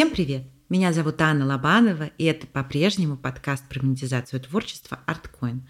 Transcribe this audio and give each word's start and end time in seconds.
Всем 0.00 0.12
привет! 0.12 0.44
Меня 0.70 0.94
зовут 0.94 1.20
Анна 1.20 1.44
Лобанова, 1.44 2.04
и 2.16 2.24
это 2.24 2.46
по-прежнему 2.46 3.18
подкаст 3.18 3.68
про 3.68 3.82
монетизацию 3.82 4.40
творчества 4.40 4.98
ArtCoin. 5.06 5.60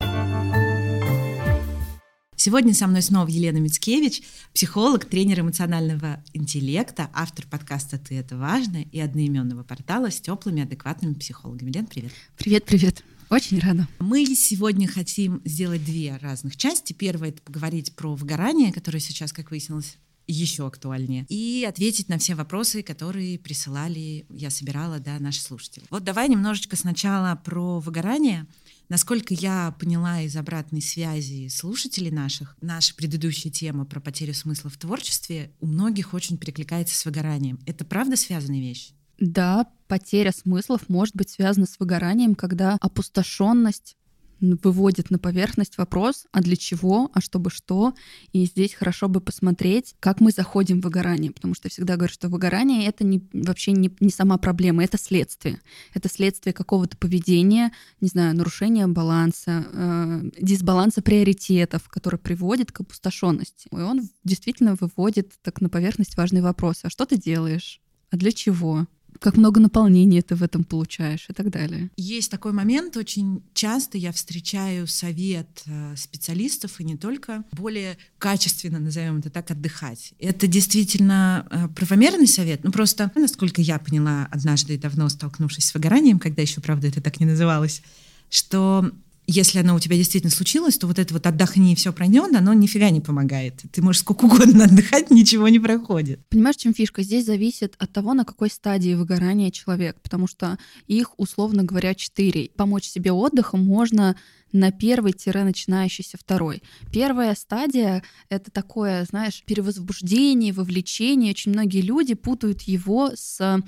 Сегодня 2.37 2.73
со 2.73 2.87
мной 2.87 3.03
снова 3.03 3.27
Елена 3.27 3.59
Мицкевич, 3.59 4.23
психолог, 4.55 5.07
тренер 5.07 5.41
эмоционального 5.41 6.23
интеллекта, 6.33 7.11
автор 7.13 7.45
подкаста 7.49 7.99
«Ты– 7.99 8.19
это 8.21 8.37
важно» 8.37 8.77
и 8.77 9.01
одноименного 9.01 9.65
портала 9.65 10.13
с 10.13 10.21
теплыми, 10.21 10.63
адекватными 10.63 11.15
психологами. 11.15 11.73
Лен, 11.73 11.87
привет. 11.87 12.13
Привет, 12.37 12.65
привет. 12.67 13.03
Очень 13.31 13.59
рада. 13.59 13.89
Мы 13.99 14.25
сегодня 14.37 14.87
хотим 14.87 15.43
сделать 15.45 15.85
две 15.85 16.17
разных 16.19 16.57
части. 16.57 16.93
Первая— 16.93 17.31
это 17.33 17.43
поговорить 17.43 17.97
про 17.97 18.15
выгорание, 18.15 18.73
которое 18.73 19.01
сейчас, 19.01 19.33
как 19.33 19.51
выяснилось, 19.51 19.97
еще 20.31 20.67
актуальнее, 20.67 21.27
и 21.29 21.67
ответить 21.69 22.09
на 22.09 22.19
все 22.19 22.35
вопросы, 22.35 22.83
которые 22.83 23.39
присылали, 23.39 24.27
я 24.31 24.51
собирала, 24.51 24.99
да, 24.99 25.19
наши 25.19 25.41
слушатели. 25.41 25.85
Вот 25.91 26.05
давай 26.05 26.29
немножечко 26.29 26.77
сначала 26.77 27.41
про 27.45 27.81
выгорание. 27.81 28.47
Насколько 28.89 29.35
я 29.35 29.75
поняла 29.79 30.21
из 30.23 30.37
обратной 30.37 30.83
связи 30.83 31.49
слушателей 31.49 32.11
наших, 32.11 32.57
наша 32.61 32.95
предыдущая 32.95 33.53
тема 33.53 33.85
про 33.85 34.01
потерю 34.01 34.35
смысла 34.35 34.69
в 34.69 34.77
творчестве 34.77 35.53
у 35.61 35.67
многих 35.67 36.13
очень 36.13 36.37
перекликается 36.37 36.97
с 36.97 37.05
выгоранием. 37.05 37.61
Это 37.67 37.85
правда 37.85 38.17
связанные 38.17 38.61
вещи? 38.61 38.93
Да, 39.21 39.67
потеря 39.87 40.33
смыслов 40.33 40.89
может 40.89 41.15
быть 41.15 41.31
связана 41.31 41.67
с 41.67 41.79
выгоранием, 41.79 42.35
когда 42.35 42.79
опустошенность 42.81 43.97
выводит 44.41 45.11
на 45.11 45.19
поверхность 45.19 45.79
вопрос, 45.79 46.27
а 46.33 46.41
для 46.41 46.57
чего, 46.57 47.11
а 47.15 47.21
чтобы 47.21 47.51
что. 47.51 47.95
И 48.33 48.45
здесь 48.47 48.75
хорошо 48.75 49.09
бы 49.09 49.21
посмотреть, 49.21 49.95
как 50.01 50.21
мы 50.21 50.31
заходим 50.31 50.81
в 50.81 50.85
выгорание, 50.85 51.31
потому 51.31 51.55
что 51.55 51.67
я 51.67 51.71
всегда 51.71 51.97
говорю, 51.97 52.13
что 52.13 52.29
выгорание— 52.29 52.87
это 52.87 53.05
не, 53.05 53.23
вообще 53.33 53.73
не, 53.73 53.95
не 54.01 54.11
сама 54.11 54.39
проблема, 54.39 54.83
это 54.83 54.99
следствие. 54.99 55.61
Это 55.95 56.09
следствие 56.09 56.53
какого-то 56.53 56.97
поведения, 56.97 57.73
не 58.01 58.09
знаю, 58.09 58.35
нарушения 58.37 58.87
баланса, 58.87 59.67
э, 59.73 60.31
дисбаланса 60.41 61.03
приоритетов, 61.03 61.89
который 61.89 62.19
приводит 62.19 62.73
к 62.73 62.81
опустошенности. 62.81 63.69
И 63.71 63.77
он 63.77 64.09
действительно 64.25 64.77
выводит 64.81 65.33
так 65.43 65.61
на 65.61 65.69
поверхность 65.69 66.17
важный 66.17 66.41
вопрос. 66.41 66.81
А 66.83 66.91
что 66.91 67.07
ты 67.07 67.17
делаешь? 67.17 67.81
А 68.11 68.17
для 68.17 68.33
чего? 68.33 68.87
Как 69.21 69.37
много 69.37 69.61
наполнения 69.61 70.23
ты 70.23 70.35
в 70.35 70.43
этом 70.43 70.65
получаешь 70.65 71.27
и 71.29 71.33
так 71.33 71.51
далее. 71.51 71.91
Есть 71.97 72.31
такой 72.31 72.53
момент, 72.53 72.97
очень 72.97 73.43
часто 73.55 73.99
я 73.99 74.13
встречаю 74.13 74.87
совет 74.87 75.63
э, 75.67 75.95
специалистов 75.97 76.81
и 76.81 76.85
не 76.85 76.97
только, 76.97 77.45
более 77.53 77.99
качественно, 78.19 78.81
назовем 78.81 79.19
это 79.19 79.31
так, 79.31 79.51
отдыхать. 79.51 80.15
Это 80.19 80.47
действительно 80.47 81.47
э, 81.51 81.69
правомерный 81.69 82.27
совет, 82.27 82.65
ну 82.65 82.73
просто, 82.73 83.13
насколько 83.15 83.61
я 83.61 83.79
поняла 83.79 84.27
однажды 84.31 84.79
давно 84.79 85.09
столкнувшись 85.11 85.67
с 85.67 85.75
выгоранием, 85.75 86.19
когда 86.19 86.41
еще, 86.41 86.63
правда, 86.63 86.89
это 86.89 87.03
так 87.03 87.21
не 87.21 87.27
называлось, 87.27 87.83
что 88.31 88.91
если 89.31 89.61
оно 89.61 89.75
у 89.77 89.81
тебя 89.81 89.97
действительно 89.97 90.33
случилось, 90.33 90.77
то 90.77 90.87
вот 90.87 90.99
это 90.99 91.15
вот 91.15 91.27
отдохни 91.27 91.73
и 91.73 91.77
все 91.77 91.93
пройдет, 91.93 92.35
оно 92.35 92.53
нифига 92.53 92.91
не 92.91 93.01
помогает. 93.01 93.63
Ты 93.73 93.81
можешь 93.81 94.01
сколько 94.01 94.25
угодно 94.25 94.65
отдыхать, 94.67 95.11
ничего 95.11 95.49
не 95.49 95.61
проходит. 95.61 96.21
Понимаешь, 96.29 96.57
чем 96.57 96.75
фишка? 96.75 97.03
Здесь 97.03 97.27
зависит 97.27 97.75
от 97.79 97.93
того, 97.93 98.15
на 98.15 98.25
какой 98.25 98.51
стадии 98.51 98.95
выгорания 98.95 99.51
человек, 99.51 100.01
потому 100.03 100.27
что 100.27 100.59
их, 100.87 101.13
условно 101.17 101.63
говоря, 101.63 101.95
четыре. 101.95 102.51
Помочь 102.57 102.85
себе 102.85 103.13
отдыхом 103.13 103.65
можно 103.65 104.17
на 104.53 104.73
первый-начинающийся 104.73 106.19
второй. 106.19 106.63
Первая 106.93 107.35
стадия— 107.37 108.03
это 108.29 108.51
такое, 108.51 109.05
знаешь, 109.05 109.45
перевозбуждение, 109.47 110.53
вовлечение. 110.53 111.31
Очень 111.31 111.53
многие 111.53 111.83
люди 111.83 112.15
путают 112.15 112.63
его 112.63 113.13
с 113.15 113.63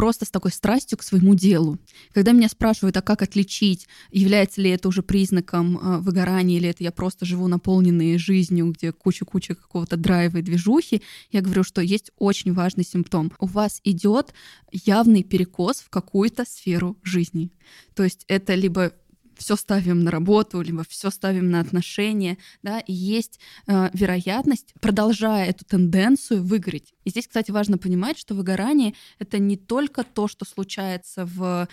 просто 0.00 0.24
с 0.24 0.30
такой 0.30 0.50
страстью 0.50 0.96
к 0.96 1.02
своему 1.02 1.34
делу. 1.34 1.78
Когда 2.14 2.32
меня 2.32 2.48
спрашивают, 2.48 2.96
а 2.96 3.02
как 3.02 3.20
отличить, 3.20 3.86
является 4.10 4.62
ли 4.62 4.70
это 4.70 4.88
уже 4.88 5.02
признаком 5.02 5.76
э, 5.76 5.98
выгорания, 5.98 6.56
или 6.56 6.70
это 6.70 6.82
я 6.82 6.90
просто 6.90 7.26
живу 7.26 7.48
наполненной 7.48 8.16
жизнью, 8.16 8.72
где 8.72 8.92
куча-куча 8.92 9.54
какого-то 9.54 9.98
драйва 9.98 10.38
и 10.38 10.42
движухи, 10.42 11.02
я 11.32 11.42
говорю, 11.42 11.64
что 11.64 11.82
есть 11.82 12.12
очень 12.16 12.54
важный 12.54 12.82
симптом. 12.82 13.30
У 13.38 13.44
вас 13.44 13.82
идет 13.84 14.32
явный 14.72 15.22
перекос 15.22 15.80
в 15.80 15.90
какую-то 15.90 16.46
сферу 16.46 16.96
жизни. 17.02 17.50
То 17.94 18.02
есть 18.02 18.24
это 18.26 18.54
либо 18.54 18.94
все 19.40 19.56
ставим 19.56 20.04
на 20.04 20.10
работу, 20.10 20.60
либо 20.60 20.84
все 20.86 21.10
ставим 21.10 21.50
на 21.50 21.60
отношения, 21.60 22.36
да, 22.62 22.78
и 22.80 22.92
есть 22.92 23.40
э, 23.66 23.88
вероятность, 23.94 24.74
продолжая 24.80 25.48
эту 25.48 25.64
тенденцию, 25.64 26.42
выгореть. 26.42 26.94
И 27.04 27.10
здесь, 27.10 27.26
кстати, 27.26 27.50
важно 27.50 27.78
понимать, 27.78 28.18
что 28.18 28.34
выгорание— 28.34 28.94
это 29.18 29.38
не 29.38 29.56
только 29.56 30.04
то, 30.04 30.28
что 30.28 30.44
случается 30.44 31.24
в 31.24 31.66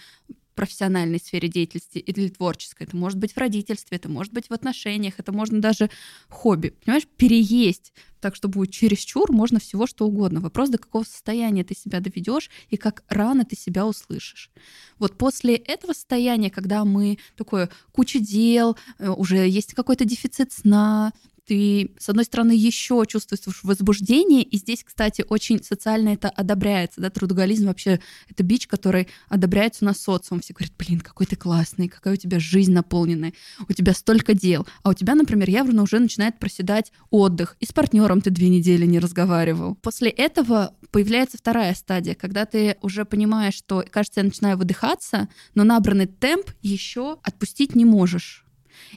профессиональной 0.57 1.19
сфере 1.19 1.47
деятельности 1.47 1.99
или 1.99 2.27
творческой. 2.29 2.83
Это 2.83 2.97
может 2.97 3.19
быть 3.19 3.33
в 3.33 3.37
родительстве, 3.37 3.97
это 3.97 4.09
может 4.09 4.33
быть 4.33 4.49
в 4.49 4.53
отношениях, 4.53 5.13
это 5.19 5.31
можно 5.31 5.61
даже 5.61 5.89
хобби. 6.27 6.73
Понимаешь, 6.83 7.07
переесть 7.15 7.93
так, 8.19 8.35
что 8.35 8.47
будет 8.47 8.71
чересчур, 8.71 9.31
можно 9.31 9.59
всего 9.59 9.85
что 9.85 10.07
угодно. 10.07 10.39
Вопрос, 10.39 10.69
до 10.69 10.79
какого 10.79 11.03
состояния 11.03 11.63
ты 11.63 11.75
себя 11.75 11.99
доведешь 11.99 12.49
и 12.69 12.75
как 12.75 13.03
рано 13.07 13.45
ты 13.45 13.55
себя 13.55 13.85
услышишь. 13.85 14.49
Вот 14.97 15.17
после 15.17 15.55
этого 15.55 15.93
состояния, 15.93 16.49
когда 16.49 16.83
мы 16.83 17.19
такое 17.35 17.69
куча 17.91 18.19
дел, 18.19 18.75
э, 18.97 19.09
уже 19.09 19.47
есть 19.47 19.75
какой-то 19.75 20.05
дефицит 20.05 20.51
сна, 20.51 21.13
ты, 21.47 21.91
с 21.97 22.09
одной 22.09 22.25
стороны, 22.25 22.51
еще 22.51 23.03
чувствуешь 23.07 23.63
возбуждение, 23.63 24.43
и 24.43 24.57
здесь, 24.57 24.83
кстати, 24.83 25.23
очень 25.27 25.63
социально 25.63 26.09
это 26.09 26.29
одобряется, 26.29 26.99
да, 26.99 27.09
трудоголизм 27.09 27.67
вообще 27.67 28.01
это 28.29 28.43
бич, 28.43 28.67
который 28.67 29.07
одобряется 29.29 29.85
у 29.85 29.87
нас 29.87 29.99
социумом. 29.99 30.41
Все 30.41 30.53
говорят, 30.53 30.73
блин, 30.77 30.99
какой 30.99 31.25
ты 31.25 31.37
классный, 31.37 31.87
какая 31.87 32.15
у 32.15 32.17
тебя 32.17 32.39
жизнь 32.39 32.73
наполненная, 32.73 33.33
у 33.67 33.73
тебя 33.73 33.93
столько 33.93 34.33
дел. 34.33 34.67
А 34.83 34.89
у 34.89 34.93
тебя, 34.93 35.15
например, 35.15 35.49
явно 35.49 35.83
уже 35.83 35.99
начинает 35.99 36.37
проседать 36.37 36.91
отдых, 37.09 37.55
и 37.61 37.65
с 37.65 37.71
партнером 37.71 38.19
ты 38.21 38.29
две 38.29 38.49
недели 38.49 38.85
не 38.85 38.99
разговаривал. 38.99 39.75
После 39.75 40.09
этого 40.09 40.75
появляется 40.91 41.37
вторая 41.37 41.73
стадия, 41.75 42.13
когда 42.13 42.45
ты 42.45 42.75
уже 42.81 43.05
понимаешь, 43.05 43.55
что, 43.55 43.85
кажется, 43.89 44.19
я 44.19 44.25
начинаю 44.25 44.57
выдыхаться, 44.57 45.29
но 45.55 45.63
набранный 45.63 46.07
темп 46.07 46.51
еще 46.61 47.17
отпустить 47.23 47.73
не 47.73 47.85
можешь. 47.85 48.45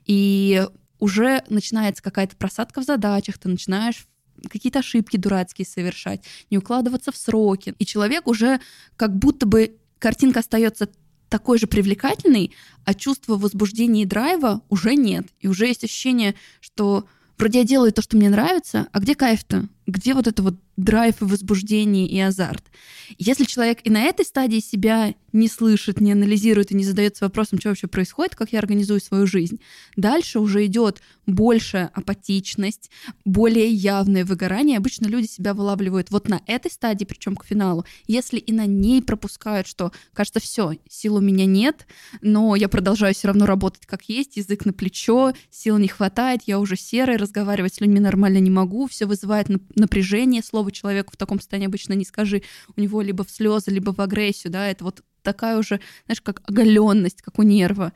И 0.06 0.66
уже 1.00 1.42
начинается 1.48 2.02
какая-то 2.02 2.36
просадка 2.36 2.80
в 2.80 2.84
задачах, 2.84 3.38
ты 3.38 3.48
начинаешь 3.48 4.06
какие-то 4.48 4.78
ошибки 4.78 5.16
дурацкие 5.16 5.66
совершать, 5.66 6.22
не 6.50 6.58
укладываться 6.58 7.12
в 7.12 7.16
сроки. 7.16 7.74
И 7.78 7.84
человек 7.84 8.26
уже 8.26 8.60
как 8.96 9.16
будто 9.16 9.46
бы 9.46 9.76
картинка 9.98 10.40
остается 10.40 10.88
такой 11.28 11.58
же 11.58 11.66
привлекательной, 11.66 12.52
а 12.84 12.94
чувства 12.94 13.36
возбуждения 13.36 14.02
и 14.02 14.06
драйва 14.06 14.62
уже 14.68 14.94
нет. 14.94 15.26
И 15.40 15.48
уже 15.48 15.66
есть 15.66 15.84
ощущение, 15.84 16.34
что 16.60 17.06
вроде 17.38 17.60
я 17.60 17.64
делаю 17.64 17.92
то, 17.92 18.02
что 18.02 18.16
мне 18.16 18.28
нравится, 18.28 18.88
а 18.92 19.00
где 19.00 19.14
кайф-то? 19.14 19.68
Где 19.90 20.14
вот 20.14 20.28
это 20.28 20.42
вот 20.42 20.54
драйв 20.76 21.20
и 21.20 21.24
возбуждение 21.24 22.06
и 22.06 22.18
азарт? 22.20 22.64
Если 23.18 23.44
человек 23.44 23.80
и 23.82 23.90
на 23.90 24.02
этой 24.02 24.24
стадии 24.24 24.60
себя 24.60 25.14
не 25.32 25.48
слышит, 25.48 26.00
не 26.00 26.12
анализирует 26.12 26.70
и 26.70 26.74
не 26.74 26.84
задается 26.84 27.24
вопросом, 27.24 27.58
что 27.58 27.68
вообще 27.70 27.86
происходит, 27.86 28.34
как 28.34 28.52
я 28.52 28.58
организую 28.58 29.00
свою 29.00 29.26
жизнь, 29.26 29.60
дальше 29.96 30.40
уже 30.40 30.66
идет 30.66 31.00
большая 31.26 31.90
апатичность, 31.94 32.90
более 33.24 33.68
явное 33.68 34.24
выгорание. 34.24 34.78
Обычно 34.78 35.06
люди 35.06 35.26
себя 35.26 35.54
вылавливают 35.54 36.10
вот 36.10 36.28
на 36.28 36.40
этой 36.46 36.70
стадии, 36.70 37.04
причем 37.04 37.36
к 37.36 37.44
финалу. 37.44 37.84
Если 38.06 38.38
и 38.38 38.52
на 38.52 38.66
ней 38.66 39.02
пропускают, 39.02 39.66
что 39.66 39.92
кажется, 40.12 40.40
все, 40.40 40.74
сил 40.88 41.16
у 41.16 41.20
меня 41.20 41.46
нет, 41.46 41.86
но 42.20 42.56
я 42.56 42.68
продолжаю 42.68 43.14
все 43.14 43.28
равно 43.28 43.46
работать 43.46 43.86
как 43.86 44.08
есть, 44.08 44.36
язык 44.36 44.64
на 44.64 44.72
плечо, 44.72 45.32
сил 45.50 45.78
не 45.78 45.88
хватает, 45.88 46.42
я 46.46 46.58
уже 46.58 46.76
серый, 46.76 47.16
разговаривать 47.16 47.74
с 47.74 47.80
людьми 47.80 48.00
нормально 48.00 48.38
не 48.38 48.50
могу, 48.50 48.88
все 48.88 49.06
вызывает 49.06 49.48
напряжение, 49.80 50.42
слово 50.42 50.70
человеку 50.70 51.12
в 51.12 51.16
таком 51.16 51.38
состоянии 51.38 51.66
обычно 51.66 51.94
не 51.94 52.04
скажи, 52.04 52.42
у 52.76 52.80
него 52.80 53.02
либо 53.02 53.24
в 53.24 53.30
слезы, 53.30 53.70
либо 53.70 53.92
в 53.92 54.00
агрессию, 54.00 54.52
да, 54.52 54.68
это 54.68 54.84
вот 54.84 55.02
такая 55.22 55.58
уже, 55.58 55.80
знаешь, 56.06 56.20
как 56.20 56.42
оголенность, 56.48 57.22
как 57.22 57.38
у 57.38 57.42
нерва. 57.42 57.92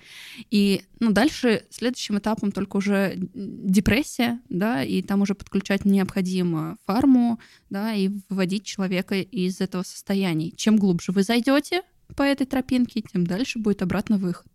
И 0.50 0.82
ну, 1.00 1.12
дальше 1.12 1.64
следующим 1.70 2.18
этапом 2.18 2.52
только 2.52 2.76
уже 2.76 3.14
депрессия, 3.16 4.40
да, 4.48 4.82
и 4.82 5.02
там 5.02 5.22
уже 5.22 5.34
подключать 5.34 5.84
необходимо 5.84 6.76
фарму, 6.86 7.40
да, 7.70 7.94
и 7.94 8.10
выводить 8.28 8.64
человека 8.64 9.20
из 9.20 9.60
этого 9.60 9.82
состояния. 9.82 10.50
Чем 10.50 10.76
глубже 10.76 11.12
вы 11.12 11.22
зайдете 11.22 11.82
по 12.16 12.22
этой 12.22 12.46
тропинке, 12.46 13.02
тем 13.02 13.26
дальше 13.26 13.58
будет 13.58 13.82
обратно 13.82 14.18
выход. 14.18 14.46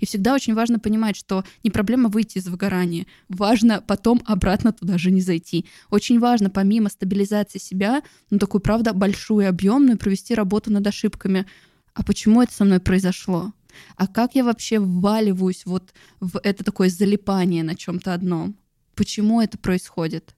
И 0.00 0.06
всегда 0.06 0.34
очень 0.34 0.54
важно 0.54 0.78
понимать, 0.78 1.16
что 1.16 1.44
не 1.62 1.70
проблема 1.70 2.08
выйти 2.08 2.38
из 2.38 2.48
выгорания, 2.48 3.06
важно 3.28 3.82
потом 3.86 4.22
обратно 4.26 4.72
туда 4.72 4.98
же 4.98 5.10
не 5.10 5.20
зайти. 5.20 5.66
Очень 5.90 6.18
важно, 6.18 6.50
помимо 6.50 6.88
стабилизации 6.88 7.58
себя, 7.58 8.02
ну 8.30 8.38
такую, 8.38 8.60
правда, 8.60 8.92
большую, 8.92 9.48
объемную, 9.48 9.98
провести 9.98 10.34
работу 10.34 10.72
над 10.72 10.86
ошибками. 10.86 11.46
А 11.94 12.02
почему 12.02 12.42
это 12.42 12.52
со 12.52 12.64
мной 12.64 12.80
произошло? 12.80 13.52
А 13.96 14.06
как 14.06 14.34
я 14.34 14.44
вообще 14.44 14.78
вваливаюсь 14.78 15.66
вот 15.66 15.92
в 16.20 16.38
это 16.42 16.64
такое 16.64 16.88
залипание 16.88 17.62
на 17.62 17.74
чем-то 17.74 18.14
одном? 18.14 18.56
Почему 18.94 19.40
это 19.40 19.58
происходит? 19.58 20.34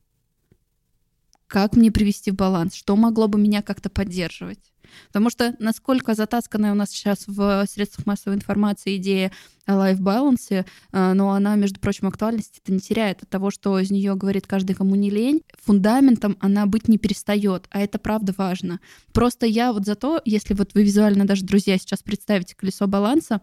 Как 1.47 1.77
мне 1.77 1.93
привести 1.93 2.31
в 2.31 2.35
баланс? 2.35 2.75
Что 2.75 2.97
могло 2.97 3.29
бы 3.29 3.39
меня 3.39 3.63
как-то 3.63 3.89
поддерживать? 3.89 4.73
Потому 5.09 5.31
что 5.31 5.55
насколько 5.59 6.15
затасканная 6.15 6.73
у 6.73 6.75
нас 6.75 6.91
сейчас 6.91 7.25
в 7.27 7.67
средствах 7.67 8.07
массовой 8.07 8.37
информации 8.37 8.97
идея 8.97 9.33
о 9.67 9.77
лайф-балансе, 9.77 10.65
э, 10.93 11.13
но 11.13 11.33
она, 11.33 11.57
между 11.57 11.81
прочим, 11.81 12.07
актуальности 12.07 12.61
это 12.63 12.73
не 12.73 12.81
теряет 12.81 13.23
от 13.23 13.29
того, 13.29 13.51
что 13.51 13.79
из 13.79 13.91
нее 13.91 14.15
говорит 14.15 14.47
каждый, 14.47 14.75
кому 14.75 14.95
не 14.95 15.11
лень. 15.11 15.43
Фундаментом 15.65 16.37
она 16.41 16.67
быть 16.67 16.89
не 16.89 16.99
перестает, 16.99 17.67
а 17.71 17.81
это 17.81 17.99
правда 17.99 18.33
важно. 18.37 18.81
Просто 19.13 19.47
я 19.47 19.73
вот 19.73 19.85
за 19.85 19.97
то, 19.97 20.21
если 20.25 20.55
вот 20.55 20.75
вы 20.75 20.85
визуально 20.85 21.27
даже, 21.27 21.45
друзья, 21.45 21.79
сейчас 21.79 22.03
представите 22.03 22.55
колесо 22.55 22.87
баланса, 22.87 23.41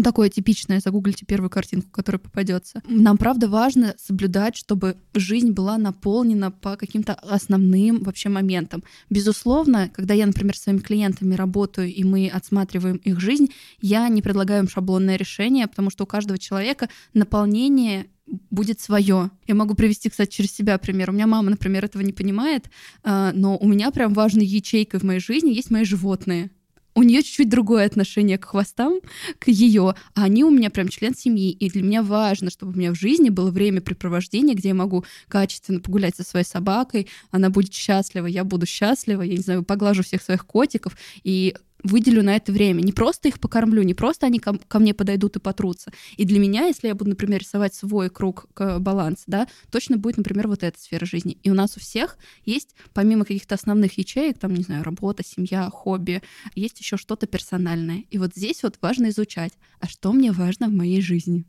такое 0.00 0.28
типичное, 0.28 0.80
загуглите 0.80 1.26
первую 1.26 1.50
картинку, 1.50 1.90
которая 1.90 2.18
попадется. 2.18 2.82
Нам, 2.88 3.18
правда, 3.18 3.48
важно 3.48 3.94
соблюдать, 3.98 4.56
чтобы 4.56 4.96
жизнь 5.14 5.52
была 5.52 5.76
наполнена 5.76 6.50
по 6.50 6.76
каким-то 6.76 7.14
основным 7.14 8.02
вообще 8.02 8.28
моментам. 8.28 8.82
Безусловно, 9.10 9.90
когда 9.92 10.14
я, 10.14 10.26
например, 10.26 10.56
с 10.56 10.62
своими 10.62 10.78
клиентами 10.78 11.34
работаю, 11.34 11.92
и 11.92 12.04
мы 12.04 12.28
отсматриваем 12.28 12.96
их 12.96 13.20
жизнь, 13.20 13.50
я 13.80 14.08
не 14.08 14.22
предлагаю 14.22 14.62
им 14.62 14.68
шаблонное 14.68 15.16
решение, 15.16 15.66
потому 15.66 15.90
что 15.90 16.04
у 16.04 16.06
каждого 16.06 16.38
человека 16.38 16.88
наполнение 17.12 18.06
будет 18.50 18.80
свое. 18.80 19.30
Я 19.46 19.54
могу 19.54 19.74
привести, 19.74 20.08
кстати, 20.08 20.30
через 20.30 20.52
себя 20.52 20.78
пример. 20.78 21.10
У 21.10 21.12
меня 21.12 21.26
мама, 21.26 21.50
например, 21.50 21.84
этого 21.84 22.02
не 22.02 22.12
понимает, 22.12 22.70
а, 23.02 23.32
но 23.34 23.58
у 23.58 23.68
меня 23.68 23.90
прям 23.90 24.14
важной 24.14 24.46
ячейкой 24.46 25.00
в 25.00 25.02
моей 25.02 25.20
жизни 25.20 25.50
есть 25.50 25.70
мои 25.70 25.84
животные 25.84 26.50
у 26.94 27.02
нее 27.02 27.22
чуть-чуть 27.22 27.48
другое 27.48 27.86
отношение 27.86 28.38
к 28.38 28.44
хвостам, 28.44 29.00
к 29.38 29.48
ее, 29.48 29.94
а 30.14 30.24
они 30.24 30.44
у 30.44 30.50
меня 30.50 30.70
прям 30.70 30.88
член 30.88 31.14
семьи, 31.14 31.50
и 31.50 31.70
для 31.70 31.82
меня 31.82 32.02
важно, 32.02 32.50
чтобы 32.50 32.72
у 32.72 32.76
меня 32.76 32.92
в 32.92 32.96
жизни 32.96 33.30
было 33.30 33.50
времяпрепровождение, 33.50 34.54
где 34.54 34.68
я 34.68 34.74
могу 34.74 35.04
качественно 35.28 35.80
погулять 35.80 36.16
со 36.16 36.24
своей 36.24 36.44
собакой, 36.44 37.08
она 37.30 37.50
будет 37.50 37.72
счастлива, 37.72 38.26
я 38.26 38.44
буду 38.44 38.66
счастлива, 38.66 39.22
я 39.22 39.36
не 39.36 39.42
знаю, 39.42 39.62
поглажу 39.62 40.02
всех 40.02 40.22
своих 40.22 40.46
котиков, 40.46 40.96
и 41.24 41.54
выделю 41.82 42.22
на 42.22 42.36
это 42.36 42.52
время. 42.52 42.82
Не 42.82 42.92
просто 42.92 43.28
их 43.28 43.40
покормлю, 43.40 43.82
не 43.82 43.94
просто 43.94 44.26
они 44.26 44.38
ко, 44.38 44.58
ко 44.58 44.78
мне 44.78 44.94
подойдут 44.94 45.36
и 45.36 45.40
потрутся. 45.40 45.92
И 46.16 46.24
для 46.24 46.38
меня, 46.38 46.66
если 46.66 46.88
я 46.88 46.94
буду, 46.94 47.10
например, 47.10 47.40
рисовать 47.40 47.74
свой 47.74 48.10
круг 48.10 48.46
баланса, 48.56 49.24
да, 49.26 49.48
точно 49.70 49.96
будет, 49.96 50.16
например, 50.16 50.48
вот 50.48 50.62
эта 50.62 50.78
сфера 50.80 51.04
жизни. 51.06 51.38
И 51.42 51.50
у 51.50 51.54
нас 51.54 51.76
у 51.76 51.80
всех 51.80 52.18
есть, 52.44 52.74
помимо 52.92 53.24
каких-то 53.24 53.54
основных 53.54 53.98
ячеек, 53.98 54.38
там, 54.38 54.54
не 54.54 54.62
знаю, 54.62 54.84
работа, 54.84 55.22
семья, 55.24 55.68
хобби, 55.70 56.22
есть 56.54 56.78
еще 56.80 56.96
что-то 56.96 57.26
персональное. 57.26 58.04
И 58.10 58.18
вот 58.18 58.32
здесь 58.34 58.62
вот 58.62 58.78
важно 58.80 59.08
изучать, 59.08 59.52
а 59.80 59.88
что 59.88 60.12
мне 60.12 60.32
важно 60.32 60.68
в 60.68 60.72
моей 60.72 61.00
жизни 61.00 61.44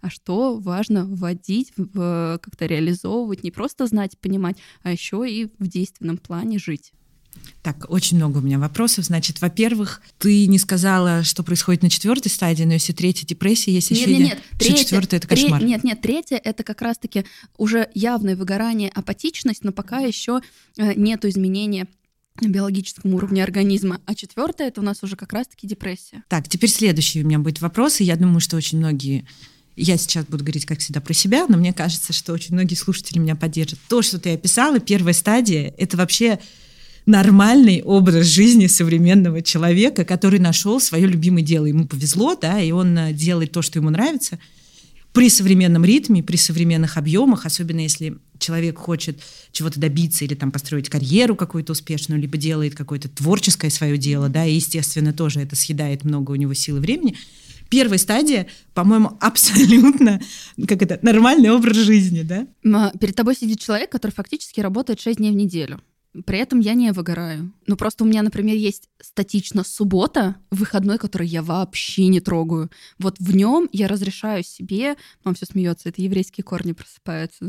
а 0.00 0.08
что 0.08 0.56
важно 0.56 1.04
вводить, 1.04 1.74
как-то 1.74 2.64
реализовывать, 2.64 3.44
не 3.44 3.50
просто 3.50 3.86
знать, 3.86 4.16
понимать, 4.18 4.56
а 4.82 4.90
еще 4.90 5.28
и 5.28 5.52
в 5.58 5.66
действенном 5.66 6.16
плане 6.16 6.58
жить. 6.58 6.92
Так, 7.62 7.90
очень 7.90 8.16
много 8.16 8.38
у 8.38 8.40
меня 8.40 8.58
вопросов. 8.58 9.04
Значит, 9.04 9.40
во-первых, 9.40 10.00
ты 10.18 10.46
не 10.46 10.58
сказала, 10.58 11.24
что 11.24 11.42
происходит 11.42 11.82
на 11.82 11.90
четвертой 11.90 12.30
стадии, 12.30 12.64
но 12.64 12.74
если 12.74 12.92
третья 12.92 13.26
депрессия, 13.26 13.72
есть 13.72 13.90
нет, 13.90 14.00
еще 14.00 14.10
нет, 14.10 14.20
нет, 14.20 14.42
третья, 14.58 14.84
четвертая 14.84 15.18
это 15.18 15.28
кошмар. 15.28 15.60
Тре- 15.60 15.68
нет, 15.68 15.84
нет, 15.84 16.00
третья 16.00 16.36
это 16.36 16.62
как 16.62 16.80
раз-таки 16.82 17.24
уже 17.58 17.88
явное 17.94 18.36
выгорание, 18.36 18.90
апатичность, 18.90 19.64
но 19.64 19.72
пока 19.72 19.98
еще 19.98 20.40
э, 20.76 20.94
нету 20.94 21.28
изменения 21.28 21.86
биологическом 22.40 23.14
уровне 23.14 23.42
организма. 23.42 24.00
А 24.06 24.14
четвертое 24.14 24.68
это 24.68 24.80
у 24.80 24.84
нас 24.84 25.02
уже 25.02 25.16
как 25.16 25.32
раз-таки 25.32 25.66
депрессия. 25.66 26.22
Так, 26.28 26.48
теперь 26.48 26.70
следующий 26.70 27.22
у 27.22 27.26
меня 27.26 27.38
будет 27.38 27.60
вопрос, 27.60 28.00
и 28.00 28.04
я 28.04 28.16
думаю, 28.16 28.40
что 28.40 28.56
очень 28.56 28.78
многие 28.78 29.26
я 29.76 29.98
сейчас 29.98 30.24
буду 30.24 30.42
говорить, 30.42 30.64
как 30.64 30.78
всегда, 30.78 31.00
про 31.00 31.12
себя, 31.12 31.46
но 31.48 31.58
мне 31.58 31.72
кажется, 31.72 32.12
что 32.12 32.32
очень 32.32 32.54
многие 32.54 32.74
слушатели 32.74 33.18
меня 33.18 33.36
поддержат. 33.36 33.78
То, 33.88 34.00
что 34.00 34.18
ты 34.18 34.32
описала, 34.32 34.80
первая 34.80 35.12
стадия, 35.12 35.74
это 35.76 35.98
вообще 35.98 36.38
нормальный 37.06 37.82
образ 37.82 38.26
жизни 38.26 38.66
современного 38.66 39.40
человека, 39.40 40.04
который 40.04 40.40
нашел 40.40 40.80
свое 40.80 41.06
любимое 41.06 41.42
дело. 41.42 41.66
Ему 41.66 41.86
повезло, 41.86 42.34
да, 42.34 42.60
и 42.60 42.72
он 42.72 42.98
э, 42.98 43.12
делает 43.12 43.52
то, 43.52 43.62
что 43.62 43.78
ему 43.78 43.90
нравится 43.90 44.38
при 45.12 45.30
современном 45.30 45.82
ритме, 45.82 46.22
при 46.22 46.36
современных 46.36 46.98
объемах, 46.98 47.46
особенно 47.46 47.80
если 47.80 48.18
человек 48.38 48.76
хочет 48.76 49.18
чего-то 49.50 49.80
добиться 49.80 50.26
или 50.26 50.34
там 50.34 50.50
построить 50.50 50.90
карьеру 50.90 51.36
какую-то 51.36 51.72
успешную, 51.72 52.20
либо 52.20 52.36
делает 52.36 52.74
какое-то 52.74 53.08
творческое 53.08 53.70
свое 53.70 53.96
дело, 53.96 54.28
да, 54.28 54.44
и, 54.44 54.56
естественно, 54.56 55.14
тоже 55.14 55.40
это 55.40 55.56
съедает 55.56 56.04
много 56.04 56.32
у 56.32 56.34
него 56.34 56.52
силы 56.52 56.80
времени. 56.80 57.16
Первая 57.70 57.98
стадия, 57.98 58.46
по-моему, 58.74 59.16
абсолютно 59.20 60.20
как 60.68 60.82
это, 60.82 60.98
нормальный 61.00 61.50
образ 61.50 61.76
жизни, 61.76 62.20
да? 62.20 62.46
Перед 62.98 63.14
тобой 63.14 63.36
сидит 63.36 63.60
человек, 63.60 63.90
который 63.90 64.12
фактически 64.12 64.60
работает 64.60 65.00
6 65.00 65.16
дней 65.16 65.30
в 65.30 65.36
неделю. 65.36 65.80
При 66.24 66.38
этом 66.38 66.60
я 66.60 66.74
не 66.74 66.92
выгораю. 66.92 67.52
Ну, 67.66 67.76
просто 67.76 68.04
у 68.04 68.06
меня, 68.06 68.22
например, 68.22 68.56
есть 68.56 68.88
статично 69.00 69.64
суббота, 69.64 70.36
выходной, 70.50 70.98
который 70.98 71.28
я 71.28 71.42
вообще 71.42 72.06
не 72.06 72.20
трогаю. 72.20 72.70
Вот 72.98 73.16
в 73.18 73.34
нем 73.34 73.68
я 73.72 73.88
разрешаю 73.88 74.42
себе, 74.42 74.96
мам 75.24 75.34
все 75.34 75.46
смеется, 75.46 75.88
это 75.88 76.02
еврейские 76.02 76.44
корни 76.44 76.72
просыпаются, 76.72 77.44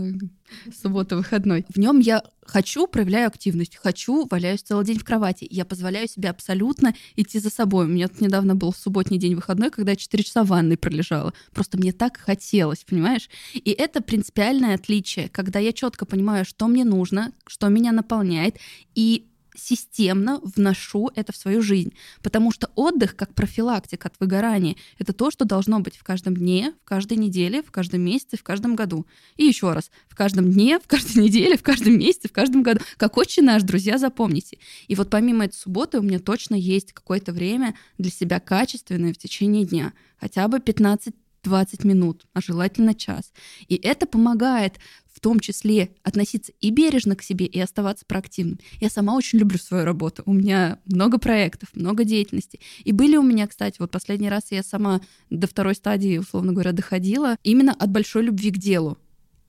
суббота, 0.81 1.15
выходной. 1.15 1.65
В 1.69 1.77
нем 1.77 1.99
я 1.99 2.23
хочу, 2.45 2.87
проявляю 2.87 3.27
активность, 3.27 3.75
хочу, 3.75 4.27
валяюсь 4.29 4.61
целый 4.61 4.85
день 4.85 4.99
в 4.99 5.03
кровати. 5.03 5.47
Я 5.49 5.65
позволяю 5.65 6.07
себе 6.07 6.29
абсолютно 6.29 6.95
идти 7.15 7.39
за 7.39 7.49
собой. 7.49 7.85
У 7.85 7.89
меня 7.89 8.07
тут 8.07 8.21
недавно 8.21 8.55
был 8.55 8.73
субботний 8.73 9.17
день 9.17 9.35
выходной, 9.35 9.69
когда 9.69 9.91
я 9.91 9.97
4 9.97 10.23
часа 10.23 10.43
в 10.43 10.47
ванной 10.47 10.77
пролежала. 10.77 11.33
Просто 11.53 11.77
мне 11.77 11.91
так 11.91 12.17
хотелось, 12.17 12.83
понимаешь? 12.83 13.29
И 13.53 13.71
это 13.71 14.01
принципиальное 14.01 14.75
отличие, 14.75 15.29
когда 15.29 15.59
я 15.59 15.73
четко 15.73 16.05
понимаю, 16.05 16.45
что 16.45 16.67
мне 16.67 16.85
нужно, 16.85 17.33
что 17.45 17.67
меня 17.67 17.91
наполняет, 17.91 18.57
и 18.95 19.27
системно 19.57 20.39
вношу 20.43 21.09
это 21.15 21.33
в 21.33 21.35
свою 21.35 21.61
жизнь. 21.61 21.93
Потому 22.21 22.51
что 22.51 22.69
отдых, 22.75 23.15
как 23.15 23.33
профилактика 23.33 24.07
от 24.07 24.15
выгорания, 24.19 24.75
это 24.99 25.13
то, 25.13 25.31
что 25.31 25.45
должно 25.45 25.79
быть 25.79 25.97
в 25.97 26.03
каждом 26.03 26.35
дне, 26.35 26.73
в 26.83 26.87
каждой 26.87 27.17
неделе, 27.17 27.61
в 27.61 27.71
каждом 27.71 28.01
месяце, 28.01 28.37
в 28.37 28.43
каждом 28.43 28.75
году. 28.75 29.05
И 29.35 29.45
еще 29.45 29.73
раз, 29.73 29.91
в 30.07 30.15
каждом 30.15 30.51
дне, 30.51 30.79
в 30.79 30.87
каждой 30.87 31.17
неделе, 31.23 31.57
в 31.57 31.63
каждом 31.63 31.97
месяце, 31.97 32.27
в 32.27 32.31
каждом 32.31 32.63
году. 32.63 32.81
Как 32.97 33.17
очень 33.17 33.43
наш, 33.43 33.63
друзья, 33.63 33.97
запомните. 33.97 34.59
И 34.87 34.95
вот 34.95 35.09
помимо 35.09 35.45
этой 35.45 35.55
субботы 35.55 35.99
у 35.99 36.03
меня 36.03 36.19
точно 36.19 36.55
есть 36.55 36.93
какое-то 36.93 37.33
время 37.33 37.75
для 37.97 38.11
себя 38.11 38.39
качественное 38.39 39.13
в 39.13 39.17
течение 39.17 39.65
дня. 39.65 39.93
Хотя 40.19 40.47
бы 40.47 40.59
15 40.59 41.13
20 41.43 41.83
минут, 41.85 42.25
а 42.33 42.41
желательно 42.41 42.93
час. 42.93 43.31
И 43.67 43.75
это 43.75 44.05
помогает 44.05 44.73
в 45.17 45.19
том 45.19 45.39
числе 45.39 45.89
относиться 46.03 46.51
и 46.61 46.69
бережно 46.69 47.15
к 47.15 47.23
себе, 47.23 47.47
и 47.47 47.59
оставаться 47.59 48.05
проактивным. 48.05 48.59
Я 48.79 48.91
сама 48.91 49.15
очень 49.15 49.39
люблю 49.39 49.57
свою 49.57 49.83
работу. 49.83 50.21
У 50.27 50.33
меня 50.33 50.77
много 50.85 51.17
проектов, 51.17 51.69
много 51.73 52.03
деятельности. 52.03 52.59
И 52.83 52.91
были 52.91 53.17
у 53.17 53.23
меня, 53.23 53.47
кстати, 53.47 53.77
вот 53.79 53.89
последний 53.89 54.29
раз 54.29 54.51
я 54.51 54.61
сама 54.61 55.01
до 55.31 55.47
второй 55.47 55.73
стадии, 55.73 56.19
условно 56.19 56.53
говоря, 56.53 56.71
доходила 56.71 57.35
именно 57.41 57.73
от 57.73 57.89
большой 57.89 58.21
любви 58.21 58.51
к 58.51 58.59
делу. 58.59 58.99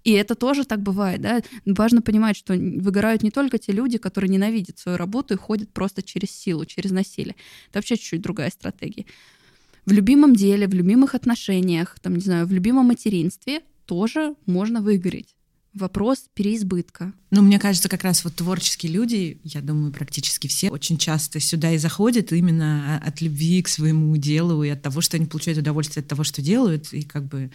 И 0.04 0.12
это 0.12 0.35
тоже 0.35 0.64
так 0.64 0.81
бывает, 0.81 1.21
да. 1.21 1.42
Важно 1.66 2.00
понимать, 2.00 2.38
что 2.38 2.54
выгорают 2.54 3.23
не 3.23 3.31
только 3.31 3.59
те 3.59 3.73
люди, 3.73 3.99
которые 3.99 4.31
ненавидят 4.31 4.78
свою 4.78 4.97
работу 4.97 5.35
и 5.35 5.37
ходят 5.37 5.71
просто 5.71 6.02
через 6.02 6.31
силу, 6.31 6.64
через 6.64 6.92
насилие. 6.92 7.37
Это 7.69 7.81
вообще 7.81 7.97
чуть-чуть 7.97 8.23
другая 8.23 8.50
стратегия 8.50 9.04
в 9.85 9.92
любимом 9.92 10.35
деле, 10.35 10.66
в 10.66 10.75
любимых 10.75 11.14
отношениях, 11.14 11.97
там, 12.02 12.14
не 12.14 12.21
знаю, 12.21 12.47
в 12.47 12.52
любимом 12.52 12.87
материнстве 12.87 13.62
тоже 13.87 14.35
можно 14.45 14.83
выгореть. 14.83 15.35
Вопрос 15.78 16.25
переизбытка. 16.35 17.12
Ну, 17.30 17.42
мне 17.42 17.61
кажется, 17.61 17.88
как 17.88 18.02
раз 18.02 18.25
вот 18.25 18.35
творческие 18.35 18.90
люди, 18.90 19.38
я 19.44 19.61
думаю, 19.61 19.92
практически 19.92 20.49
все, 20.49 20.70
очень 20.70 20.99
часто 20.99 21.38
сюда 21.38 21.73
и 21.73 21.78
заходят 21.78 22.32
именно 22.32 23.00
от 23.04 23.20
любви 23.20 23.62
к 23.62 23.68
своему 23.68 24.16
делу 24.16 24.64
и 24.64 24.70
от 24.70 24.82
того, 24.82 25.00
что 25.00 25.16
они 25.16 25.26
получают 25.26 25.61
удовольствие 25.61 26.02
от 26.02 26.08
того, 26.08 26.25
что 26.25 26.42
делают, 26.42 26.92
и 26.92 27.02
как 27.02 27.26
бы 27.26 27.50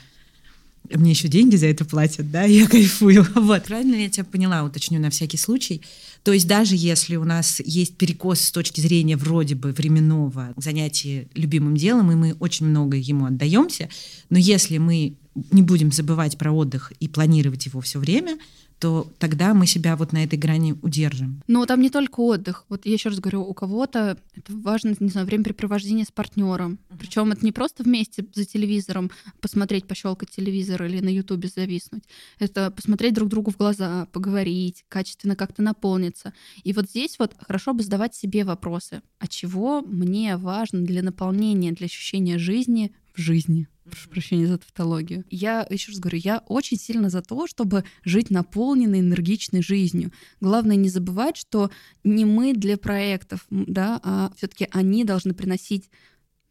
мне 0.89 1.11
еще 1.11 1.27
деньги 1.27 1.55
за 1.55 1.67
это 1.67 1.85
платят, 1.85 2.31
да, 2.31 2.43
я 2.45 2.67
кайфую. 2.67 3.25
Вот, 3.35 3.63
правильно 3.63 3.95
я 3.95 4.09
тебя 4.09 4.23
поняла, 4.23 4.63
уточню 4.63 4.99
на 4.99 5.09
всякий 5.09 5.37
случай. 5.37 5.81
То 6.23 6.31
есть 6.31 6.47
даже 6.47 6.75
если 6.75 7.17
у 7.17 7.25
нас 7.25 7.61
есть 7.65 7.97
перекос 7.97 8.39
с 8.39 8.51
точки 8.51 8.79
зрения 8.79 9.17
вроде 9.17 9.55
бы 9.55 9.71
временного 9.73 10.53
занятия 10.55 11.27
любимым 11.33 11.75
делом, 11.75 12.11
и 12.11 12.15
мы 12.15 12.35
очень 12.39 12.67
много 12.67 12.95
ему 12.95 13.25
отдаемся, 13.25 13.89
но 14.29 14.37
если 14.37 14.77
мы 14.77 15.15
не 15.35 15.61
будем 15.61 15.91
забывать 15.91 16.37
про 16.37 16.51
отдых 16.51 16.91
и 16.99 17.07
планировать 17.07 17.65
его 17.65 17.81
все 17.81 17.99
время, 17.99 18.37
то 18.83 19.09
тогда 19.17 19.53
мы 19.53 19.65
себя 19.65 19.95
вот 19.95 20.11
на 20.11 20.25
этой 20.25 20.37
грани 20.37 20.75
удержим. 20.81 21.41
Но 21.47 21.65
там 21.65 21.79
не 21.79 21.89
только 21.89 22.19
отдых. 22.19 22.65
Вот 22.67 22.85
я 22.85 22.91
еще 22.91 23.07
раз 23.07 23.19
говорю, 23.19 23.41
у 23.41 23.53
кого-то 23.53 24.17
это 24.35 24.53
важно, 24.53 24.93
не 24.99 25.07
знаю, 25.07 25.25
времяпрепровождение 25.25 26.03
с 26.03 26.11
партнером. 26.11 26.73
Uh-huh. 26.73 26.97
Причем 26.99 27.31
это 27.31 27.45
не 27.45 27.53
просто 27.53 27.83
вместе 27.83 28.25
за 28.33 28.43
телевизором 28.43 29.09
посмотреть, 29.39 29.87
пощелкать 29.87 30.31
телевизор 30.31 30.83
или 30.83 30.99
на 30.99 31.07
Ютубе 31.07 31.47
зависнуть. 31.47 32.03
Это 32.39 32.71
посмотреть 32.71 33.13
друг 33.13 33.29
другу 33.29 33.51
в 33.51 33.57
глаза, 33.57 34.07
поговорить, 34.11 34.83
качественно 34.89 35.37
как-то 35.37 35.61
наполниться. 35.61 36.33
И 36.65 36.73
вот 36.73 36.89
здесь 36.89 37.17
вот 37.19 37.35
хорошо 37.39 37.73
бы 37.73 37.83
задавать 37.83 38.15
себе 38.15 38.43
вопросы. 38.43 39.01
А 39.17 39.27
чего 39.27 39.81
мне 39.81 40.35
важно 40.35 40.81
для 40.81 41.01
наполнения, 41.03 41.71
для 41.71 41.85
ощущения 41.85 42.37
жизни 42.37 42.91
в 43.15 43.21
жизни? 43.21 43.69
Прошу 43.89 44.09
прощения 44.09 44.47
за 44.47 44.57
тавтологию. 44.57 45.25
Я 45.29 45.65
еще 45.69 45.91
раз 45.91 45.99
говорю, 45.99 46.19
я 46.23 46.43
очень 46.47 46.77
сильно 46.77 47.09
за 47.09 47.21
то, 47.21 47.47
чтобы 47.47 47.83
жить 48.03 48.29
наполненной, 48.29 48.99
энергичной 48.99 49.61
жизнью. 49.61 50.11
Главное 50.41 50.75
не 50.75 50.89
забывать, 50.89 51.37
что 51.37 51.69
не 52.03 52.25
мы 52.25 52.53
для 52.53 52.77
проектов, 52.77 53.45
да, 53.49 53.99
а 54.03 54.31
все-таки 54.37 54.67
они 54.71 55.03
должны 55.03 55.33
приносить 55.33 55.89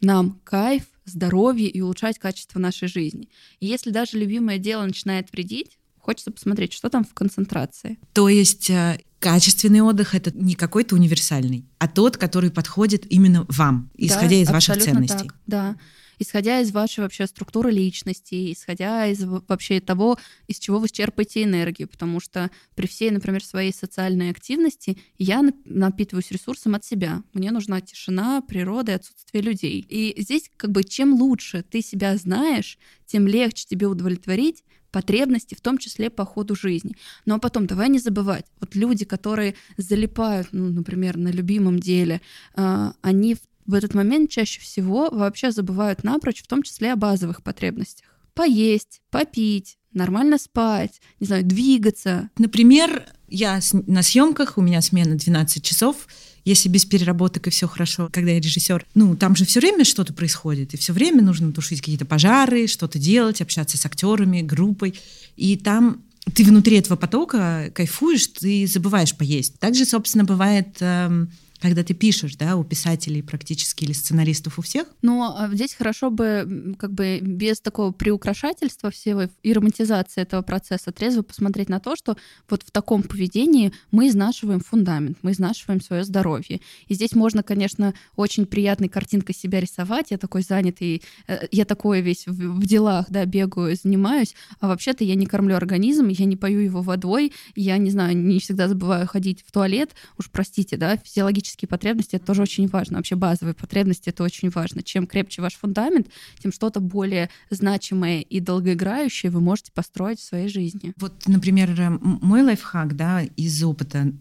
нам 0.00 0.40
кайф, 0.44 0.84
здоровье 1.04 1.68
и 1.68 1.80
улучшать 1.80 2.18
качество 2.18 2.58
нашей 2.58 2.88
жизни. 2.88 3.28
И 3.60 3.66
если 3.66 3.90
даже 3.90 4.18
любимое 4.18 4.58
дело 4.58 4.84
начинает 4.84 5.32
вредить, 5.32 5.78
хочется 5.98 6.30
посмотреть, 6.30 6.72
что 6.72 6.90
там 6.90 7.04
в 7.04 7.14
концентрации. 7.14 7.98
То 8.12 8.28
есть 8.28 8.70
э, 8.70 9.00
качественный 9.20 9.80
отдых 9.80 10.14
это 10.14 10.36
не 10.36 10.54
какой-то 10.54 10.96
универсальный, 10.96 11.64
а 11.78 11.88
тот, 11.88 12.16
который 12.16 12.50
подходит 12.50 13.10
именно 13.10 13.46
вам, 13.48 13.90
исходя 13.96 14.28
да, 14.28 14.34
из 14.34 14.50
ваших 14.50 14.82
ценностей. 14.82 15.28
Так, 15.28 15.36
да 15.46 15.76
исходя 16.22 16.60
из 16.60 16.72
вашей 16.72 17.00
вообще 17.00 17.26
структуры 17.26 17.70
личности, 17.70 18.52
исходя 18.52 19.06
из 19.06 19.22
вообще 19.24 19.80
того, 19.80 20.18
из 20.46 20.58
чего 20.58 20.78
вы 20.78 20.88
черпаете 20.88 21.44
энергию, 21.44 21.88
потому 21.88 22.20
что 22.20 22.50
при 22.74 22.86
всей, 22.86 23.10
например, 23.10 23.44
своей 23.44 23.72
социальной 23.72 24.30
активности 24.30 24.98
я 25.18 25.42
напитываюсь 25.64 26.30
ресурсом 26.30 26.74
от 26.74 26.84
себя. 26.84 27.22
Мне 27.32 27.50
нужна 27.50 27.80
тишина, 27.80 28.40
природа 28.40 28.92
и 28.92 28.94
отсутствие 28.96 29.42
людей. 29.42 29.84
И 29.88 30.20
здесь 30.20 30.50
как 30.56 30.70
бы 30.70 30.84
чем 30.84 31.14
лучше 31.14 31.62
ты 31.62 31.82
себя 31.82 32.16
знаешь, 32.16 32.78
тем 33.06 33.26
легче 33.26 33.66
тебе 33.66 33.86
удовлетворить 33.86 34.64
потребности, 34.92 35.54
в 35.54 35.60
том 35.60 35.78
числе 35.78 36.10
по 36.10 36.24
ходу 36.24 36.54
жизни. 36.54 36.94
Но 37.24 37.40
потом 37.40 37.66
давай 37.66 37.88
не 37.88 37.98
забывать, 37.98 38.44
вот 38.60 38.76
люди, 38.76 39.04
которые 39.04 39.54
залипают, 39.76 40.48
ну, 40.52 40.68
например, 40.68 41.16
на 41.16 41.28
любимом 41.28 41.80
деле, 41.80 42.20
э, 42.54 42.92
они 43.00 43.34
в 43.34 43.40
в 43.72 43.74
этот 43.74 43.94
момент 43.94 44.30
чаще 44.30 44.60
всего 44.60 45.08
вообще 45.10 45.50
забывают 45.50 46.04
напрочь, 46.04 46.42
в 46.42 46.46
том 46.46 46.62
числе 46.62 46.92
о 46.92 46.96
базовых 46.96 47.42
потребностях. 47.42 48.06
Поесть, 48.34 49.00
попить, 49.10 49.78
нормально 49.94 50.36
спать, 50.36 51.00
не 51.20 51.26
знаю, 51.26 51.42
двигаться. 51.42 52.28
Например, 52.36 53.06
я 53.28 53.60
на 53.86 54.02
съемках, 54.02 54.58
у 54.58 54.60
меня 54.60 54.82
смена 54.82 55.16
12 55.16 55.64
часов, 55.64 56.06
если 56.44 56.68
без 56.68 56.84
переработок 56.84 57.46
и 57.46 57.50
все 57.50 57.66
хорошо, 57.66 58.10
когда 58.12 58.32
я 58.32 58.40
режиссер, 58.40 58.84
ну, 58.94 59.16
там 59.16 59.36
же 59.36 59.46
все 59.46 59.60
время 59.60 59.84
что-то 59.84 60.12
происходит, 60.12 60.74
и 60.74 60.76
все 60.76 60.92
время 60.92 61.22
нужно 61.22 61.50
тушить 61.50 61.80
какие-то 61.80 62.04
пожары, 62.04 62.66
что-то 62.66 62.98
делать, 62.98 63.40
общаться 63.40 63.78
с 63.78 63.86
актерами, 63.86 64.42
группой. 64.42 64.94
И 65.36 65.56
там 65.56 66.02
ты 66.34 66.44
внутри 66.44 66.76
этого 66.76 66.96
потока 66.96 67.70
кайфуешь, 67.74 68.26
ты 68.26 68.66
забываешь 68.66 69.16
поесть. 69.16 69.58
Также, 69.58 69.86
собственно, 69.86 70.24
бывает 70.24 70.76
эм, 70.80 71.30
когда 71.62 71.84
ты 71.84 71.94
пишешь, 71.94 72.34
да, 72.34 72.56
у 72.56 72.64
писателей 72.64 73.22
практически 73.22 73.84
или 73.84 73.92
сценаристов 73.92 74.58
у 74.58 74.62
всех? 74.62 74.88
Но 75.00 75.36
а, 75.38 75.48
здесь 75.54 75.74
хорошо 75.74 76.10
бы 76.10 76.74
как 76.76 76.92
бы 76.92 77.20
без 77.20 77.60
такого 77.60 77.92
приукрашательства 77.92 78.90
всего 78.90 79.28
и 79.44 79.52
романтизации 79.52 80.22
этого 80.22 80.42
процесса 80.42 80.90
трезво 80.90 81.22
посмотреть 81.22 81.68
на 81.68 81.78
то, 81.78 81.94
что 81.94 82.16
вот 82.50 82.64
в 82.64 82.72
таком 82.72 83.04
поведении 83.04 83.72
мы 83.92 84.08
изнашиваем 84.08 84.58
фундамент, 84.58 85.18
мы 85.22 85.30
изнашиваем 85.30 85.80
свое 85.80 86.02
здоровье. 86.02 86.60
И 86.88 86.94
здесь 86.94 87.14
можно, 87.14 87.44
конечно, 87.44 87.94
очень 88.16 88.44
приятной 88.44 88.88
картинкой 88.88 89.36
себя 89.36 89.60
рисовать. 89.60 90.10
Я 90.10 90.18
такой 90.18 90.42
занятый, 90.42 91.02
э, 91.28 91.46
я 91.52 91.64
такой 91.64 92.00
весь 92.00 92.26
в, 92.26 92.66
делах, 92.66 93.06
да, 93.08 93.24
бегаю, 93.24 93.76
занимаюсь, 93.80 94.34
а 94.58 94.66
вообще-то 94.66 95.04
я 95.04 95.14
не 95.14 95.26
кормлю 95.26 95.54
организм, 95.54 96.08
я 96.08 96.24
не 96.24 96.36
пою 96.36 96.58
его 96.58 96.82
водой, 96.82 97.32
я, 97.54 97.78
не 97.78 97.90
знаю, 97.90 98.16
не 98.16 98.40
всегда 98.40 98.66
забываю 98.66 99.06
ходить 99.06 99.44
в 99.46 99.52
туалет, 99.52 99.90
уж 100.18 100.28
простите, 100.28 100.76
да, 100.76 100.96
физиологически 100.96 101.51
физические 101.52 101.68
потребности 101.68 102.16
это 102.16 102.24
тоже 102.24 102.42
очень 102.42 102.66
важно. 102.66 102.96
Вообще 102.96 103.14
базовые 103.14 103.54
потребности 103.54 104.08
это 104.08 104.22
очень 104.22 104.50
важно. 104.50 104.82
Чем 104.82 105.06
крепче 105.06 105.42
ваш 105.42 105.54
фундамент, 105.54 106.08
тем 106.42 106.52
что-то 106.52 106.80
более 106.80 107.28
значимое 107.50 108.20
и 108.20 108.40
долгоиграющее 108.40 109.30
вы 109.30 109.40
можете 109.40 109.70
построить 109.72 110.18
в 110.18 110.24
своей 110.24 110.48
жизни. 110.48 110.94
Вот, 110.96 111.12
например, 111.26 111.98
мой 112.00 112.42
лайфхак, 112.42 112.96
да, 112.96 113.22
из 113.36 113.62
опыта 113.62 114.12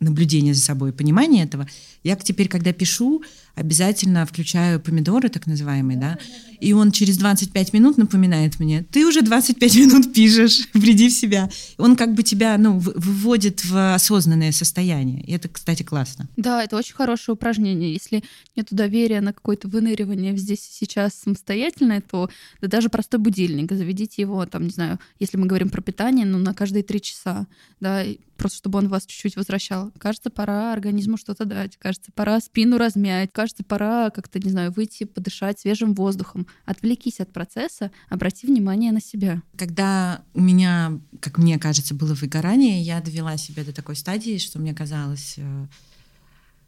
наблюдения 0.00 0.54
за 0.54 0.62
собой, 0.62 0.94
понимания 0.94 1.42
этого, 1.42 1.68
я 2.02 2.16
теперь, 2.16 2.48
когда 2.48 2.72
пишу, 2.72 3.22
обязательно 3.54 4.26
включаю 4.26 4.80
помидоры, 4.80 5.28
так 5.28 5.46
называемые, 5.46 5.98
да, 5.98 6.18
и 6.60 6.72
он 6.74 6.92
через 6.92 7.16
25 7.16 7.72
минут 7.72 7.96
напоминает 7.96 8.60
мне, 8.60 8.82
ты 8.82 9.06
уже 9.06 9.22
25 9.22 9.76
минут 9.76 10.12
пишешь, 10.12 10.68
приди 10.72 11.08
в 11.08 11.12
себя. 11.12 11.48
Он 11.78 11.96
как 11.96 12.14
бы 12.14 12.22
тебя, 12.22 12.56
ну, 12.58 12.78
выводит 12.78 13.64
в 13.64 13.94
осознанное 13.94 14.52
состояние. 14.52 15.22
И 15.22 15.32
это, 15.32 15.48
кстати, 15.48 15.82
классно. 15.82 16.28
Да, 16.36 16.62
это 16.62 16.76
очень 16.76 16.94
хорошее 16.94 17.34
упражнение. 17.34 17.92
Если 17.92 18.22
нет 18.56 18.68
доверия 18.70 19.20
на 19.20 19.32
какое-то 19.32 19.68
выныривание 19.68 20.36
здесь 20.36 20.68
и 20.68 20.84
сейчас 20.84 21.14
самостоятельное, 21.14 22.02
то 22.02 22.28
да 22.60 22.68
даже 22.68 22.90
простой 22.90 23.20
будильник, 23.20 23.72
заведите 23.72 24.22
его, 24.22 24.44
там, 24.46 24.64
не 24.64 24.70
знаю, 24.70 24.98
если 25.18 25.38
мы 25.38 25.46
говорим 25.46 25.70
про 25.70 25.80
питание, 25.80 26.26
ну, 26.26 26.38
на 26.38 26.52
каждые 26.52 26.82
три 26.82 27.00
часа, 27.00 27.46
да, 27.80 28.04
просто 28.40 28.58
чтобы 28.58 28.78
он 28.78 28.88
вас 28.88 29.06
чуть-чуть 29.06 29.36
возвращал. 29.36 29.92
Кажется, 29.98 30.30
пора 30.30 30.72
организму 30.72 31.16
что-то 31.16 31.44
дать, 31.44 31.76
кажется, 31.76 32.10
пора 32.14 32.40
спину 32.40 32.78
размять, 32.78 33.30
кажется, 33.40 33.64
пора 33.64 34.10
как-то, 34.10 34.38
не 34.38 34.50
знаю, 34.50 34.70
выйти, 34.70 35.04
подышать 35.04 35.58
свежим 35.58 35.94
воздухом. 35.94 36.46
Отвлекись 36.66 37.20
от 37.20 37.32
процесса, 37.32 37.90
обрати 38.10 38.46
внимание 38.46 38.92
на 38.92 39.00
себя. 39.00 39.42
Когда 39.56 40.22
у 40.34 40.40
меня, 40.40 41.00
как 41.20 41.38
мне 41.38 41.58
кажется, 41.58 41.94
было 41.94 42.12
выгорание, 42.12 42.82
я 42.82 43.00
довела 43.00 43.38
себя 43.38 43.64
до 43.64 43.72
такой 43.72 43.96
стадии, 43.96 44.36
что 44.36 44.58
мне 44.58 44.74
казалось, 44.74 45.36
э, 45.38 45.66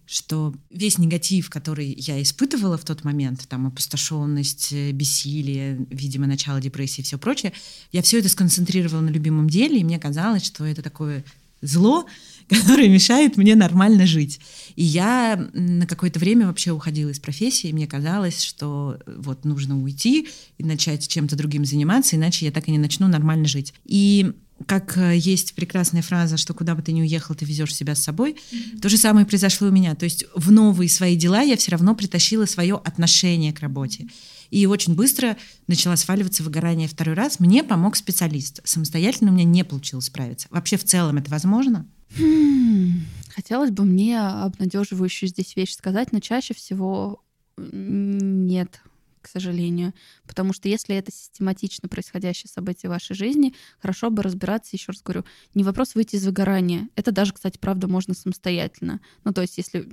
что 0.06 0.54
весь 0.70 0.96
негатив, 0.96 1.50
который 1.50 1.94
я 1.98 2.22
испытывала 2.22 2.78
в 2.78 2.84
тот 2.86 3.04
момент, 3.04 3.46
там 3.48 3.66
опустошенность, 3.66 4.72
э, 4.72 4.92
бессилие, 4.92 5.86
видимо, 5.90 6.26
начало 6.26 6.58
депрессии 6.58 7.02
и 7.02 7.04
все 7.04 7.18
прочее, 7.18 7.52
я 7.92 8.00
все 8.00 8.18
это 8.18 8.30
сконцентрировала 8.30 9.02
на 9.02 9.10
любимом 9.10 9.50
деле, 9.50 9.78
и 9.78 9.84
мне 9.84 9.98
казалось, 9.98 10.46
что 10.46 10.64
это 10.64 10.80
такое 10.80 11.22
зло, 11.60 12.06
которое 12.52 12.88
мешает 12.88 13.36
мне 13.36 13.54
нормально 13.54 14.06
жить. 14.06 14.40
И 14.76 14.84
я 14.84 15.48
на 15.52 15.86
какое-то 15.86 16.18
время 16.18 16.46
вообще 16.46 16.70
уходила 16.70 17.10
из 17.10 17.20
профессии, 17.20 17.68
и 17.68 17.72
мне 17.72 17.86
казалось, 17.86 18.42
что 18.42 18.98
э, 19.06 19.14
вот 19.18 19.44
нужно 19.44 19.80
уйти 19.80 20.28
и 20.58 20.64
начать 20.64 21.06
чем-то 21.08 21.36
другим 21.36 21.64
заниматься, 21.64 22.16
иначе 22.16 22.46
я 22.46 22.52
так 22.52 22.68
и 22.68 22.70
не 22.70 22.78
начну 22.78 23.08
нормально 23.08 23.46
жить. 23.46 23.74
И 23.84 24.32
как 24.66 24.96
э, 24.96 25.16
есть 25.16 25.54
прекрасная 25.54 26.02
фраза, 26.02 26.36
что 26.36 26.54
куда 26.54 26.74
бы 26.74 26.82
ты 26.82 26.92
ни 26.92 27.02
уехал, 27.02 27.34
ты 27.34 27.44
везешь 27.44 27.74
себя 27.74 27.94
с 27.94 28.02
собой. 28.02 28.32
Mm-hmm. 28.32 28.80
То 28.80 28.88
же 28.88 28.96
самое 28.96 29.26
произошло 29.26 29.68
у 29.68 29.70
меня. 29.70 29.94
То 29.94 30.04
есть 30.04 30.24
в 30.34 30.50
новые 30.50 30.88
свои 30.88 31.16
дела 31.16 31.42
я 31.42 31.56
все 31.56 31.72
равно 31.72 31.94
притащила 31.94 32.46
свое 32.46 32.76
отношение 32.76 33.52
к 33.52 33.60
работе. 33.60 34.08
И 34.50 34.66
очень 34.66 34.94
быстро 34.94 35.36
начала 35.66 35.96
сваливаться 35.96 36.42
выгорание 36.42 36.86
второй 36.86 37.14
раз. 37.14 37.40
Мне 37.40 37.64
помог 37.64 37.96
специалист. 37.96 38.60
Самостоятельно 38.64 39.30
у 39.30 39.34
меня 39.34 39.44
не 39.44 39.64
получилось 39.64 40.06
справиться. 40.06 40.46
Вообще 40.50 40.76
в 40.76 40.84
целом 40.84 41.16
это 41.16 41.30
возможно? 41.30 41.86
Хм, 42.18 43.02
хотелось 43.28 43.70
бы 43.70 43.84
мне 43.84 44.20
обнадеживающую 44.20 45.28
здесь 45.28 45.56
вещь 45.56 45.74
сказать, 45.74 46.12
но 46.12 46.20
чаще 46.20 46.54
всего 46.54 47.22
нет 47.56 48.80
к 49.22 49.28
сожалению. 49.28 49.94
Потому 50.26 50.52
что 50.52 50.68
если 50.68 50.94
это 50.96 51.10
систематично 51.10 51.88
происходящее 51.88 52.50
событие 52.50 52.90
в 52.90 52.92
вашей 52.92 53.14
жизни, 53.14 53.54
хорошо 53.80 54.10
бы 54.10 54.22
разбираться, 54.22 54.70
еще 54.72 54.92
раз 54.92 55.02
говорю, 55.02 55.24
не 55.54 55.64
вопрос 55.64 55.94
выйти 55.94 56.16
из 56.16 56.26
выгорания. 56.26 56.88
Это 56.96 57.12
даже, 57.12 57.32
кстати, 57.32 57.58
правда, 57.58 57.88
можно 57.88 58.14
самостоятельно. 58.14 59.00
Ну, 59.24 59.32
то 59.32 59.40
есть, 59.40 59.56
если, 59.56 59.88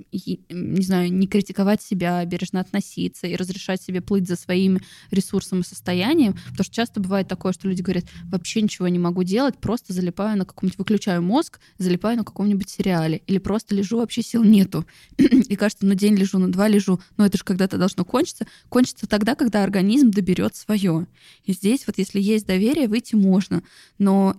не 0.50 0.82
знаю, 0.82 1.12
не 1.12 1.26
критиковать 1.26 1.82
себя, 1.82 2.24
бережно 2.24 2.60
относиться 2.60 3.26
и 3.26 3.36
разрешать 3.36 3.80
себе 3.80 4.00
плыть 4.00 4.28
за 4.28 4.36
своим 4.36 4.80
ресурсом 5.10 5.60
и 5.60 5.64
состоянием, 5.64 6.32
потому 6.32 6.64
что 6.64 6.74
часто 6.74 7.00
бывает 7.00 7.28
такое, 7.28 7.52
что 7.52 7.68
люди 7.68 7.82
говорят, 7.82 8.04
вообще 8.24 8.62
ничего 8.62 8.88
не 8.88 8.98
могу 8.98 9.22
делать, 9.22 9.58
просто 9.58 9.92
залипаю 9.92 10.36
на 10.36 10.44
каком-нибудь, 10.44 10.78
выключаю 10.78 11.22
мозг, 11.22 11.60
залипаю 11.78 12.18
на 12.18 12.24
каком-нибудь 12.24 12.68
сериале, 12.68 13.22
или 13.26 13.38
просто 13.38 13.74
лежу, 13.74 13.98
вообще 13.98 14.22
сил 14.22 14.44
нету. 14.44 14.84
и 15.18 15.56
кажется, 15.56 15.86
ну 15.86 15.94
день 15.94 16.16
лежу, 16.16 16.38
ну 16.38 16.48
два 16.48 16.68
лежу, 16.68 17.00
но 17.16 17.26
это 17.26 17.38
же 17.38 17.44
когда-то 17.44 17.78
должно 17.78 18.04
кончиться. 18.04 18.46
Кончится 18.68 19.06
так 19.06 19.19
тогда, 19.20 19.34
когда 19.34 19.62
организм 19.62 20.10
доберет 20.10 20.56
свое. 20.56 21.06
И 21.44 21.52
здесь 21.52 21.86
вот 21.86 21.98
если 21.98 22.20
есть 22.20 22.46
доверие, 22.46 22.88
выйти 22.88 23.16
можно. 23.16 23.62
Но 23.98 24.34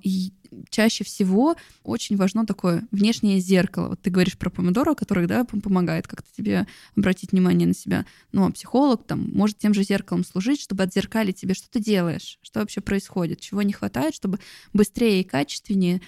чаще 0.69 1.03
всего 1.03 1.55
очень 1.83 2.17
важно 2.17 2.47
такое 2.47 2.87
внешнее 2.91 3.39
зеркало. 3.39 3.89
Вот 3.89 4.01
ты 4.01 4.09
говоришь 4.09 4.37
про 4.39 4.49
помидоры, 4.49 4.95
который, 4.95 5.27
да, 5.27 5.45
помогает 5.45 6.07
как-то 6.07 6.27
тебе 6.35 6.65
обратить 6.97 7.31
внимание 7.31 7.67
на 7.67 7.75
себя. 7.75 8.07
Ну, 8.31 8.45
а 8.45 8.51
психолог 8.51 9.05
там 9.05 9.29
может 9.33 9.59
тем 9.59 9.75
же 9.75 9.83
зеркалом 9.83 10.25
служить, 10.25 10.59
чтобы 10.59 10.83
отзеркалить 10.83 11.37
тебе, 11.37 11.53
что 11.53 11.69
ты 11.69 11.79
делаешь, 11.79 12.39
что 12.41 12.59
вообще 12.59 12.81
происходит, 12.81 13.39
чего 13.39 13.61
не 13.61 13.73
хватает, 13.73 14.15
чтобы 14.15 14.39
быстрее 14.73 15.21
и 15.21 15.23
качественнее 15.23 16.01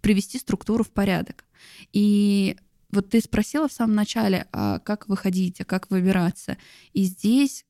привести 0.00 0.38
структуру 0.38 0.84
в 0.84 0.90
порядок. 0.90 1.44
И 1.92 2.56
вот 2.92 3.10
ты 3.10 3.20
спросила 3.20 3.68
в 3.68 3.72
самом 3.72 3.96
начале, 3.96 4.46
а 4.52 4.78
как 4.78 5.08
выходить, 5.08 5.60
а 5.60 5.64
как 5.64 5.90
выбираться. 5.90 6.56
И 6.92 7.02
здесь 7.04 7.64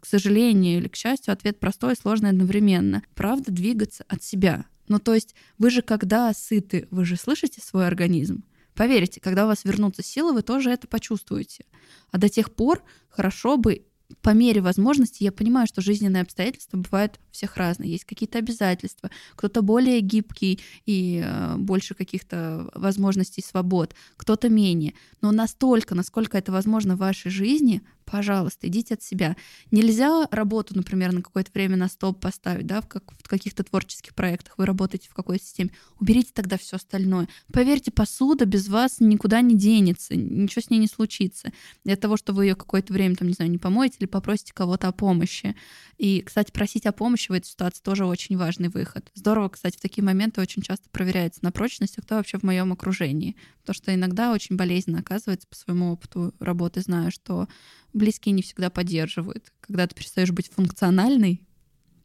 к 0.00 0.06
сожалению 0.06 0.78
или 0.78 0.88
к 0.88 0.96
счастью, 0.96 1.32
ответ 1.32 1.60
простой 1.60 1.92
и 1.92 1.96
сложный 1.96 2.30
одновременно. 2.30 3.02
Правда, 3.14 3.52
двигаться 3.52 4.04
от 4.08 4.22
себя. 4.22 4.66
Ну, 4.88 4.98
то 4.98 5.14
есть 5.14 5.34
вы 5.58 5.70
же 5.70 5.82
когда 5.82 6.32
сыты, 6.32 6.88
вы 6.90 7.04
же 7.04 7.16
слышите 7.16 7.60
свой 7.60 7.86
организм. 7.86 8.44
Поверьте, 8.74 9.20
когда 9.20 9.44
у 9.44 9.48
вас 9.48 9.64
вернутся 9.64 10.02
силы, 10.02 10.32
вы 10.32 10.42
тоже 10.42 10.70
это 10.70 10.88
почувствуете. 10.88 11.64
А 12.10 12.18
до 12.18 12.28
тех 12.28 12.52
пор 12.52 12.82
хорошо 13.08 13.56
бы 13.56 13.84
по 14.22 14.30
мере 14.30 14.60
возможности 14.60 15.22
я 15.22 15.32
понимаю, 15.32 15.66
что 15.66 15.80
жизненные 15.80 16.22
обстоятельства 16.22 16.76
бывают 16.76 17.20
у 17.28 17.32
всех 17.32 17.56
разные. 17.56 17.92
Есть 17.92 18.04
какие-то 18.04 18.38
обязательства, 18.38 19.10
кто-то 19.36 19.62
более 19.62 20.00
гибкий 20.00 20.60
и 20.86 21.22
э, 21.24 21.56
больше 21.56 21.94
каких-то 21.94 22.70
возможностей 22.74 23.42
свобод, 23.42 23.94
кто-то 24.16 24.48
менее. 24.48 24.94
Но 25.20 25.30
настолько, 25.32 25.94
насколько 25.94 26.38
это 26.38 26.52
возможно 26.52 26.96
в 26.96 27.00
вашей 27.00 27.30
жизни, 27.30 27.82
пожалуйста, 28.10 28.66
идите 28.66 28.94
от 28.94 29.02
себя. 29.02 29.36
Нельзя 29.70 30.26
работу, 30.30 30.76
например, 30.76 31.12
на 31.12 31.22
какое-то 31.22 31.50
время 31.54 31.76
на 31.76 31.88
стоп 31.88 32.20
поставить, 32.20 32.66
да, 32.66 32.80
в, 32.80 32.88
как, 32.88 33.04
в 33.12 33.28
каких-то 33.28 33.62
творческих 33.62 34.14
проектах, 34.14 34.54
вы 34.58 34.66
работаете 34.66 35.08
в 35.08 35.14
какой-то 35.14 35.44
системе. 35.44 35.70
Уберите 36.00 36.30
тогда 36.34 36.58
все 36.58 36.76
остальное. 36.76 37.28
Поверьте, 37.52 37.92
посуда 37.92 38.46
без 38.46 38.68
вас 38.68 38.96
никуда 38.98 39.40
не 39.42 39.54
денется, 39.54 40.16
ничего 40.16 40.62
с 40.62 40.70
ней 40.70 40.78
не 40.78 40.88
случится. 40.88 41.52
Для 41.84 41.96
того, 41.96 42.16
что 42.16 42.32
вы 42.32 42.46
ее 42.46 42.56
какое-то 42.56 42.92
время, 42.92 43.14
там, 43.14 43.28
не 43.28 43.34
знаю, 43.34 43.50
не 43.50 43.58
помоете 43.58 43.96
или 44.00 44.06
попросите 44.06 44.52
кого-то 44.52 44.88
о 44.88 44.92
помощи. 44.92 45.54
И, 45.96 46.22
кстати, 46.22 46.50
просить 46.50 46.86
о 46.86 46.92
помощи 46.92 47.30
в 47.30 47.34
этой 47.34 47.46
ситуации 47.46 47.82
тоже 47.82 48.06
очень 48.06 48.36
важный 48.36 48.68
выход. 48.68 49.10
Здорово, 49.14 49.50
кстати, 49.50 49.76
в 49.76 49.80
такие 49.80 50.02
моменты 50.02 50.40
очень 50.40 50.62
часто 50.62 50.88
проверяется 50.90 51.40
на 51.42 51.52
прочность, 51.52 51.98
а 51.98 52.02
кто 52.02 52.16
вообще 52.16 52.38
в 52.38 52.42
моем 52.42 52.72
окружении. 52.72 53.36
Потому 53.60 53.74
что 53.74 53.94
иногда 53.94 54.32
очень 54.32 54.56
болезненно 54.56 55.00
оказывается 55.00 55.46
по 55.46 55.54
своему 55.54 55.92
опыту 55.92 56.34
работы, 56.40 56.80
знаю, 56.80 57.12
что 57.12 57.46
близкие 57.92 58.32
не 58.32 58.42
всегда 58.42 58.70
поддерживают. 58.70 59.52
Когда 59.60 59.86
ты 59.86 59.94
перестаешь 59.94 60.30
быть 60.30 60.50
функциональной, 60.50 61.46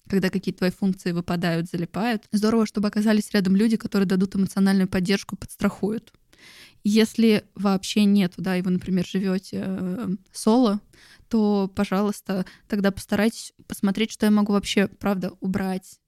когда 0.07 0.29
какие-то 0.29 0.59
твои 0.59 0.71
функции 0.71 1.11
выпадают, 1.11 1.69
залипают. 1.69 2.25
Здорово, 2.31 2.65
чтобы 2.65 2.87
оказались 2.87 3.31
рядом 3.31 3.55
люди, 3.55 3.77
которые 3.77 4.07
дадут 4.07 4.35
эмоциональную 4.35 4.87
поддержку, 4.87 5.35
подстрахуют. 5.35 6.13
Если 6.83 7.45
вообще 7.55 8.05
нет, 8.05 8.33
да, 8.37 8.57
и 8.57 8.61
вы, 8.61 8.69
например, 8.69 9.07
живете 9.07 9.63
э, 9.65 10.07
соло, 10.31 10.81
то, 11.29 11.71
пожалуйста, 11.75 12.45
тогда 12.67 12.91
постарайтесь 12.91 13.53
посмотреть, 13.65 14.11
что 14.11 14.27
я 14.27 14.31
могу 14.31 14.53
вообще, 14.53 14.87
правда, 14.87 15.31
убрать, 15.39 15.99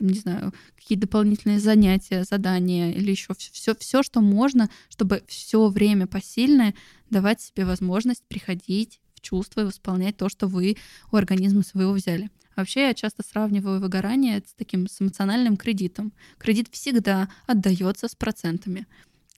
не 0.00 0.18
знаю, 0.18 0.52
какие 0.76 0.98
дополнительные 0.98 1.60
занятия, 1.60 2.24
задания 2.24 2.92
или 2.92 3.10
еще 3.10 3.34
все, 3.34 3.74
все, 3.74 4.02
что 4.02 4.20
можно, 4.20 4.70
чтобы 4.88 5.22
все 5.26 5.68
время 5.68 6.06
посильное 6.06 6.74
давать 7.10 7.40
себе 7.40 7.64
возможность 7.64 8.22
приходить 8.28 9.00
в 9.14 9.20
чувство 9.20 9.60
и 9.60 9.64
восполнять 9.64 10.16
то, 10.16 10.28
что 10.28 10.46
вы 10.46 10.76
у 11.12 11.16
организма 11.16 11.62
своего 11.62 11.92
взяли. 11.92 12.30
Вообще 12.56 12.88
я 12.88 12.94
часто 12.94 13.22
сравниваю 13.22 13.80
выгорание 13.80 14.42
с 14.46 14.52
таким 14.54 14.88
с 14.88 15.00
эмоциональным 15.00 15.56
кредитом. 15.56 16.12
Кредит 16.38 16.68
всегда 16.70 17.28
отдается 17.46 18.08
с 18.08 18.14
процентами 18.14 18.86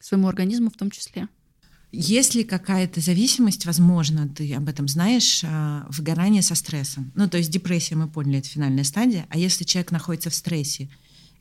своему 0.01 0.29
организму 0.29 0.71
в 0.71 0.77
том 0.77 0.91
числе. 0.91 1.29
Есть 1.93 2.35
ли 2.35 2.43
какая-то 2.43 3.01
зависимость, 3.01 3.67
возможно, 3.67 4.27
ты 4.27 4.55
об 4.55 4.69
этом 4.69 4.89
знаешь, 4.89 5.43
а, 5.45 5.87
выгорание 5.91 6.41
со 6.41 6.55
стрессом? 6.55 7.13
Ну, 7.15 7.29
то 7.29 7.37
есть 7.37 7.51
депрессия, 7.51 7.97
мы 7.97 8.09
поняли, 8.09 8.39
это 8.39 8.49
финальная 8.49 8.85
стадия. 8.85 9.27
А 9.29 9.37
если 9.37 9.65
человек 9.65 9.93
находится 9.93 10.31
в 10.31 10.35
стрессе, 10.35 10.89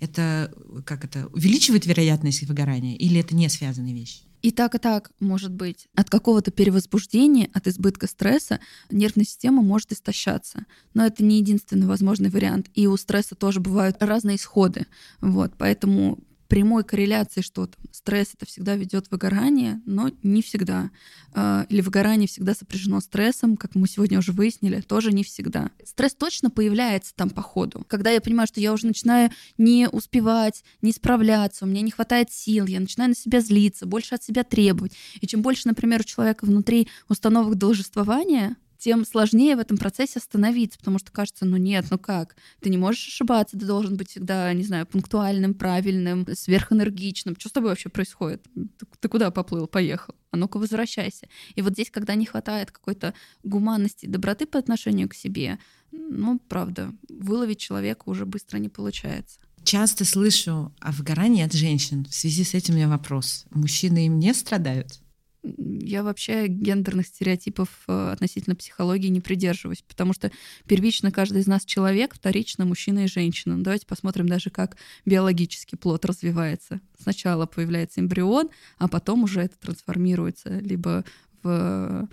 это 0.01 0.53
как 0.86 1.05
это 1.05 1.27
увеличивает 1.27 1.86
вероятность 1.86 2.43
выгорания 2.43 2.98
или 2.98 3.20
это 3.20 3.34
не 3.34 3.48
связанные 3.48 3.93
вещи? 3.93 4.24
И 4.41 4.51
так, 4.51 4.74
и 4.75 4.79
так 4.79 5.12
может 5.20 5.51
быть. 5.51 5.88
От 5.96 6.10
какого-то 6.10 6.51
перевозбуждения, 6.51 7.50
от 7.53 7.67
избытка 7.67 8.08
стресса 8.08 8.60
нервная 8.89 9.25
система 9.25 9.62
может 9.62 9.91
истощаться. 9.91 10.65
Но 10.93 11.05
это 11.05 11.24
не 11.24 11.38
единственный 11.38 11.86
возможный 11.86 12.29
вариант. 12.29 12.67
И 12.74 12.88
у 12.88 12.98
стресса 12.98 13.36
тоже 13.36 13.60
бывают 13.60 13.98
разные 14.00 14.38
исходы. 14.38 14.88
Вот, 15.22 15.53
поэтому 15.58 16.20
прямой 16.51 16.84
корреляции, 16.84 17.39
что 17.39 17.67
там, 17.67 17.81
стресс 17.93 18.31
это 18.34 18.46
всегда 18.46 18.75
ведет 18.75 19.10
выгорание, 19.10 19.81
но 19.86 20.12
не 20.22 20.41
всегда. 20.41 20.91
А, 21.34 21.65
или 21.70 21.79
выгорание 21.79 22.27
всегда 22.27 22.53
сопряжено 22.53 23.00
стрессом, 23.00 23.55
как 23.55 23.74
мы 23.74 23.88
сегодня 23.88 24.20
уже 24.20 24.34
выяснили, 24.34 24.81
тоже 24.81 25.13
не 25.13 25.24
всегда. 25.24 25.72
Стресс 25.86 26.13
точно 26.13 26.50
появляется 26.50 27.13
там 27.15 27.29
по 27.29 27.41
ходу. 27.41 27.86
Когда 27.88 28.10
я 28.10 28.20
понимаю, 28.20 28.48
что 28.48 28.60
я 28.60 28.74
уже 28.74 28.86
начинаю 28.86 29.31
не 29.58 29.88
успевать, 29.88 30.65
не 30.81 30.91
справляться, 30.91 31.63
у 31.63 31.70
меня 31.70 31.79
не 31.84 31.91
хватает 31.91 32.34
сил, 32.34 32.65
я 32.65 32.81
начинаю 32.81 33.12
на 33.12 33.15
себя 33.15 33.39
злиться, 33.39 33.86
больше 33.86 34.15
от 34.15 34.24
себя 34.24 34.43
требовать. 34.43 34.91
И 35.22 35.27
чем 35.27 35.41
больше, 35.41 35.70
например, 35.70 36.01
у 36.01 36.03
человека 36.03 36.43
внутри 36.43 36.90
установок 37.07 37.55
должествования, 37.55 38.57
тем 38.81 39.05
сложнее 39.05 39.55
в 39.55 39.59
этом 39.59 39.77
процессе 39.77 40.17
остановиться, 40.17 40.79
потому 40.79 40.98
что 40.98 41.11
кажется, 41.11 41.46
ну 41.46 41.57
нет, 41.57 41.85
ну 41.91 42.00
как? 42.00 42.35
Ты 42.61 42.72
не 42.72 42.77
можешь 42.77 43.07
ошибаться, 43.07 43.57
ты 43.57 43.65
должен 43.67 43.96
быть 43.96 44.09
всегда, 44.09 44.51
не 44.53 44.63
знаю, 44.63 44.87
пунктуальным, 44.87 45.53
правильным, 45.53 46.25
сверхэнергичным. 46.33 47.35
Что 47.37 47.50
с 47.50 47.51
тобой 47.51 47.70
вообще 47.70 47.89
происходит? 47.89 48.44
Ты, 48.55 48.87
ты 49.00 49.07
куда 49.07 49.29
поплыл, 49.29 49.67
поехал? 49.67 50.15
А 50.31 50.37
ну-ка 50.37 50.57
возвращайся. 50.57 51.27
И 51.53 51.61
вот 51.61 51.74
здесь, 51.74 51.91
когда 51.91 52.15
не 52.15 52.25
хватает 52.25 52.72
какой-то 52.72 53.13
гуманности, 53.44 54.07
доброты 54.07 54.48
по 54.48 54.57
отношению 54.57 55.09
к 55.09 55.13
себе, 55.13 55.59
ну, 55.91 56.39
правда, 56.39 56.91
выловить 57.07 57.59
человека 57.59 58.03
уже 58.07 58.25
быстро 58.25 58.57
не 58.57 58.70
получается. 58.70 59.39
Часто 59.63 60.05
слышу 60.05 60.74
о 60.79 60.91
выгорании 60.91 61.44
от 61.44 61.53
женщин. 61.53 62.05
В 62.05 62.15
связи 62.15 62.44
с 62.44 62.55
этим 62.55 62.74
у 62.74 62.77
меня 62.77 62.89
вопрос. 62.89 63.46
Мужчины 63.51 64.07
им 64.07 64.17
не 64.17 64.33
страдают? 64.33 65.01
Я 65.43 66.03
вообще 66.03 66.47
гендерных 66.47 67.07
стереотипов 67.07 67.83
э, 67.87 68.11
относительно 68.11 68.55
психологии 68.55 69.07
не 69.07 69.21
придерживаюсь, 69.21 69.83
потому 69.87 70.13
что 70.13 70.31
первично 70.67 71.11
каждый 71.11 71.41
из 71.41 71.47
нас 71.47 71.65
человек, 71.65 72.13
вторично 72.13 72.65
мужчина 72.65 73.05
и 73.05 73.07
женщина. 73.07 73.57
Ну, 73.57 73.63
давайте 73.63 73.87
посмотрим 73.87 74.27
даже, 74.27 74.49
как 74.49 74.77
биологический 75.05 75.77
плод 75.77 76.05
развивается. 76.05 76.79
Сначала 76.99 77.45
появляется 77.45 78.01
эмбрион, 78.01 78.49
а 78.77 78.87
потом 78.87 79.23
уже 79.23 79.41
это 79.41 79.57
трансформируется 79.57 80.59
либо 80.59 81.03
в 81.41 82.07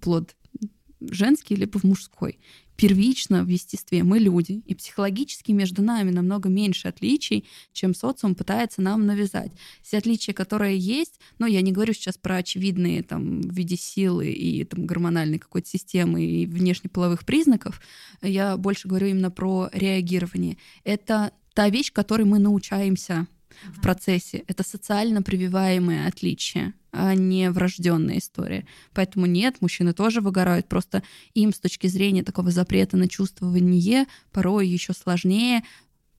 плод 0.00 0.36
женский, 1.00 1.56
либо 1.56 1.78
в 1.78 1.84
мужской 1.84 2.38
первично 2.80 3.44
в 3.44 3.48
естестве 3.48 4.02
мы 4.02 4.18
люди, 4.18 4.62
и 4.64 4.74
психологически 4.74 5.52
между 5.52 5.82
нами 5.82 6.10
намного 6.10 6.48
меньше 6.48 6.88
отличий, 6.88 7.44
чем 7.74 7.94
социум 7.94 8.34
пытается 8.34 8.80
нам 8.80 9.04
навязать. 9.04 9.52
Все 9.82 9.98
отличия, 9.98 10.32
которые 10.32 10.78
есть, 10.78 11.20
но 11.38 11.46
я 11.46 11.60
не 11.60 11.72
говорю 11.72 11.92
сейчас 11.92 12.16
про 12.16 12.36
очевидные 12.36 13.02
там 13.02 13.42
в 13.42 13.52
виде 13.52 13.76
силы 13.76 14.30
и 14.30 14.64
там 14.64 14.86
гормональной 14.86 15.38
какой-то 15.38 15.68
системы 15.68 16.24
и 16.24 16.46
внешнеполовых 16.46 17.26
признаков, 17.26 17.82
я 18.22 18.56
больше 18.56 18.88
говорю 18.88 19.08
именно 19.08 19.30
про 19.30 19.68
реагирование. 19.74 20.56
Это 20.82 21.32
та 21.52 21.68
вещь, 21.68 21.92
которой 21.92 22.24
мы 22.24 22.38
научаемся 22.38 23.26
в 23.76 23.82
процессе. 23.82 24.42
Это 24.46 24.62
социально 24.62 25.20
прививаемые 25.20 26.06
отличия, 26.06 26.72
а 26.92 27.14
не 27.14 27.50
врожденная 27.50 28.18
история. 28.18 28.66
Поэтому 28.92 29.26
нет, 29.26 29.56
мужчины 29.60 29.92
тоже 29.92 30.20
выгорают. 30.20 30.68
Просто 30.68 31.02
им 31.34 31.52
с 31.52 31.60
точки 31.60 31.86
зрения 31.86 32.22
такого 32.22 32.50
запрета 32.50 32.96
на 32.96 33.08
чувствование 33.08 34.06
порой 34.32 34.68
еще 34.68 34.92
сложнее 34.92 35.62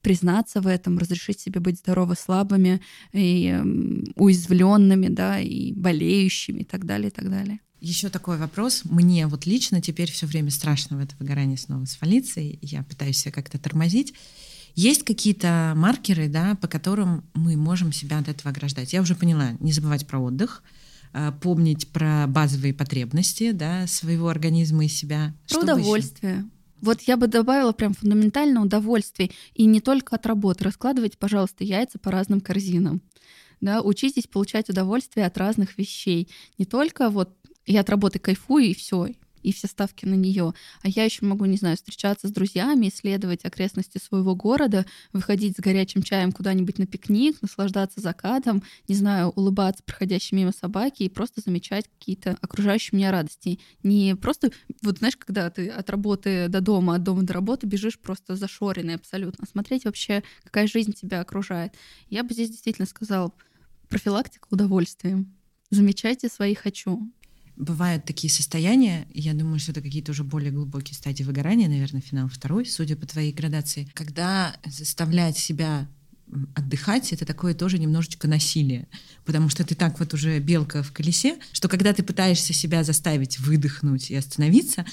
признаться 0.01 0.61
в 0.61 0.67
этом, 0.67 0.97
разрешить 0.97 1.39
себе 1.39 1.59
быть 1.59 1.77
здорово 1.77 2.15
слабыми 2.15 2.81
и 3.13 3.55
уязвленными, 4.15 5.07
да, 5.07 5.39
и 5.39 5.73
болеющими 5.73 6.61
и 6.61 6.65
так 6.65 6.85
далее, 6.85 7.09
и 7.09 7.11
так 7.11 7.29
далее. 7.29 7.59
Еще 7.79 8.09
такой 8.09 8.37
вопрос. 8.37 8.83
Мне 8.85 9.25
вот 9.27 9.45
лично 9.45 9.81
теперь 9.81 10.11
все 10.11 10.27
время 10.27 10.51
страшно 10.51 10.97
в 10.97 10.99
это 10.99 11.15
выгорание 11.19 11.57
снова 11.57 11.85
свалиться, 11.85 12.39
и 12.39 12.59
я 12.61 12.83
пытаюсь 12.83 13.17
себя 13.17 13.31
как-то 13.31 13.57
тормозить. 13.57 14.13
Есть 14.75 15.03
какие-то 15.03 15.73
маркеры, 15.75 16.27
да, 16.27 16.55
по 16.61 16.67
которым 16.67 17.23
мы 17.33 17.57
можем 17.57 17.91
себя 17.91 18.19
от 18.19 18.27
этого 18.27 18.51
ограждать. 18.51 18.93
Я 18.93 19.01
уже 19.01 19.15
поняла, 19.15 19.51
не 19.59 19.71
забывать 19.71 20.07
про 20.07 20.19
отдых, 20.19 20.63
а, 21.13 21.31
помнить 21.31 21.89
про 21.89 22.25
базовые 22.27 22.73
потребности 22.73 23.51
да, 23.51 23.85
своего 23.87 24.29
организма 24.29 24.85
и 24.85 24.87
себя. 24.87 25.33
Про 25.49 25.61
удовольствие. 25.61 26.45
Вот 26.81 27.01
я 27.01 27.15
бы 27.15 27.27
добавила 27.27 27.73
прям 27.73 27.93
фундаментально 27.93 28.61
удовольствие. 28.61 29.31
И 29.53 29.65
не 29.65 29.81
только 29.81 30.15
от 30.15 30.25
работы. 30.25 30.63
Раскладывайте, 30.63 31.17
пожалуйста, 31.17 31.63
яйца 31.63 31.99
по 31.99 32.11
разным 32.11 32.41
корзинам. 32.41 33.01
Да, 33.59 33.81
учитесь 33.81 34.25
получать 34.25 34.69
удовольствие 34.69 35.27
от 35.27 35.37
разных 35.37 35.77
вещей. 35.77 36.27
Не 36.57 36.65
только 36.65 37.09
вот 37.09 37.37
я 37.67 37.81
от 37.81 37.89
работы 37.89 38.17
кайфую 38.17 38.65
и 38.65 38.73
все, 38.73 39.09
и 39.43 39.53
все 39.53 39.67
ставки 39.67 40.05
на 40.05 40.13
нее. 40.13 40.53
А 40.81 40.87
я 40.87 41.03
еще 41.03 41.25
могу, 41.25 41.45
не 41.45 41.57
знаю, 41.57 41.77
встречаться 41.77 42.27
с 42.27 42.31
друзьями, 42.31 42.89
исследовать 42.89 43.45
окрестности 43.45 43.97
своего 43.97 44.35
города, 44.35 44.85
выходить 45.13 45.57
с 45.57 45.59
горячим 45.59 46.03
чаем 46.03 46.31
куда-нибудь 46.31 46.77
на 46.77 46.85
пикник, 46.85 47.41
наслаждаться 47.41 48.01
закатом, 48.01 48.63
не 48.87 48.95
знаю, 48.95 49.29
улыбаться 49.29 49.83
проходящей 49.83 50.37
мимо 50.37 50.51
собаки 50.51 51.03
и 51.03 51.09
просто 51.09 51.41
замечать 51.41 51.87
какие-то 51.87 52.37
окружающие 52.41 52.97
меня 52.97 53.11
радости. 53.11 53.59
Не 53.83 54.15
просто, 54.15 54.51
вот 54.81 54.99
знаешь, 54.99 55.17
когда 55.17 55.49
ты 55.49 55.69
от 55.69 55.89
работы 55.89 56.47
до 56.47 56.61
дома, 56.61 56.95
от 56.95 57.03
дома 57.03 57.23
до 57.23 57.33
работы 57.33 57.67
бежишь 57.67 57.99
просто 57.99 58.35
зашоренный 58.35 58.95
абсолютно. 58.95 59.45
Смотреть 59.47 59.85
вообще, 59.85 60.23
какая 60.43 60.67
жизнь 60.67 60.93
тебя 60.93 61.21
окружает. 61.21 61.73
Я 62.09 62.23
бы 62.23 62.33
здесь 62.33 62.49
действительно 62.49 62.87
сказала, 62.87 63.31
профилактика 63.89 64.47
удовольствием. 64.49 65.35
Замечайте 65.69 66.27
свои 66.29 66.55
«хочу» 66.55 67.11
бывают 67.61 68.05
такие 68.05 68.31
состояния, 68.31 69.07
я 69.13 69.33
думаю, 69.33 69.59
что 69.59 69.71
это 69.71 69.81
какие-то 69.81 70.11
уже 70.11 70.23
более 70.23 70.51
глубокие 70.51 70.95
стадии 70.95 71.23
выгорания, 71.23 71.69
наверное, 71.69 72.01
финал 72.01 72.27
второй, 72.27 72.65
судя 72.65 72.95
по 72.95 73.05
твоей 73.05 73.31
градации, 73.31 73.87
когда 73.93 74.55
заставлять 74.65 75.37
себя 75.37 75.87
отдыхать, 76.55 77.13
это 77.13 77.25
такое 77.25 77.53
тоже 77.53 77.77
немножечко 77.77 78.27
насилие, 78.27 78.87
потому 79.25 79.49
что 79.49 79.63
ты 79.63 79.75
так 79.75 79.99
вот 79.99 80.13
уже 80.13 80.39
белка 80.39 80.81
в 80.81 80.91
колесе, 80.91 81.37
что 81.51 81.67
когда 81.67 81.93
ты 81.93 82.03
пытаешься 82.03 82.53
себя 82.53 82.83
заставить 82.83 83.39
выдохнуть 83.39 84.09
и 84.09 84.15
остановиться, 84.15 84.85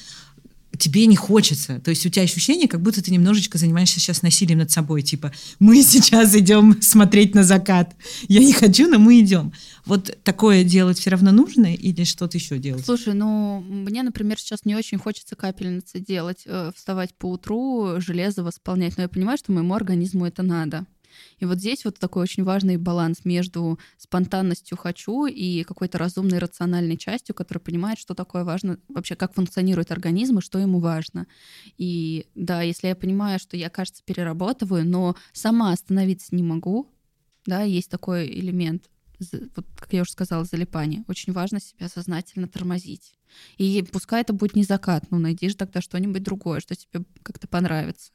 тебе 0.78 1.06
не 1.06 1.16
хочется. 1.16 1.80
То 1.80 1.90
есть 1.90 2.04
у 2.06 2.08
тебя 2.08 2.22
ощущение, 2.22 2.68
как 2.68 2.80
будто 2.80 3.02
ты 3.02 3.10
немножечко 3.10 3.58
занимаешься 3.58 4.00
сейчас 4.00 4.22
насилием 4.22 4.58
над 4.58 4.70
собой. 4.70 5.02
Типа, 5.02 5.32
мы 5.58 5.82
сейчас 5.82 6.34
идем 6.34 6.80
смотреть 6.80 7.34
на 7.34 7.42
закат. 7.42 7.96
Я 8.28 8.40
не 8.40 8.52
хочу, 8.52 8.88
но 8.88 8.98
мы 8.98 9.20
идем. 9.20 9.52
Вот 9.84 10.16
такое 10.22 10.64
делать 10.64 10.98
все 10.98 11.10
равно 11.10 11.32
нужно 11.32 11.74
или 11.74 12.04
что-то 12.04 12.36
еще 12.38 12.58
делать? 12.58 12.84
Слушай, 12.84 13.14
ну, 13.14 13.60
мне, 13.60 14.02
например, 14.02 14.38
сейчас 14.38 14.64
не 14.64 14.74
очень 14.76 14.98
хочется 14.98 15.36
капельницы 15.36 15.98
делать, 15.98 16.42
э, 16.46 16.70
вставать 16.74 17.14
по 17.14 17.30
утру, 17.30 17.94
железо 17.98 18.42
восполнять. 18.44 18.96
Но 18.96 19.04
я 19.04 19.08
понимаю, 19.08 19.38
что 19.38 19.52
моему 19.52 19.74
организму 19.74 20.26
это 20.26 20.42
надо. 20.42 20.86
И 21.38 21.44
вот 21.44 21.58
здесь 21.58 21.84
вот 21.84 21.98
такой 21.98 22.22
очень 22.22 22.44
важный 22.44 22.76
баланс 22.76 23.24
между 23.24 23.78
спонтанностью 23.96 24.76
«хочу» 24.76 25.26
и 25.26 25.62
какой-то 25.64 25.98
разумной, 25.98 26.38
рациональной 26.38 26.96
частью, 26.96 27.34
которая 27.34 27.60
понимает, 27.60 27.98
что 27.98 28.14
такое 28.14 28.44
важно, 28.44 28.78
вообще 28.88 29.14
как 29.14 29.34
функционирует 29.34 29.90
организм 29.92 30.38
и 30.38 30.42
что 30.42 30.58
ему 30.58 30.80
важно. 30.80 31.26
И 31.76 32.26
да, 32.34 32.62
если 32.62 32.88
я 32.88 32.96
понимаю, 32.96 33.38
что 33.38 33.56
я, 33.56 33.70
кажется, 33.70 34.02
переработываю, 34.04 34.86
но 34.86 35.16
сама 35.32 35.72
остановиться 35.72 36.34
не 36.34 36.42
могу, 36.42 36.90
да, 37.46 37.62
есть 37.62 37.90
такой 37.90 38.26
элемент, 38.26 38.90
вот, 39.56 39.66
как 39.76 39.92
я 39.92 40.02
уже 40.02 40.12
сказала, 40.12 40.44
залипание. 40.44 41.04
Очень 41.08 41.32
важно 41.32 41.60
себя 41.60 41.88
сознательно 41.88 42.46
тормозить. 42.46 43.14
И 43.56 43.84
пускай 43.90 44.22
это 44.22 44.32
будет 44.32 44.54
не 44.54 44.64
закат, 44.64 45.10
но 45.10 45.18
найди 45.18 45.48
же 45.48 45.56
тогда 45.56 45.80
что-нибудь 45.80 46.22
другое, 46.22 46.60
что 46.60 46.74
тебе 46.74 47.04
как-то 47.22 47.48
понравится 47.48 48.12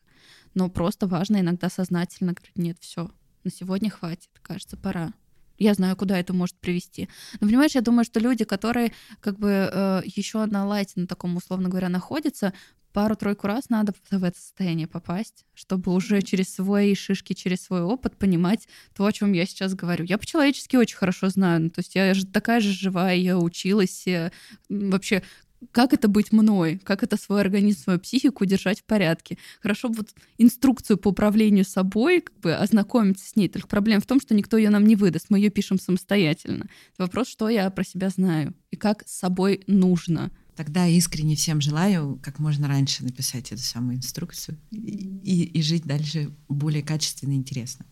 но 0.54 0.70
просто 0.70 1.08
важно 1.08 1.40
иногда 1.40 1.70
сознательно 1.70 2.34
говорить, 2.34 2.58
нет, 2.58 2.78
все, 2.80 3.10
на 3.44 3.52
сегодня 3.52 3.90
хватит, 3.90 4.30
кажется, 4.42 4.78
пора. 4.78 5.14
Я 5.58 5.74
знаю, 5.76 5.96
куда 5.96 6.18
это 6.18 6.34
может 6.34 6.56
привести. 6.58 7.10
Но 7.40 7.48
понимаешь, 7.48 7.76
я 7.76 7.82
думаю, 7.82 8.06
что 8.06 8.20
люди, 8.20 8.44
которые 8.44 8.92
как 9.20 9.38
бы 9.38 9.70
э, 9.72 10.02
еще 10.06 10.46
на 10.46 10.66
лайте, 10.66 10.94
на 10.96 11.08
таком, 11.08 11.36
условно 11.36 11.70
говоря, 11.70 11.90
находятся, 11.90 12.54
пару-тройку 12.94 13.48
раз 13.48 13.70
надо 13.70 13.94
в 14.12 14.24
это 14.24 14.40
состояние 14.40 14.88
попасть, 14.88 15.46
чтобы 15.54 15.94
уже 15.94 16.22
через 16.22 16.54
свои 16.54 16.96
шишки, 16.96 17.34
через 17.34 17.64
свой 17.64 17.82
опыт 17.82 18.16
понимать 18.18 18.68
то, 18.96 19.06
о 19.06 19.12
чем 19.12 19.34
я 19.34 19.46
сейчас 19.46 19.74
говорю. 19.74 20.06
Я 20.06 20.18
по-человечески 20.18 20.76
очень 20.76 20.96
хорошо 20.96 21.30
знаю. 21.30 21.64
Ну, 21.64 21.70
то 21.70 21.80
есть 21.80 21.96
я 21.96 22.14
же 22.14 22.26
такая 22.26 22.62
же 22.62 22.72
живая, 22.72 23.16
я 23.16 23.38
училась. 23.38 24.04
Я 24.06 24.32
вообще 24.70 25.24
как 25.72 25.94
это 25.94 26.08
быть 26.08 26.32
мной, 26.32 26.80
как 26.84 27.04
это 27.04 27.18
свой 27.18 27.42
организм, 27.42 27.80
свою 27.80 28.00
психику 28.00 28.46
держать 28.46 28.82
в 28.82 28.84
порядке. 28.84 29.38
Хорошо 29.62 29.90
бы 29.90 29.98
вот 29.98 30.14
инструкцию 30.38 30.98
по 30.98 31.10
управлению 31.10 31.66
собой, 31.66 32.22
как 32.22 32.40
бы 32.40 32.54
ознакомиться 32.54 33.28
с 33.28 33.36
ней. 33.36 33.50
Только 33.50 33.68
проблема 33.68 34.02
в 34.02 34.06
том, 34.06 34.20
что 34.20 34.34
никто 34.34 34.58
ее 34.58 34.70
нам 34.70 34.86
не 34.86 34.96
выдаст, 34.96 35.28
мы 35.30 35.40
ее 35.40 35.50
пишем 35.50 35.80
самостоятельно. 35.80 36.70
Вопрос, 36.98 37.28
что 37.28 37.50
я 37.50 37.70
про 37.70 37.84
себя 37.84 38.10
знаю 38.10 38.54
и 38.72 38.76
как 38.76 39.08
с 39.08 39.18
собой 39.18 39.64
нужно. 39.68 40.32
Тогда 40.56 40.88
искренне 40.88 41.36
всем 41.36 41.62
желаю 41.62 42.20
как 42.22 42.40
можно 42.40 42.68
раньше 42.68 43.04
написать 43.04 43.52
эту 43.52 43.62
самую 43.62 43.98
инструкцию 43.98 44.60
и, 44.72 45.44
и 45.46 45.62
жить 45.62 45.84
дальше 45.84 46.32
более 46.48 46.84
качественно 46.84 47.34
и 47.34 47.38
интересно. 47.38 47.86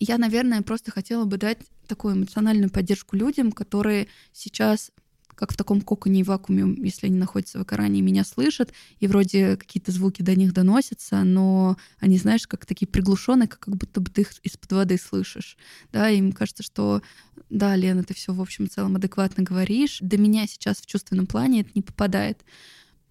Я, 0.00 0.18
наверное, 0.18 0.62
просто 0.62 0.90
хотела 0.90 1.26
бы 1.26 1.36
дать 1.36 1.58
такую 1.86 2.14
эмоциональную 2.14 2.70
поддержку 2.70 3.14
людям, 3.14 3.52
которые 3.52 4.08
сейчас 4.32 4.90
как 5.42 5.54
в 5.54 5.56
таком 5.56 5.80
коконе 5.80 6.20
и 6.20 6.22
вакууме, 6.22 6.76
если 6.86 7.08
они 7.08 7.18
находятся 7.18 7.58
в 7.58 7.64
экране, 7.64 8.00
меня 8.00 8.22
слышат, 8.22 8.72
и 9.00 9.08
вроде 9.08 9.56
какие-то 9.56 9.90
звуки 9.90 10.22
до 10.22 10.36
них 10.36 10.52
доносятся, 10.52 11.24
но 11.24 11.76
они, 11.98 12.16
знаешь, 12.16 12.46
как 12.46 12.64
такие 12.64 12.86
приглушенные, 12.86 13.48
как, 13.48 13.58
как 13.58 13.74
будто 13.74 14.00
бы 14.00 14.08
ты 14.08 14.20
их 14.20 14.30
из-под 14.44 14.70
воды 14.70 14.96
слышишь. 14.98 15.56
Да, 15.92 16.08
и 16.08 16.18
им 16.18 16.30
кажется, 16.30 16.62
что 16.62 17.02
да, 17.50 17.74
Лена, 17.74 18.04
ты 18.04 18.14
все 18.14 18.32
в 18.32 18.40
общем 18.40 18.70
целом 18.70 18.94
адекватно 18.94 19.42
говоришь. 19.42 19.98
До 20.00 20.16
меня 20.16 20.46
сейчас 20.46 20.80
в 20.80 20.86
чувственном 20.86 21.26
плане 21.26 21.62
это 21.62 21.70
не 21.74 21.82
попадает. 21.82 22.44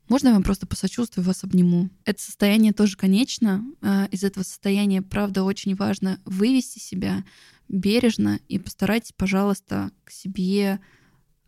Можно 0.08 0.30
я 0.30 0.34
вам 0.36 0.44
просто 0.44 0.66
посочувствую, 0.66 1.26
вас 1.26 1.44
обниму? 1.44 1.90
Это 2.06 2.22
состояние 2.22 2.72
тоже 2.72 2.96
конечно. 2.96 3.62
А, 3.82 4.06
из 4.10 4.24
этого 4.24 4.46
состояния, 4.46 5.02
правда, 5.02 5.44
очень 5.44 5.76
важно 5.76 6.22
вывести 6.24 6.80
себя 6.80 7.26
бережно 7.68 8.40
и 8.48 8.58
постарайтесь, 8.58 9.12
пожалуйста, 9.18 9.92
к 10.06 10.12
себе 10.12 10.80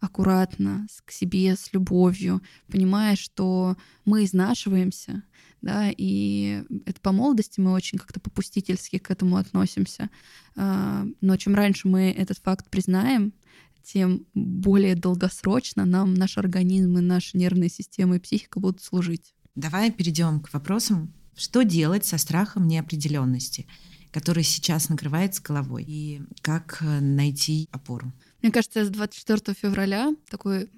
аккуратно, 0.03 0.85
к 1.05 1.11
себе 1.11 1.55
с 1.55 1.71
любовью, 1.71 2.41
понимая, 2.67 3.15
что 3.15 3.77
мы 4.05 4.25
изнашиваемся, 4.25 5.23
да, 5.61 5.89
и 5.95 6.63
это 6.85 6.99
по 6.99 7.13
молодости 7.13 7.61
мы 7.61 7.71
очень 7.71 7.97
как-то 7.97 8.19
попустительски 8.19 8.97
к 8.97 9.09
этому 9.09 9.37
относимся. 9.37 10.09
А, 10.57 11.05
но 11.21 11.37
чем 11.37 11.55
раньше 11.55 11.87
мы 11.87 12.11
этот 12.11 12.37
факт 12.39 12.69
признаем, 12.69 13.33
тем 13.81 14.25
более 14.33 14.95
долгосрочно 14.95 15.85
нам 15.85 16.13
наш 16.13 16.37
организм 16.37 16.97
и 16.97 17.01
наша 17.01 17.37
нервная 17.37 17.69
система 17.69 18.17
и 18.17 18.19
психика 18.19 18.59
будут 18.59 18.81
служить. 18.81 19.33
Давай 19.55 19.89
перейдем 19.89 20.41
к 20.41 20.51
вопросам, 20.53 21.13
что 21.35 21.63
делать 21.63 22.05
со 22.05 22.17
страхом 22.17 22.67
неопределенности, 22.67 23.65
который 24.11 24.43
сейчас 24.43 24.89
накрывает 24.89 25.35
с 25.35 25.39
головой, 25.39 25.85
и 25.87 26.21
как 26.41 26.79
э, 26.81 26.99
найти 26.99 27.69
опору. 27.71 28.11
Мне 28.43 28.51
кажется, 28.51 28.83
с 28.83 28.89
24 28.89 29.55
февраля 29.55 30.13
такой 30.29 30.69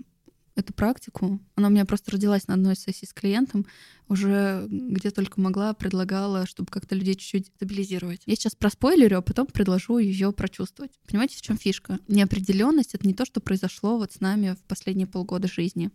эту 0.55 0.71
практику. 0.71 1.39
Она 1.55 1.67
у 1.67 1.71
меня 1.71 1.85
просто 1.85 2.11
родилась 2.11 2.47
на 2.47 2.53
одной 2.53 2.75
сессии 2.75 3.05
с 3.05 3.13
клиентом 3.13 3.65
уже 4.07 4.67
где 4.69 5.09
только 5.09 5.41
могла, 5.41 5.73
предлагала, 5.73 6.45
чтобы 6.45 6.69
как-то 6.71 6.95
людей 6.95 7.15
чуть-чуть 7.15 7.47
стабилизировать. 7.47 8.21
Я 8.25 8.35
сейчас 8.35 8.55
проспойлерю, 8.55 9.17
а 9.17 9.21
потом 9.21 9.47
предложу 9.47 9.97
ее 9.97 10.31
прочувствовать. 10.31 10.91
Понимаете, 11.07 11.37
в 11.37 11.41
чем 11.41 11.57
фишка? 11.57 11.99
Неопределенность 12.07 12.93
это 12.93 13.07
не 13.07 13.13
то, 13.13 13.25
что 13.25 13.41
произошло 13.41 13.97
вот 13.97 14.13
с 14.13 14.19
нами 14.19 14.55
в 14.59 14.63
последние 14.67 15.07
полгода 15.07 15.47
жизни. 15.47 15.89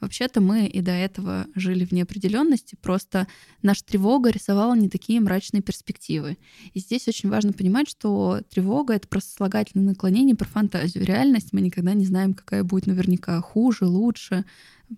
Вообще-то 0.00 0.40
мы 0.40 0.66
и 0.66 0.80
до 0.80 0.92
этого 0.92 1.46
жили 1.54 1.84
в 1.84 1.92
неопределенности, 1.92 2.76
просто 2.80 3.26
наша 3.62 3.84
тревога 3.84 4.30
рисовала 4.30 4.74
не 4.74 4.88
такие 4.88 5.20
мрачные 5.20 5.62
перспективы. 5.62 6.36
И 6.74 6.80
здесь 6.80 7.08
очень 7.08 7.30
важно 7.30 7.52
понимать, 7.52 7.88
что 7.88 8.40
тревога— 8.50 8.94
это 8.94 9.08
просто 9.08 9.32
слагательное 9.32 9.88
наклонение 9.88 10.36
про 10.36 10.46
фантазию. 10.46 11.04
Реальность 11.04 11.52
мы 11.52 11.60
никогда 11.60 11.94
не 11.94 12.04
знаем, 12.04 12.34
какая 12.34 12.64
будет 12.64 12.86
наверняка 12.86 13.40
хуже, 13.40 13.86
лучше 13.86 14.44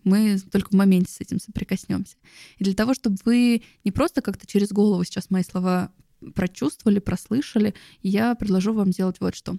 мы 0.05 0.39
только 0.39 0.71
в 0.71 0.75
моменте 0.75 1.13
с 1.13 1.21
этим 1.21 1.41
соприкоснемся. 1.41 2.17
И 2.59 2.65
для 2.65 2.75
того, 2.75 2.95
чтобы 2.95 3.17
вы 3.25 3.63
не 3.85 3.91
просто 3.91 4.23
как-то 4.23 4.47
через 4.47 4.71
голову 4.71 5.05
сейчас 5.05 5.31
мои 5.31 5.43
слова 5.43 5.93
прочувствовали, 6.35 6.99
прослышали, 6.99 7.75
я 8.03 8.35
предложу 8.35 8.73
вам 8.73 8.93
сделать 8.93 9.17
вот 9.21 9.35
что. 9.35 9.57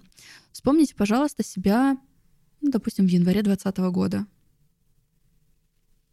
Вспомните, 0.52 0.94
пожалуйста, 0.94 1.44
себя, 1.44 1.96
ну, 2.60 2.70
допустим, 2.70 3.06
в 3.06 3.10
январе 3.10 3.42
2020 3.42 3.78
года. 3.92 4.26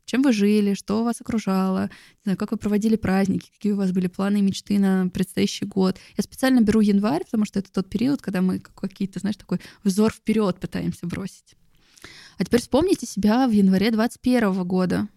Чем 0.05 0.21
вы 0.21 0.33
жили, 0.33 0.75
что 0.75 1.03
вас 1.03 1.19
окружало, 1.19 1.89
не 2.17 2.23
знаю, 2.25 2.37
как 2.37 2.51
вы 2.51 2.57
проводили 2.57 2.95
праздники, 2.95 3.49
какие 3.51 3.71
у 3.71 3.77
вас 3.77 3.91
были 3.91 4.05
планы 4.07 4.37
и 4.37 4.41
мечты 4.41 4.77
на 4.77 5.09
предстоящий 5.09 5.65
год. 5.65 5.97
Я 6.15 6.23
специально 6.23 6.61
беру 6.61 6.79
январь, 6.79 7.25
потому 7.25 7.45
что 7.45 7.57
это 7.57 7.71
тот 7.71 7.89
период, 7.89 8.21
когда 8.21 8.41
мы 8.41 8.59
какие-то, 8.59 9.19
знаешь, 9.19 9.35
такой 9.35 9.59
взор 9.83 10.13
вперед 10.13 10.59
пытаемся 10.59 11.07
бросить. 11.07 11.55
А 12.37 12.43
теперь 12.43 12.61
вспомните 12.61 13.05
себя 13.05 13.47
в 13.47 13.51
январе 13.51 13.91
21 13.91 14.63
года. 14.65 15.07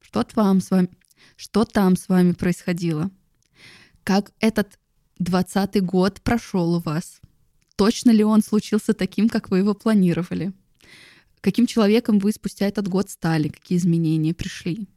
Что 0.00 0.22
там 0.22 0.60
с 0.60 0.70
вами, 0.70 0.88
что 1.36 1.64
там 1.64 1.96
с 1.96 2.08
вами 2.08 2.32
происходило? 2.32 3.10
Как 4.02 4.32
этот 4.40 4.78
20 5.18 5.82
год 5.84 6.22
прошел 6.22 6.74
у 6.74 6.80
вас? 6.80 7.20
Точно 7.76 8.10
ли 8.10 8.24
он 8.24 8.42
случился 8.42 8.94
таким, 8.94 9.28
как 9.28 9.50
вы 9.50 9.58
его 9.58 9.74
планировали? 9.74 10.52
Каким 11.40 11.66
человеком 11.66 12.18
вы 12.18 12.32
спустя 12.32 12.66
этот 12.66 12.88
год 12.88 13.10
стали? 13.10 13.48
Какие 13.48 13.78
изменения 13.78 14.32
пришли? 14.32 14.88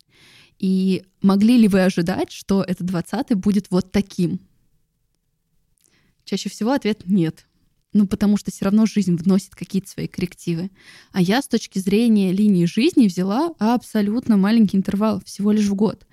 И 0.58 1.05
могли 1.21 1.58
ли 1.58 1.67
вы 1.67 1.84
ожидать, 1.84 2.32
что 2.32 2.63
этот 2.63 2.88
20 2.88 3.36
будет 3.36 3.71
вот 3.71 3.91
таким? 3.91 4.39
Чаще 6.23 6.49
всего 6.49 6.71
ответ 6.71 7.03
нет. 7.05 7.45
Ну, 7.91 8.06
потому 8.06 8.38
что 8.38 8.52
все 8.52 8.65
равно 8.65 8.86
жизнь 8.86 9.15
вносит 9.15 9.56
какие-то 9.56 9.89
свои 9.89 10.08
коррективы. 10.08 10.69
А 11.12 11.21
я 11.21 11.41
с 11.41 11.47
точки 11.47 11.80
зрения 11.80 12.32
линии 12.32 12.65
жизни 12.65 13.08
взяла 13.08 13.54
абсолютно 13.58 14.38
маленький 14.38 14.78
интервал, 14.78 15.21
всего 15.25 15.52
лишь 15.52 15.65
в 15.65 15.73
год. 15.73 16.06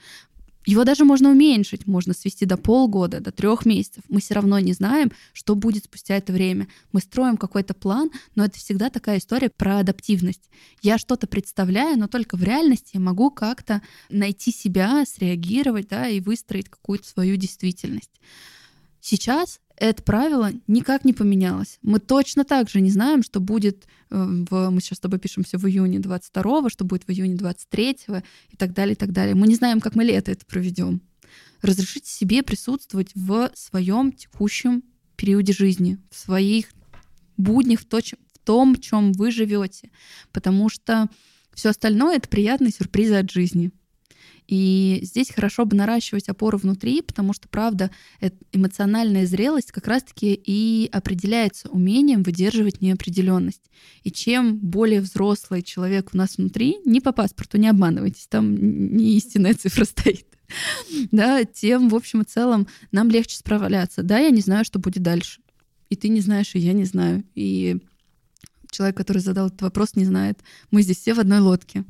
Его 0.67 0.83
даже 0.83 1.05
можно 1.05 1.31
уменьшить, 1.31 1.87
можно 1.87 2.13
свести 2.13 2.45
до 2.45 2.57
полгода, 2.57 3.21
до 3.21 3.31
трех 3.31 3.67
месяцев. 3.67 4.03
Мы 4.09 4.21
все 4.21 4.35
равно 4.35 4.59
не 4.59 4.73
знаем, 4.73 5.13
что 5.33 5.55
будет 5.55 5.85
спустя 5.85 6.17
это 6.17 6.33
время. 6.33 6.67
Мы 6.91 7.01
строим 7.01 7.37
какой-то 7.37 7.73
план, 7.73 8.11
но 8.35 8.45
это 8.45 8.59
всегда 8.59 8.91
такая 8.91 9.19
история 9.19 9.49
про 9.49 9.79
адаптивность. 9.79 10.51
Я 10.83 10.99
что-то 10.99 11.29
представляю, 11.29 11.97
но 11.97 12.09
только 12.09 12.37
в 12.37 12.43
реальности 12.43 12.91
я 12.95 13.01
могу 13.01 13.31
как-то 13.31 13.81
найти 14.11 14.51
себя, 14.51 15.05
среагировать 15.07 15.89
да, 15.89 16.09
и 16.09 16.21
выстроить 16.21 16.69
какую-то 16.69 17.07
свою 17.07 17.37
действительность. 17.37 18.21
Сейчас 19.01 19.61
это 19.77 20.03
правило 20.03 20.53
никак 20.67 21.05
не 21.05 21.13
поменялось. 21.13 21.79
Мы 21.83 21.99
точно 21.99 22.45
так 22.45 22.71
же 22.71 22.81
не 22.81 22.91
знаем, 22.91 23.23
что 23.23 23.41
будет 23.41 23.87
э, 24.11 24.45
в... 24.51 24.71
Мы 24.71 24.81
сейчас 24.81 24.99
с 24.99 25.01
тобой 25.01 25.19
пишемся 25.19 25.59
в 25.59 25.67
июне 25.69 25.99
22 26.01 26.71
что 26.71 26.85
будет 26.85 27.07
в 27.07 27.11
июне 27.11 27.35
23 27.35 27.99
и 28.51 28.57
так 28.57 28.73
далее, 28.73 28.95
и 28.95 28.97
так 28.97 29.13
далее. 29.13 29.35
Мы 29.35 29.47
не 29.47 29.55
знаем, 29.55 29.81
как 29.81 29.95
мы 29.95 30.05
лето 30.05 30.33
это 30.33 30.47
проведем. 30.47 31.03
Разрешите 31.63 32.11
себе 32.11 32.43
присутствовать 32.43 33.11
в 33.15 33.51
своем 33.55 34.13
текущем 34.13 34.83
периоде 35.17 35.53
жизни, 35.53 35.99
в 36.11 36.17
своих 36.17 36.67
буднях, 37.37 37.81
в, 37.81 37.85
то, 37.85 37.99
в 37.99 38.39
том, 38.45 38.77
чем 38.77 39.13
вы 39.13 39.31
живете. 39.31 39.91
Потому 40.33 40.69
что 40.69 41.09
все 41.55 41.71
остальное— 41.71 42.17
это 42.19 42.29
приятные 42.29 42.73
сюрпризы 42.73 43.15
от 43.15 43.31
жизни. 43.31 43.73
И 44.47 45.01
здесь 45.03 45.31
хорошо 45.31 45.65
бы 45.65 45.77
наращивать 45.77 46.29
опору 46.29 46.59
внутри, 46.59 47.03
потому 47.03 47.33
что, 47.33 47.49
правда, 47.49 47.91
эмоциональная 48.53 49.27
зрелость 49.27 49.73
как 49.73 49.87
раз-таки 49.87 50.35
и 50.35 50.89
определяется 50.93 51.69
умением 51.69 52.23
выдерживать 52.23 52.81
неопределенность. 52.81 53.71
И 54.03 54.11
чем 54.11 54.59
более 54.59 55.01
взрослый 55.01 55.63
человек 55.63 56.11
у 56.13 56.17
нас 56.17 56.37
внутри, 56.37 56.79
не 56.85 57.01
по 57.01 57.13
паспорту, 57.13 57.59
не 57.59 57.69
обманывайтесь, 57.69 58.27
там 58.29 58.55
не 58.57 59.17
истинная 59.17 59.55
цифра 59.55 59.85
стоит, 59.87 60.27
да, 61.11 61.45
тем, 61.45 61.89
в 61.89 61.95
общем 61.95 62.23
и 62.23 62.25
целом, 62.25 62.69
нам 62.93 63.11
легче 63.11 63.37
справляться. 63.37 64.03
Да, 64.03 64.19
я 64.19 64.31
не 64.31 64.41
знаю, 64.41 64.65
что 64.65 64.79
будет 64.79 65.03
дальше. 65.03 65.41
И 65.89 65.97
ты 65.97 66.09
не 66.09 66.21
знаешь, 66.21 66.55
и 66.55 66.59
я 66.59 66.73
не 66.73 66.85
знаю. 66.85 67.25
И 67.35 67.79
человек, 68.77 68.97
который 68.97 69.19
задал 69.19 69.49
этот 69.49 69.63
вопрос, 69.63 69.97
не 69.97 70.05
знает. 70.05 70.41
Мы 70.71 70.83
здесь 70.83 70.99
все 70.99 71.15
в 71.15 71.21
одной 71.21 71.41
лодке. 71.41 71.85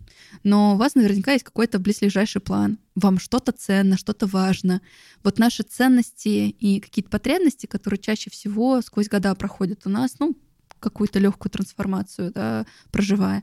Но 0.45 0.75
у 0.75 0.77
вас 0.77 0.95
наверняка 0.95 1.33
есть 1.33 1.45
какой-то 1.45 1.79
близлежащий 1.79 2.41
план. 2.41 2.79
Вам 2.95 3.19
что-то 3.19 3.53
ценно, 3.53 3.97
что-то 3.97 4.27
важно. 4.27 4.81
Вот 5.25 5.39
наши 5.39 5.63
ценности 5.63 6.29
и 6.29 6.81
какие-то 6.81 7.11
потребности, 7.11 7.67
которые 7.67 7.99
чаще 7.99 8.31
всего 8.31 8.81
сквозь 8.83 9.09
года 9.09 9.35
проходят 9.35 9.87
у 9.87 9.91
нас, 9.91 10.17
ну, 10.21 10.37
какую-то 10.79 11.19
легкую 11.19 11.51
трансформацию, 11.51 12.33
да, 12.33 12.67
проживая, 12.93 13.43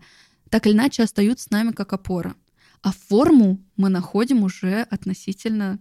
так 0.49 0.65
или 0.65 0.73
иначе 0.73 1.03
остаются 1.03 1.45
с 1.45 1.49
нами 1.49 1.71
как 1.71 1.91
опора. 1.93 2.35
А 2.81 2.91
форму 2.91 3.63
мы 3.75 3.89
находим 3.89 4.43
уже 4.43 4.81
относительно 4.89 5.79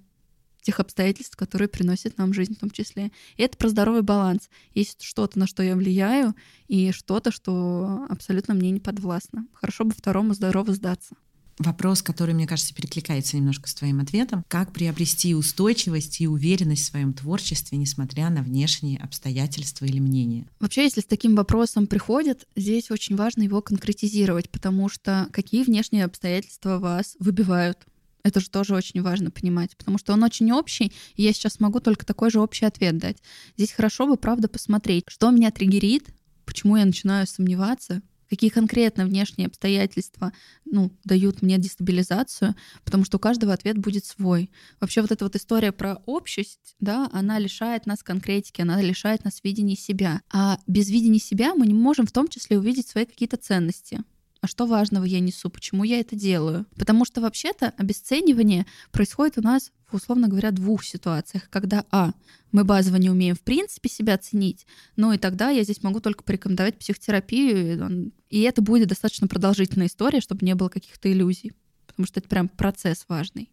тех 0.63 0.81
обстоятельств, 0.81 1.37
которые 1.37 1.69
приносят 1.69 2.19
нам 2.19 2.33
жизнь 2.33 2.57
в 2.57 2.61
том 2.61 2.71
числе. 2.71 3.11
И 3.37 3.43
это 3.43 3.57
про 3.59 3.69
здоровый 3.69 4.03
баланс. 4.03 4.49
Есть 4.75 5.03
что-то, 5.03 5.39
на 5.39 5.47
что 5.47 5.63
я 5.63 5.77
влияю, 5.77 6.35
и 6.69 6.93
что-то, 6.93 7.31
что 7.31 8.07
абсолютно 8.09 8.55
мне 8.55 8.71
не 8.71 8.81
подвластно. 8.81 9.47
Хорошо 9.53 9.85
бы 9.85 9.93
второму 9.93 10.35
здорово 10.35 10.73
сдаться. 10.73 11.15
Вопрос, 11.59 12.03
который, 12.03 12.35
мне 12.35 12.47
кажется, 12.47 12.75
перекликается 12.75 13.37
немножко 13.37 13.69
с 13.69 13.75
твоим 13.75 14.01
ответом. 14.01 14.45
Как 14.49 14.73
приобрести 14.73 15.35
устойчивость 15.35 16.21
и 16.21 16.27
уверенность 16.27 16.83
в 16.83 16.91
своем 16.91 17.13
творчестве, 17.13 17.79
несмотря 17.79 18.31
на 18.31 18.43
внешние 18.43 18.99
обстоятельства 18.99 19.85
или 19.85 19.99
мнения? 19.99 20.47
Вообще, 20.61 20.85
если 20.85 21.03
с 21.03 21.07
таким 21.07 21.35
вопросом 21.35 21.87
приходят, 21.87 22.47
здесь 22.57 22.91
очень 22.91 23.17
важно 23.17 23.43
его 23.43 23.61
конкретизировать, 23.61 24.51
потому 24.51 24.89
что 24.89 25.29
какие 25.31 25.63
внешние 25.63 26.05
обстоятельства 26.05 26.79
вас 26.79 27.17
выбивают 27.19 27.79
это 28.23 28.41
же 28.41 28.51
тоже 28.51 28.75
очень 28.75 29.03
важно 29.03 29.31
понимать, 29.31 29.77
потому 29.77 29.99
что 29.99 30.13
он 30.13 30.23
очень 30.23 30.53
общий, 30.53 30.93
и 31.17 31.23
я 31.23 31.33
сейчас 31.33 31.61
могу 31.61 31.81
только 31.81 32.07
такой 32.07 32.31
же 32.31 32.41
общий 32.41 32.65
ответ 32.65 32.99
дать. 32.99 33.19
Здесь 33.57 33.73
хорошо 33.73 34.07
бы, 34.07 34.17
правда, 34.17 34.49
посмотреть, 34.49 35.05
что 35.09 35.31
меня 35.31 35.51
триггерит, 35.51 36.09
почему 36.45 36.77
я 36.77 36.85
начинаю 36.85 37.27
сомневаться, 37.27 38.03
какие 38.33 38.49
конкретно 38.49 39.05
внешние 39.05 39.47
обстоятельства 39.47 40.33
ну, 40.65 40.91
дают 41.05 41.43
мне 41.43 41.59
дестабилизацию, 41.59 42.55
потому 42.83 43.05
что 43.05 43.19
у 43.19 43.21
каждого 43.21 43.53
ответ 43.53 43.77
будет 43.77 44.07
свой. 44.07 44.51
Вообще 44.81 45.03
вот 45.03 45.11
эта 45.13 45.27
вот 45.27 45.37
история 45.37 45.71
про 45.71 45.97
общесть, 46.07 46.75
да, 46.81 47.11
она 47.13 47.39
лишает 47.39 47.85
нас 47.85 48.03
конкретики, 48.03 48.63
она 48.63 48.81
лишает 48.81 49.25
нас 49.27 49.41
видения 49.45 49.77
себя. 49.77 50.23
А 50.33 50.59
без 50.67 50.89
видения 50.89 51.19
себя 51.19 51.55
мы 51.55 51.67
не 51.67 51.75
можем 51.75 52.07
в 52.07 52.13
том 52.13 52.27
числе 52.29 52.59
увидеть 52.59 52.89
свои 52.89 53.05
какие-то 53.05 53.37
ценности 53.37 54.03
а 54.43 54.47
что 54.47 54.67
важного 54.67 55.05
я 55.05 55.21
несу, 55.21 55.49
почему 55.49 55.85
я 55.85 56.01
это 56.01 56.15
делаю. 56.15 56.67
Потому 56.77 57.07
что 57.07 57.23
вообще-то 57.23 57.73
обесценивание 57.79 58.67
происходит 58.91 59.39
у 59.39 59.43
нас 59.43 59.73
условно 59.95 60.29
говоря, 60.29 60.51
двух 60.51 60.85
ситуациях. 60.85 61.49
Когда, 61.51 61.85
а, 61.91 62.13
мы 62.51 62.65
базово 62.65 62.97
не 62.97 63.11
умеем 63.11 63.35
в 63.35 63.41
принципе 63.41 63.89
себя 63.89 64.19
ценить, 64.19 64.67
ну 64.97 65.13
и 65.13 65.19
тогда 65.19 65.51
я 65.51 65.63
здесь 65.65 65.83
могу 65.83 66.01
только 66.01 66.25
порекомендовать 66.25 66.79
психотерапию, 66.79 68.13
и 68.31 68.41
это 68.41 68.63
будет 68.63 68.89
достаточно 68.89 69.29
продолжительная 69.29 69.87
история, 69.87 70.21
чтобы 70.21 70.45
не 70.45 70.55
было 70.55 70.69
каких-то 70.69 71.11
иллюзий, 71.13 71.53
потому 71.87 72.07
что 72.07 72.21
это 72.21 72.29
прям 72.29 72.49
процесс 72.49 73.05
важный. 73.09 73.51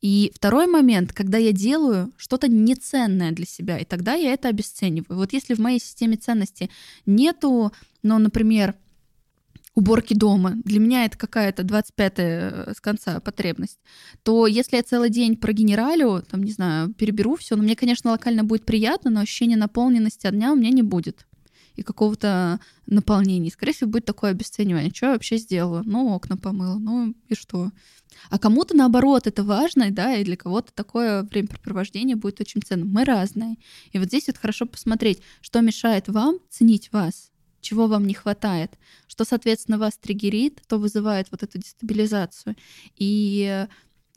И 0.00 0.30
второй 0.34 0.66
момент, 0.66 1.12
когда 1.12 1.38
я 1.38 1.52
делаю 1.52 2.12
что-то 2.16 2.48
неценное 2.48 3.32
для 3.32 3.46
себя, 3.46 3.78
и 3.78 3.84
тогда 3.84 4.14
я 4.14 4.32
это 4.32 4.48
обесцениваю. 4.48 5.18
Вот 5.18 5.32
если 5.32 5.54
в 5.54 5.58
моей 5.58 5.80
системе 5.80 6.16
ценностей 6.16 6.70
нету, 7.06 7.72
ну, 8.02 8.18
например, 8.18 8.74
уборки 9.76 10.14
дома, 10.14 10.54
для 10.64 10.80
меня 10.80 11.04
это 11.04 11.16
какая-то 11.18 11.62
25-я 11.62 12.14
э, 12.16 12.72
с 12.74 12.80
конца 12.80 13.20
потребность, 13.20 13.78
то 14.22 14.46
если 14.46 14.76
я 14.76 14.82
целый 14.82 15.10
день 15.10 15.36
про 15.36 15.52
генералю, 15.52 16.24
там, 16.28 16.42
не 16.42 16.50
знаю, 16.50 16.94
переберу 16.94 17.36
все, 17.36 17.56
ну, 17.56 17.62
мне, 17.62 17.76
конечно, 17.76 18.10
локально 18.10 18.42
будет 18.42 18.64
приятно, 18.64 19.10
но 19.10 19.20
ощущение 19.20 19.58
наполненности 19.58 20.26
от 20.26 20.34
дня 20.34 20.52
у 20.52 20.56
меня 20.56 20.70
не 20.70 20.82
будет 20.82 21.26
и 21.74 21.82
какого-то 21.82 22.58
наполнения. 22.86 23.50
Скорее 23.50 23.74
всего, 23.74 23.90
будет 23.90 24.06
такое 24.06 24.30
обесценивание. 24.30 24.90
Что 24.94 25.06
я 25.06 25.12
вообще 25.12 25.36
сделала? 25.36 25.82
Ну, 25.84 26.14
окна 26.14 26.38
помыла, 26.38 26.78
ну 26.78 27.14
и 27.28 27.34
что? 27.34 27.70
А 28.30 28.38
кому-то, 28.38 28.74
наоборот, 28.74 29.26
это 29.26 29.44
важно, 29.44 29.90
да, 29.90 30.14
и 30.16 30.24
для 30.24 30.38
кого-то 30.38 30.72
такое 30.72 31.22
времяпрепровождение 31.24 32.16
будет 32.16 32.40
очень 32.40 32.62
ценным. 32.62 32.88
Мы 32.88 33.04
разные. 33.04 33.56
И 33.92 33.98
вот 33.98 34.08
здесь 34.08 34.26
вот 34.28 34.38
хорошо 34.38 34.64
посмотреть, 34.64 35.20
что 35.42 35.60
мешает 35.60 36.08
вам 36.08 36.38
ценить 36.48 36.90
вас, 36.92 37.30
чего 37.66 37.86
вам 37.86 38.06
не 38.06 38.14
хватает, 38.14 38.78
что, 39.08 39.24
соответственно, 39.24 39.78
вас 39.78 39.96
триггерит, 39.96 40.62
то 40.68 40.78
вызывает 40.78 41.28
вот 41.30 41.42
эту 41.42 41.58
дестабилизацию. 41.58 42.54
И 42.96 43.66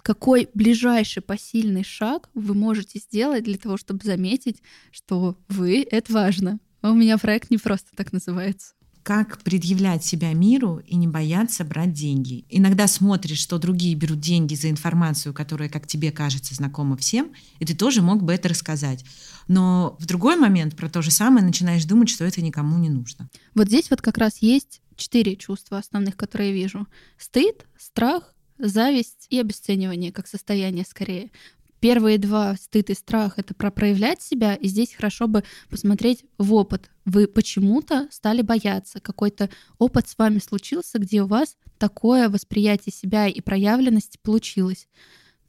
какой 0.02 0.50
ближайший 0.54 1.22
посильный 1.22 1.84
шаг 1.84 2.30
вы 2.34 2.54
можете 2.54 3.00
сделать 3.00 3.44
для 3.44 3.58
того, 3.58 3.78
чтобы 3.78 4.06
заметить, 4.06 4.62
что 4.92 5.36
вы— 5.48 5.86
это 5.92 6.14
важно. 6.14 6.60
А 6.82 6.92
у 6.92 6.96
меня 6.96 7.18
проект 7.18 7.50
не 7.50 7.58
просто 7.58 7.90
так 7.96 8.14
называется 8.14 8.74
как 9.10 9.40
предъявлять 9.40 10.06
себя 10.06 10.32
миру 10.34 10.84
и 10.86 10.96
не 10.96 11.08
бояться 11.08 11.64
брать 11.66 11.94
деньги. 11.94 12.46
Иногда 12.48 12.86
смотришь, 12.86 13.40
что 13.40 13.58
другие 13.58 13.96
берут 13.96 14.20
деньги 14.20 14.54
за 14.54 14.70
информацию, 14.70 15.34
которая, 15.34 15.68
как 15.68 15.88
тебе 15.88 16.12
кажется, 16.12 16.54
знакома 16.54 16.96
всем, 16.96 17.32
и 17.58 17.66
ты 17.66 17.76
тоже 17.76 18.04
мог 18.04 18.22
бы 18.22 18.34
это 18.34 18.50
рассказать. 18.50 19.04
Но 19.48 19.98
в 20.00 20.06
другой 20.06 20.36
момент 20.36 20.76
про 20.76 20.90
то 20.90 21.02
же 21.02 21.10
самое 21.10 21.44
начинаешь 21.44 21.86
думать, 21.86 22.10
что 22.10 22.24
это 22.24 22.44
никому 22.44 22.78
не 22.78 22.90
нужно. 22.90 23.28
Вот 23.56 23.66
здесь 23.66 23.90
вот 23.90 24.00
как 24.04 24.20
раз 24.20 24.44
есть 24.44 24.80
четыре 24.96 25.36
чувства 25.38 25.80
основных, 25.80 26.16
которые 26.16 26.52
я 26.52 26.56
вижу. 26.56 26.86
Стыд, 27.18 27.66
страх, 27.80 28.36
зависть 28.60 29.26
и 29.32 29.40
обесценивание 29.40 30.12
как 30.12 30.28
состояние 30.28 30.86
скорее. 30.86 31.32
Первые 31.80 32.18
два, 32.18 32.56
стыд 32.56 32.90
и 32.90 32.94
страх, 32.94 33.40
это 33.40 33.54
про 33.54 33.72
проявлять 33.72 34.22
себя, 34.22 34.56
и 34.56 34.68
здесь 34.68 34.94
хорошо 34.94 35.28
бы 35.28 35.44
посмотреть 35.70 36.26
в 36.38 36.54
опыт. 36.54 36.90
Вы 37.06 37.28
почему-то 37.28 38.08
стали 38.12 38.42
бояться, 38.42 39.00
какой-то 39.00 39.50
опыт 39.78 40.10
с 40.10 40.18
вами 40.18 40.40
случился, 40.40 41.00
где 41.00 41.22
у 41.22 41.28
вас 41.28 41.56
такое 41.78 42.30
восприятие 42.30 42.94
себя 42.94 43.28
и 43.28 43.40
проявленности 43.40 44.20
получилось. 44.22 44.88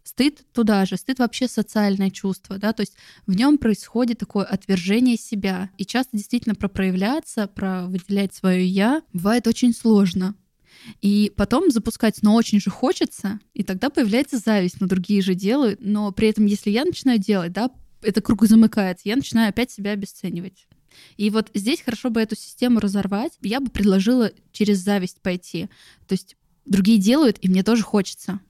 Стыд 0.05 0.45
туда 0.53 0.87
же, 0.87 0.97
стыд 0.97 1.19
вообще 1.19 1.49
социальное 1.49 2.11
чувство, 2.11 2.59
да, 2.59 2.73
то 2.73 2.81
есть 2.81 2.95
в 3.27 3.35
нем 3.35 3.59
происходит 3.59 4.19
такое 4.19 4.45
отвержение 4.45 5.17
себя. 5.17 5.71
И 5.79 5.85
часто 5.85 6.17
действительно 6.17 6.55
про 6.55 6.69
проявляться, 6.69 7.49
про 7.49 7.87
выделять 7.87 8.35
свое 8.35 8.65
я 8.67 9.03
бывает 9.13 9.47
очень 9.47 9.75
сложно. 9.75 10.35
И 11.03 11.33
потом 11.37 11.71
запускать, 11.71 12.23
но 12.23 12.35
очень 12.35 12.61
же 12.61 12.71
хочется, 12.71 13.39
и 13.55 13.63
тогда 13.63 13.91
появляется 13.91 14.39
зависть, 14.39 14.81
но 14.81 14.87
другие 14.87 15.23
же 15.23 15.35
делают, 15.35 15.81
но 15.83 16.11
при 16.13 16.29
этом, 16.29 16.47
если 16.47 16.71
я 16.71 16.85
начинаю 16.85 17.19
делать, 17.19 17.53
да, 17.53 17.71
это 18.03 18.21
круг 18.23 18.45
замыкается, 18.47 19.09
я 19.09 19.17
начинаю 19.17 19.51
опять 19.51 19.71
себя 19.71 19.93
обесценивать. 19.93 20.67
И 21.17 21.31
вот 21.31 21.51
здесь 21.55 21.83
хорошо 21.83 22.11
бы 22.11 22.21
эту 22.21 22.37
систему 22.37 22.81
разорвать. 22.81 23.33
Я 23.41 23.61
бы 23.61 23.71
предложила 23.71 24.33
через 24.53 24.79
зависть 24.79 25.21
пойти. 25.21 25.69
То 26.07 26.15
есть 26.15 26.37
другие 26.65 26.99
делают, 26.99 27.39
и 27.41 27.49
мне 27.49 27.63
тоже 27.63 27.83
хочется. 27.83 28.41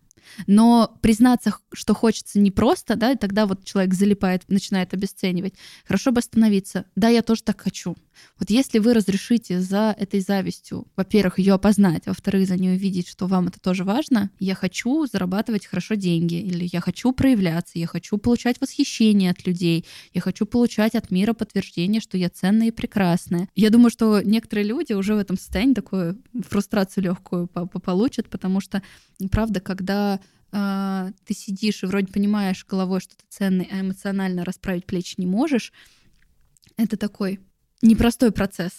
Но 0.47 0.97
признаться, 1.03 1.55
что 1.73 1.95
хочется 1.95 2.39
не 2.39 2.51
просто, 2.51 2.95
да, 2.95 3.13
и 3.13 3.17
тогда 3.17 3.47
вот 3.47 3.65
человек 3.65 3.95
залипает, 3.95 4.45
начинает 4.49 4.95
обесценивать. 4.95 5.55
Хорошо 5.85 6.13
бы 6.13 6.21
остановиться. 6.21 6.85
Да, 6.95 7.09
я 7.09 7.23
тоже 7.23 7.43
так 7.43 7.61
хочу. 7.61 7.97
Вот 8.39 8.51
если 8.51 8.79
вы 8.79 8.95
разрешите 8.95 9.61
за 9.61 9.95
этой 9.99 10.21
завистью, 10.21 10.87
во-первых, 10.97 11.39
ее 11.39 11.55
опознать, 11.55 12.03
а 12.07 12.11
во-вторых, 12.11 12.49
за 12.49 12.57
нее 12.57 12.75
увидеть, 12.75 13.09
что 13.09 13.27
вам 13.27 13.49
это 13.49 13.61
тоже 13.61 13.85
важно, 13.85 14.31
я 14.39 14.55
хочу 14.55 15.07
зарабатывать 15.07 15.67
хорошо 15.67 15.95
деньги, 15.95 16.35
или 16.35 16.69
я 16.73 16.81
хочу 16.81 17.13
проявляться, 17.13 17.79
я 17.79 17.87
хочу 17.87 18.17
получать 18.17 18.61
восхищение 18.61 19.31
от 19.31 19.47
людей, 19.47 19.85
я 20.15 20.21
хочу 20.21 20.47
получать 20.47 20.95
от 20.95 21.11
мира 21.11 21.35
подтверждение, 21.35 22.01
что 22.01 22.17
я 22.17 22.31
ценная 22.31 22.69
и 22.69 22.73
прекрасная. 22.73 23.49
Я 23.55 23.71
думаю, 23.71 23.91
что 23.91 24.23
некоторые 24.23 24.67
люди 24.67 24.95
уже 24.95 25.15
в 25.15 25.19
этом 25.19 25.37
состоянии 25.37 25.75
такую 25.75 26.23
фрустрацию 26.49 27.05
легкую 27.05 27.47
получат, 27.49 28.29
потому 28.31 28.61
что, 28.61 28.83
правда, 29.31 29.61
когда 29.61 30.21
э, 30.53 31.13
ты 31.27 31.35
сидишь 31.35 31.83
и 31.83 31.87
вроде 31.87 32.07
понимаешь 32.07 32.65
головой, 32.67 33.01
что 33.01 33.17
ты 33.17 33.25
ценный, 33.29 33.69
а 33.71 33.81
эмоционально 33.81 34.45
расправить 34.45 34.87
плечи 34.87 35.15
не 35.19 35.27
можешь, 35.27 35.73
это 36.77 36.97
такой 36.97 37.41
непростой 37.83 38.33
процесс. 38.33 38.73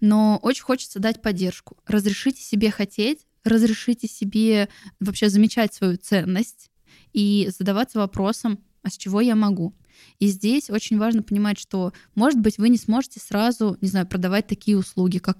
Но 0.00 0.38
очень 0.42 0.62
хочется 0.62 0.98
дать 0.98 1.22
поддержку. 1.22 1.76
Разрешите 1.86 2.42
себе 2.42 2.70
хотеть, 2.70 3.26
разрешите 3.44 4.08
себе 4.08 4.68
вообще 5.00 5.28
замечать 5.28 5.74
свою 5.74 5.96
ценность 5.96 6.70
и 7.12 7.50
задаваться 7.56 7.98
вопросом, 7.98 8.58
а 8.82 8.90
с 8.90 8.96
чего 8.96 9.20
я 9.20 9.34
могу. 9.36 9.74
И 10.18 10.26
здесь 10.26 10.70
очень 10.70 10.98
важно 10.98 11.22
понимать, 11.22 11.58
что, 11.58 11.92
может 12.14 12.40
быть, 12.40 12.58
вы 12.58 12.68
не 12.68 12.78
сможете 12.78 13.20
сразу, 13.20 13.78
не 13.80 13.88
знаю, 13.88 14.06
продавать 14.06 14.46
такие 14.46 14.76
услуги, 14.76 15.18
как 15.18 15.38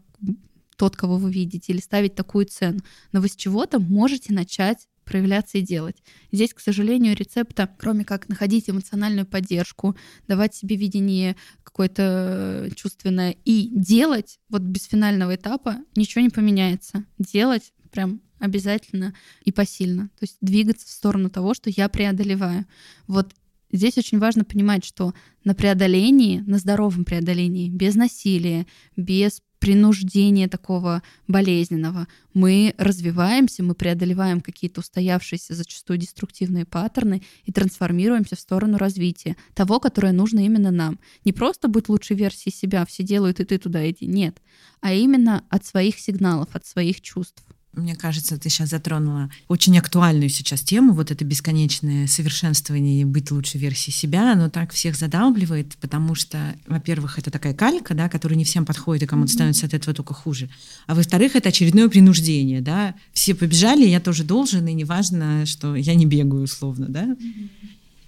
тот, 0.77 0.97
кого 0.97 1.17
вы 1.17 1.33
видите, 1.33 1.73
или 1.73 1.81
ставить 1.81 2.15
такую 2.15 2.47
цену. 2.47 2.81
Но 3.13 3.21
вы 3.21 3.29
с 3.29 3.37
чего-то 3.37 3.79
можете 3.79 4.33
начать 4.33 4.89
проявляться 5.05 5.59
и 5.59 5.63
делать. 5.63 5.97
Здесь, 6.33 6.55
к 6.55 6.61
сожалению, 6.61 7.17
рецепта, 7.17 7.69
кроме 7.79 8.05
как 8.05 8.29
находить 8.29 8.69
эмоциональную 8.69 9.27
поддержку, 9.27 9.97
давать 10.29 10.55
себе 10.55 10.77
видение 10.77 11.37
какое-то 11.63 12.71
чувственное 12.75 13.37
и 13.45 13.69
делать, 13.73 14.39
вот 14.49 14.63
без 14.63 14.85
финального 14.85 15.35
этапа 15.35 15.77
ничего 15.97 16.23
не 16.23 16.31
поменяется. 16.31 17.05
Делать 17.19 17.73
прям 17.91 18.21
обязательно 18.39 19.15
и 19.45 19.53
посильно. 19.53 20.09
То 20.19 20.23
есть 20.23 20.37
двигаться 20.41 20.87
в 20.87 20.91
сторону 20.91 21.31
того, 21.31 21.55
что 21.55 21.71
я 21.71 21.89
преодолеваю. 21.89 22.67
Вот 23.07 23.33
здесь 23.73 23.99
очень 23.99 24.19
важно 24.19 24.45
понимать, 24.45 24.85
что 24.85 25.15
на 25.45 25.55
преодолении, 25.55 26.41
на 26.41 26.59
здоровом 26.59 27.05
преодолении, 27.05 27.69
без 27.69 27.95
насилия, 27.95 28.67
без 28.97 29.43
принуждения 29.65 30.47
такого 30.47 31.03
болезненного, 31.27 32.07
мы 32.35 32.75
развиваемся, 32.77 33.63
мы 33.63 33.75
преодолеваем 33.75 34.43
какие-то 34.43 34.81
устоявшиеся 34.81 35.55
зачастую 35.55 35.99
деструктивные 35.99 36.67
паттерны 36.67 37.23
и 37.47 37.53
трансформируемся 37.53 38.37
в 38.37 38.41
сторону 38.41 38.77
развития, 38.77 39.37
того, 39.55 39.81
которое 39.81 40.13
нужно 40.13 40.45
именно 40.45 40.71
нам. 40.71 40.99
Не 41.25 41.33
просто 41.33 41.69
быть 41.69 41.89
лучшей 41.89 42.15
версией 42.15 42.55
себя, 42.55 42.85
все 42.85 43.05
делают, 43.05 43.41
и 43.41 43.45
ты 43.47 43.57
туда 43.57 43.89
иди, 43.89 44.05
нет, 44.05 44.37
а 44.83 44.93
именно 44.93 45.45
от 45.49 45.65
своих 45.65 45.99
сигналов, 45.99 46.49
от 46.53 46.67
своих 46.67 47.01
чувств. 47.01 47.43
Мне 47.77 47.95
кажется, 47.95 48.39
ты 48.39 48.49
сейчас 48.49 48.71
затронула 48.71 49.31
очень 49.49 49.77
актуальную 49.79 50.29
сейчас 50.29 50.61
тему, 50.61 50.93
вот 50.93 51.11
это 51.11 51.25
бесконечное 51.25 52.07
совершенствование 52.07 53.03
и 53.03 53.05
быть 53.05 53.31
лучшей 53.31 53.61
версией 53.61 53.95
себя, 53.95 54.33
оно 54.33 54.49
так 54.49 54.73
всех 54.73 54.97
задалбливает, 54.97 55.77
потому 55.81 56.15
что, 56.15 56.55
во-первых, 56.67 57.19
это 57.19 57.31
такая 57.31 57.55
калька, 57.55 57.95
да, 57.95 58.09
которая 58.09 58.37
не 58.37 58.45
всем 58.45 58.65
подходит, 58.65 59.05
и 59.05 59.07
кому-то 59.07 59.33
становится 59.33 59.67
от 59.67 59.75
этого 59.75 59.95
только 59.95 60.15
хуже. 60.15 60.49
А 60.87 60.95
во-вторых, 60.95 61.37
это 61.37 61.49
очередное 61.49 61.89
принуждение, 61.89 62.61
да. 62.61 62.95
Все 63.13 63.35
побежали, 63.35 63.87
я 63.87 64.01
тоже 64.01 64.25
должен, 64.25 64.67
и 64.67 64.73
неважно, 64.73 65.47
что 65.47 65.75
я 65.75 65.95
не 65.95 66.07
бегаю 66.07 66.45
условно, 66.45 66.87
да. 66.89 67.05
Mm-hmm. 67.05 67.49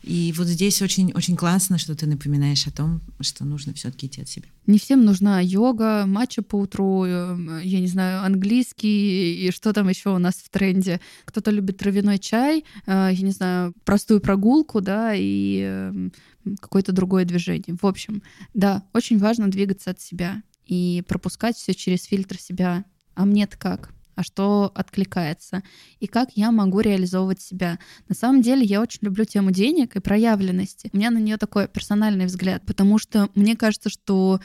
И 0.06 0.32
вот 0.36 0.46
здесь 0.46 0.80
очень-очень 0.80 1.34
классно, 1.34 1.78
что 1.78 1.96
ты 1.96 2.06
напоминаешь 2.06 2.68
о 2.68 2.70
том, 2.70 3.00
что 3.18 3.44
нужно 3.44 3.74
все-таки 3.74 4.06
идти 4.06 4.22
от 4.22 4.28
себя. 4.28 4.46
Не 4.68 4.78
всем 4.78 5.04
нужна 5.04 5.40
йога, 5.40 6.04
матча 6.06 6.42
по 6.42 6.54
утру, 6.54 7.04
э, 7.04 7.60
я 7.64 7.80
не 7.80 7.88
знаю, 7.88 8.22
английский 8.22 9.48
и 9.48 9.50
что 9.50 9.72
там 9.72 9.88
еще 9.88 10.14
у 10.14 10.18
нас 10.18 10.36
в 10.36 10.48
тренде. 10.48 11.00
Кто-то 11.24 11.50
любит 11.50 11.78
травяной 11.78 12.20
чай, 12.20 12.64
э, 12.86 13.08
я 13.12 13.20
не 13.20 13.32
знаю, 13.32 13.74
простую 13.84 14.20
прогулку, 14.20 14.80
да, 14.80 15.12
и 15.16 15.62
эм, 15.62 16.12
какое-то 16.60 16.92
другое 16.92 17.24
движение. 17.24 17.76
В 17.80 17.84
общем, 17.84 18.22
да, 18.54 18.84
очень 18.92 19.18
важно 19.18 19.50
двигаться 19.50 19.90
от 19.90 20.00
себя 20.00 20.44
и 20.66 21.02
пропускать 21.08 21.56
все 21.56 21.74
через 21.74 22.04
фильтр 22.04 22.38
себя. 22.38 22.84
А 23.16 23.24
мне-то 23.24 23.58
как? 23.58 23.92
А 24.16 24.22
что 24.22 24.72
откликается, 24.74 25.62
и 26.00 26.06
как 26.06 26.30
я 26.34 26.50
могу 26.50 26.80
реализовывать 26.80 27.40
себя. 27.40 27.78
На 28.08 28.14
самом 28.16 28.42
деле 28.42 28.64
я 28.64 28.80
очень 28.80 29.00
люблю 29.02 29.24
тему 29.24 29.52
денег 29.52 29.94
и 29.94 30.00
проявленности. 30.00 30.90
У 30.92 30.96
меня 30.96 31.10
на 31.10 31.18
нее 31.18 31.36
такой 31.36 31.68
персональный 31.68 32.26
взгляд, 32.26 32.64
потому 32.66 32.98
что 32.98 33.28
мне 33.34 33.54
кажется, 33.56 33.90
что 33.90 34.40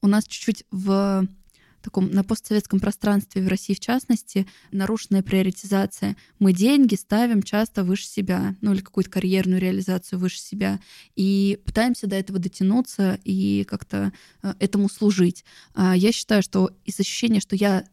у 0.00 0.06
нас 0.06 0.24
чуть-чуть 0.24 0.64
в 0.70 1.26
таком 1.86 2.10
на 2.10 2.24
постсоветском 2.24 2.80
пространстве, 2.80 3.42
в 3.42 3.48
России 3.48 3.74
в 3.74 3.80
частности, 3.80 4.46
нарушенная 4.72 5.22
приоритизация. 5.22 6.16
Мы 6.40 6.52
деньги 6.52 6.96
ставим 6.96 7.42
часто 7.42 7.84
выше 7.84 8.06
себя, 8.06 8.56
ну 8.60 8.72
или 8.72 8.80
какую-то 8.80 9.10
карьерную 9.10 9.60
реализацию 9.60 10.18
выше 10.18 10.38
себя, 10.38 10.80
и 11.14 11.60
пытаемся 11.64 12.08
до 12.08 12.16
этого 12.16 12.38
дотянуться 12.40 13.20
и 13.24 13.64
как-то 13.64 14.12
э, 14.42 14.54
этому 14.58 14.88
служить. 14.88 15.44
А 15.74 15.96
я 15.96 16.10
считаю, 16.10 16.42
что 16.42 16.72
из 16.84 16.98
ощущения, 16.98 17.40
что 17.40 17.54
я 17.54 17.84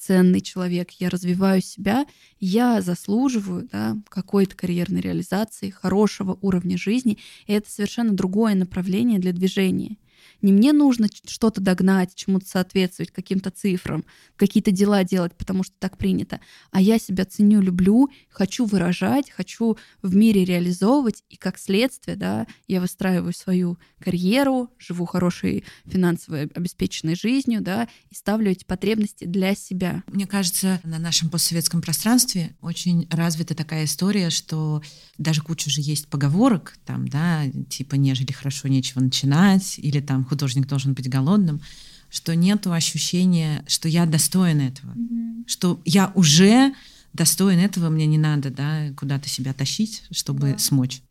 ценный 0.00 0.40
человек, 0.40 0.90
я 0.92 1.10
развиваю 1.10 1.60
себя, 1.60 2.06
я 2.40 2.80
заслуживаю 2.80 3.68
да, 3.70 3.98
какой-то 4.08 4.56
карьерной 4.56 5.02
реализации, 5.02 5.70
хорошего 5.70 6.38
уровня 6.40 6.78
жизни, 6.78 7.18
и 7.46 7.52
это 7.52 7.70
совершенно 7.70 8.12
другое 8.12 8.54
направление 8.54 9.18
для 9.18 9.32
движения. 9.32 9.98
Не 10.42 10.52
мне 10.52 10.72
нужно 10.72 11.08
что-то 11.26 11.60
догнать, 11.60 12.14
чему-то 12.14 12.46
соответствовать, 12.46 13.10
каким-то 13.10 13.50
цифрам, 13.50 14.04
какие-то 14.36 14.70
дела 14.70 15.04
делать, 15.04 15.34
потому 15.36 15.62
что 15.62 15.74
так 15.78 15.98
принято. 15.98 16.40
А 16.70 16.80
я 16.80 16.98
себя 16.98 17.24
ценю, 17.24 17.60
люблю, 17.60 18.08
хочу 18.28 18.64
выражать, 18.64 19.30
хочу 19.30 19.76
в 20.02 20.14
мире 20.14 20.44
реализовывать, 20.44 21.24
и 21.28 21.36
как 21.36 21.58
следствие, 21.58 22.16
да, 22.16 22.46
я 22.68 22.80
выстраиваю 22.80 23.32
свою 23.32 23.78
карьеру, 23.98 24.70
живу 24.78 25.06
хорошей 25.06 25.64
финансово 25.84 26.40
обеспеченной 26.54 27.14
жизнью, 27.14 27.60
да, 27.60 27.88
и 28.10 28.14
ставлю 28.14 28.50
эти 28.50 28.64
потребности 28.64 29.24
для 29.24 29.54
себя. 29.54 30.02
Мне 30.06 30.26
кажется, 30.26 30.80
на 30.84 30.98
нашем 30.98 31.28
постсоветском 31.28 31.82
пространстве 31.82 32.56
очень 32.60 33.06
развита 33.10 33.54
такая 33.54 33.84
история, 33.84 34.30
что 34.30 34.82
даже 35.18 35.42
куча 35.42 35.70
же 35.70 35.80
есть 35.80 36.08
поговорок, 36.08 36.76
там, 36.86 37.06
да, 37.08 37.42
типа 37.68 37.96
«нежели 37.96 38.32
хорошо, 38.32 38.68
нечего 38.68 39.00
начинать», 39.00 39.78
или 39.78 40.00
там 40.00 40.24
художник 40.30 40.66
должен 40.66 40.94
быть 40.94 41.08
голодным, 41.08 41.60
что 42.08 42.34
нету 42.34 42.72
ощущения, 42.72 43.64
что 43.68 43.88
я 43.88 44.06
достоин 44.06 44.60
этого, 44.60 44.92
mm-hmm. 44.92 45.44
что 45.46 45.80
я 45.84 46.10
уже 46.14 46.74
достоин 47.12 47.58
этого, 47.58 47.88
мне 47.90 48.06
не 48.06 48.18
надо, 48.18 48.50
да, 48.50 48.90
куда-то 48.96 49.28
себя 49.28 49.52
тащить, 49.52 50.04
чтобы 50.10 50.48
yeah. 50.48 50.58
смочь. 50.58 51.02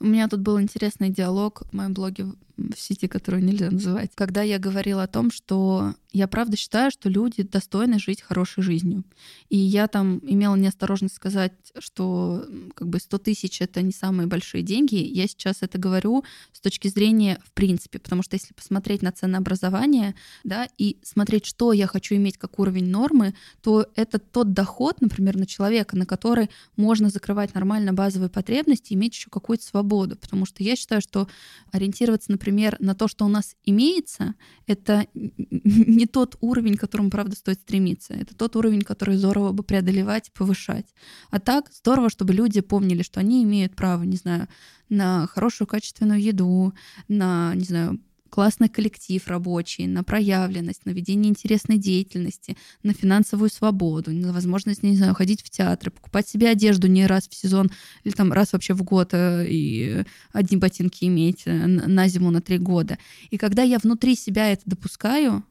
У 0.00 0.06
меня 0.06 0.28
тут 0.28 0.40
был 0.40 0.60
интересный 0.60 1.10
диалог 1.10 1.62
в 1.70 1.72
моем 1.74 1.92
блоге 1.92 2.26
в 2.58 2.78
сети, 2.78 3.06
которую 3.06 3.44
нельзя 3.44 3.70
называть, 3.70 4.10
когда 4.14 4.42
я 4.42 4.58
говорила 4.58 5.04
о 5.04 5.08
том, 5.08 5.30
что 5.30 5.94
я 6.12 6.26
правда 6.26 6.56
считаю, 6.56 6.90
что 6.90 7.08
люди 7.08 7.42
достойны 7.42 7.98
жить 7.98 8.22
хорошей 8.22 8.62
жизнью. 8.62 9.04
И 9.48 9.56
я 9.56 9.86
там 9.86 10.18
имела 10.22 10.56
неосторожность 10.56 11.14
сказать, 11.14 11.52
что 11.78 12.44
как 12.74 12.88
бы 12.88 12.98
100 12.98 13.18
тысяч— 13.18 13.60
это 13.60 13.82
не 13.82 13.92
самые 13.92 14.26
большие 14.26 14.62
деньги. 14.62 14.96
Я 14.96 15.28
сейчас 15.28 15.58
это 15.60 15.78
говорю 15.78 16.24
с 16.52 16.60
точки 16.60 16.88
зрения 16.88 17.38
в 17.44 17.52
принципе, 17.52 17.98
потому 17.98 18.22
что 18.22 18.34
если 18.34 18.54
посмотреть 18.54 19.02
на 19.02 19.12
ценообразование, 19.12 20.14
да, 20.44 20.66
и 20.78 20.98
смотреть, 21.02 21.46
что 21.46 21.72
я 21.72 21.86
хочу 21.86 22.16
иметь 22.16 22.38
как 22.38 22.58
уровень 22.58 22.90
нормы, 22.90 23.34
то 23.62 23.86
это 23.94 24.18
тот 24.18 24.52
доход, 24.52 25.00
например, 25.00 25.36
на 25.36 25.46
человека, 25.46 25.96
на 25.96 26.06
который 26.06 26.50
можно 26.76 27.10
закрывать 27.10 27.54
нормально 27.54 27.92
базовые 27.92 28.30
потребности 28.30 28.94
иметь 28.94 29.14
еще 29.14 29.30
какую-то 29.30 29.64
свободу. 29.64 30.16
Потому 30.16 30.46
что 30.46 30.64
я 30.64 30.74
считаю, 30.74 31.00
что 31.00 31.28
ориентироваться, 31.70 32.32
например, 32.32 32.47
например, 32.48 32.76
на 32.80 32.94
то, 32.94 33.08
что 33.08 33.26
у 33.26 33.28
нас 33.28 33.54
имеется, 33.64 34.34
это 34.66 35.06
не 35.14 36.06
тот 36.06 36.36
уровень, 36.40 36.76
к 36.76 36.80
которому, 36.80 37.10
правда, 37.10 37.36
стоит 37.36 37.60
стремиться. 37.60 38.14
Это 38.14 38.34
тот 38.34 38.56
уровень, 38.56 38.80
который 38.80 39.16
здорово 39.16 39.52
бы 39.52 39.62
преодолевать, 39.62 40.32
повышать. 40.32 40.86
А 41.30 41.38
так 41.40 41.70
здорово, 41.72 42.08
чтобы 42.08 42.32
люди 42.32 42.62
помнили, 42.62 43.02
что 43.02 43.20
они 43.20 43.42
имеют 43.42 43.76
право, 43.76 44.02
не 44.02 44.16
знаю, 44.16 44.48
на 44.88 45.26
хорошую 45.26 45.68
качественную 45.68 46.22
еду, 46.22 46.72
на, 47.08 47.54
не 47.54 47.64
знаю, 47.64 48.00
классный 48.30 48.68
коллектив 48.68 49.26
рабочий, 49.26 49.86
на 49.86 50.04
проявленность, 50.04 50.86
на 50.86 50.90
ведение 50.90 51.30
интересной 51.30 51.78
деятельности, 51.78 52.56
на 52.82 52.92
финансовую 52.92 53.50
свободу, 53.50 54.12
на 54.12 54.32
возможность, 54.32 54.82
не 54.82 54.96
знаю, 54.96 55.14
ходить 55.14 55.42
в 55.42 55.50
театры, 55.50 55.90
покупать 55.90 56.28
себе 56.28 56.48
одежду 56.48 56.86
не 56.86 57.06
раз 57.06 57.28
в 57.28 57.34
сезон 57.34 57.70
или 58.04 58.12
там 58.12 58.32
раз 58.32 58.52
вообще 58.52 58.74
в 58.74 58.82
год 58.82 59.10
э, 59.12 59.46
и 59.48 60.04
одни 60.32 60.56
ботинки 60.56 61.04
иметь 61.04 61.42
э, 61.46 61.66
на 61.66 62.08
зиму 62.08 62.30
на 62.30 62.40
три 62.40 62.58
года. 62.58 62.98
И 63.30 63.38
когда 63.38 63.62
я 63.62 63.78
внутри 63.78 64.14
себя 64.14 64.52
это 64.52 64.62
допускаю, 64.66 65.44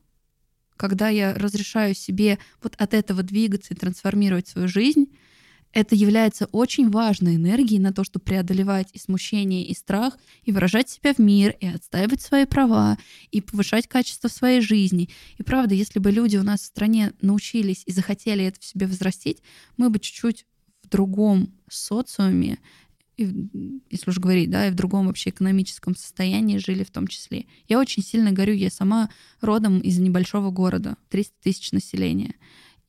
когда 0.78 1.10
я 1.10 1.34
разрешаю 1.34 1.96
себе 1.96 2.38
вот 2.62 2.76
от 2.78 2.94
этого 2.94 3.24
двигаться 3.24 3.74
и 3.74 3.78
трансформировать 3.78 4.48
свою 4.48 4.68
жизнь, 4.68 5.08
это 5.74 5.96
является 5.96 6.46
очень 6.48 6.90
важной 6.90 7.36
энергией 7.36 7.80
на 7.80 7.94
то, 7.94 8.04
чтобы 8.04 8.26
преодолевать 8.26 8.90
и 8.94 9.00
смущение, 9.00 9.66
и 9.66 9.74
страх, 9.74 10.18
и 10.44 10.52
выражать 10.52 10.90
себя 10.90 11.14
в 11.14 11.20
мир, 11.20 11.56
и 11.60 11.68
отстаивать 11.68 12.22
свои 12.22 12.46
права, 12.46 12.98
и 13.32 13.42
повышать 13.42 13.88
качество 13.88 14.28
своей 14.28 14.62
жизни. 14.62 15.10
И 15.38 15.44
правда, 15.44 15.76
если 15.76 16.00
бы 16.00 16.12
люди 16.12 16.38
у 16.38 16.44
нас 16.44 16.62
в 16.62 16.66
стране 16.66 17.14
научились 17.22 17.84
и 17.86 17.92
захотели 17.92 18.46
это 18.46 18.60
в 18.60 18.66
себе 18.66 18.88
возрастить, 18.88 19.42
мы 19.78 19.90
бы 19.90 20.00
чуть-чуть 20.00 20.46
в 20.84 20.90
другом 20.90 21.54
социуме, 21.70 22.60
и, 23.18 23.50
если 23.90 24.12
уж 24.12 24.20
говорить, 24.20 24.50
да, 24.50 24.68
и 24.68 24.72
в 24.72 24.76
другом 24.76 25.08
вообще 25.08 25.32
экономическом 25.32 25.96
состоянии 25.96 26.58
жили 26.58 26.84
в 26.84 26.92
том 26.92 27.08
числе. 27.08 27.46
Я 27.68 27.80
очень 27.80 28.04
сильно 28.04 28.32
горю, 28.32 28.54
я 28.54 28.70
сама 28.70 29.10
родом 29.42 29.80
из 29.80 29.98
небольшого 29.98 30.52
города, 30.52 30.98
300 31.10 31.34
тысяч 31.42 31.72
населения. 31.72 32.36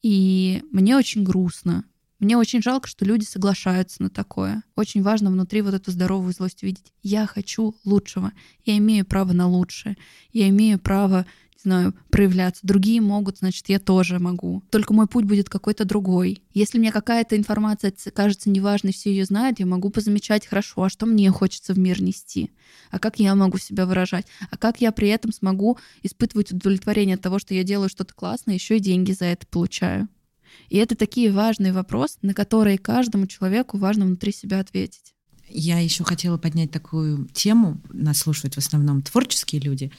И 0.02 0.62
мне 0.70 0.96
очень 0.96 1.24
грустно, 1.24 1.84
мне 2.18 2.36
очень 2.36 2.62
жалко, 2.62 2.88
что 2.88 3.04
люди 3.04 3.24
соглашаются 3.24 4.02
на 4.02 4.10
такое. 4.10 4.62
Очень 4.74 5.02
важно 5.02 5.30
внутри 5.30 5.62
вот 5.62 5.74
эту 5.74 5.90
здоровую 5.92 6.32
злость 6.32 6.62
увидеть. 6.62 6.92
Я 7.02 7.26
хочу 7.26 7.76
лучшего. 7.84 8.32
Я 8.64 8.76
имею 8.78 9.06
право 9.06 9.32
на 9.32 9.46
лучшее. 9.46 9.96
Я 10.32 10.48
имею 10.48 10.78
право 10.78 11.26
не 11.64 11.70
знаю, 11.70 11.94
проявляться. 12.10 12.66
Другие 12.66 13.00
могут, 13.00 13.38
значит, 13.38 13.68
я 13.68 13.80
тоже 13.80 14.20
могу. 14.20 14.62
Только 14.70 14.94
мой 14.94 15.08
путь 15.08 15.24
будет 15.24 15.48
какой-то 15.48 15.84
другой. 15.84 16.42
Если 16.54 16.78
мне 16.78 16.92
какая-то 16.92 17.36
информация 17.36 17.92
кажется 18.14 18.48
неважной, 18.48 18.92
все 18.92 19.10
ее 19.10 19.24
знают, 19.24 19.58
я 19.58 19.66
могу 19.66 19.90
позамечать 19.90 20.46
хорошо, 20.46 20.84
а 20.84 20.88
что 20.88 21.04
мне 21.04 21.30
хочется 21.30 21.74
в 21.74 21.78
мир 21.78 22.00
нести, 22.00 22.52
а 22.90 23.00
как 23.00 23.18
я 23.18 23.34
могу 23.34 23.58
себя 23.58 23.86
выражать, 23.86 24.26
а 24.50 24.56
как 24.56 24.80
я 24.80 24.92
при 24.92 25.08
этом 25.08 25.32
смогу 25.32 25.78
испытывать 26.02 26.52
удовлетворение 26.52 27.16
от 27.16 27.22
того, 27.22 27.40
что 27.40 27.54
я 27.54 27.64
делаю 27.64 27.88
что-то 27.88 28.14
классное, 28.14 28.54
еще 28.54 28.76
и 28.76 28.80
деньги 28.80 29.10
за 29.10 29.24
это 29.24 29.44
получаю. 29.46 30.08
И 30.68 30.76
это 30.76 30.94
такие 30.94 31.32
важные 31.32 31.72
вопросы, 31.72 32.18
на 32.22 32.34
которые 32.34 32.78
каждому 32.78 33.26
человеку 33.26 33.78
важно 33.78 34.06
внутри 34.06 34.32
себя 34.32 34.60
ответить. 34.60 35.14
Я 35.48 35.78
еще 35.78 36.04
хотела 36.04 36.36
поднять 36.36 36.70
такую 36.70 37.26
тему. 37.32 37.80
Нас 37.90 38.18
слушают 38.18 38.54
в 38.54 38.58
основном 38.58 39.02
творческие 39.02 39.62
люди. 39.62 39.90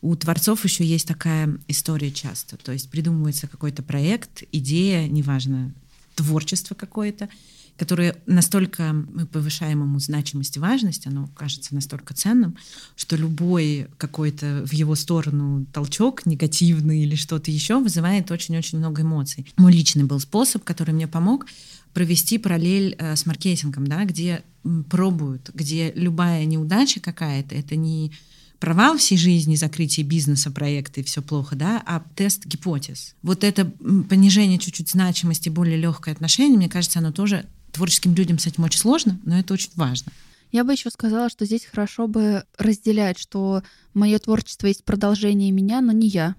У 0.00 0.14
творцов 0.16 0.64
еще 0.64 0.84
есть 0.84 1.06
такая 1.06 1.58
история 1.68 2.10
часто. 2.10 2.56
То 2.56 2.72
есть 2.72 2.90
придумывается 2.90 3.46
какой-то 3.46 3.82
проект, 3.82 4.42
идея, 4.52 5.06
неважно, 5.08 5.74
творчество 6.14 6.74
какое-то, 6.74 7.28
которое 7.76 8.16
настолько 8.26 8.92
мы 8.92 9.26
повышаем 9.26 9.80
ему 9.82 9.98
значимость 9.98 10.56
и 10.56 10.60
важность, 10.60 11.06
оно 11.06 11.28
кажется 11.34 11.74
настолько 11.74 12.14
ценным, 12.14 12.56
что 12.96 13.16
любой 13.16 13.88
какой-то 13.98 14.64
в 14.66 14.72
его 14.72 14.94
сторону 14.94 15.66
толчок 15.72 16.26
негативный 16.26 17.02
или 17.02 17.16
что-то 17.16 17.50
еще 17.50 17.80
вызывает 17.80 18.30
очень-очень 18.30 18.78
много 18.78 19.02
эмоций. 19.02 19.46
Мой 19.56 19.72
личный 19.72 20.04
был 20.04 20.20
способ, 20.20 20.62
который 20.64 20.94
мне 20.94 21.08
помог 21.08 21.46
провести 21.92 22.38
параллель 22.38 22.96
э, 22.98 23.16
с 23.16 23.26
маркетингом, 23.26 23.86
да, 23.86 24.04
где 24.04 24.42
пробуют, 24.88 25.50
где 25.54 25.92
любая 25.92 26.44
неудача 26.44 27.00
какая-то, 27.00 27.54
это 27.54 27.76
не 27.76 28.12
провал 28.58 28.96
всей 28.96 29.18
жизни, 29.18 29.56
закрытие 29.56 30.06
бизнеса, 30.06 30.50
проекта 30.50 31.00
и 31.00 31.04
все 31.04 31.20
плохо, 31.22 31.54
да, 31.54 31.82
а 31.84 32.02
тест 32.14 32.46
гипотез. 32.46 33.14
Вот 33.22 33.44
это 33.44 33.66
понижение 33.66 34.58
чуть-чуть 34.58 34.90
значимости, 34.90 35.50
более 35.50 35.76
легкое 35.76 36.14
отношение, 36.14 36.56
мне 36.56 36.70
кажется, 36.70 37.00
оно 37.00 37.12
тоже 37.12 37.46
творческим 37.74 38.14
людям 38.14 38.38
с 38.38 38.46
этим 38.46 38.64
очень 38.64 38.80
сложно, 38.80 39.20
но 39.24 39.38
это 39.38 39.54
очень 39.54 39.70
важно. 39.76 40.12
Я 40.52 40.64
бы 40.64 40.72
еще 40.72 40.90
сказала, 40.90 41.28
что 41.28 41.44
здесь 41.44 41.64
хорошо 41.64 42.06
бы 42.06 42.44
разделять, 42.56 43.18
что 43.18 43.62
мое 43.92 44.18
творчество 44.18 44.68
есть 44.68 44.84
продолжение 44.84 45.50
меня, 45.50 45.80
но 45.80 45.92
не 45.92 46.06
я. 46.06 46.36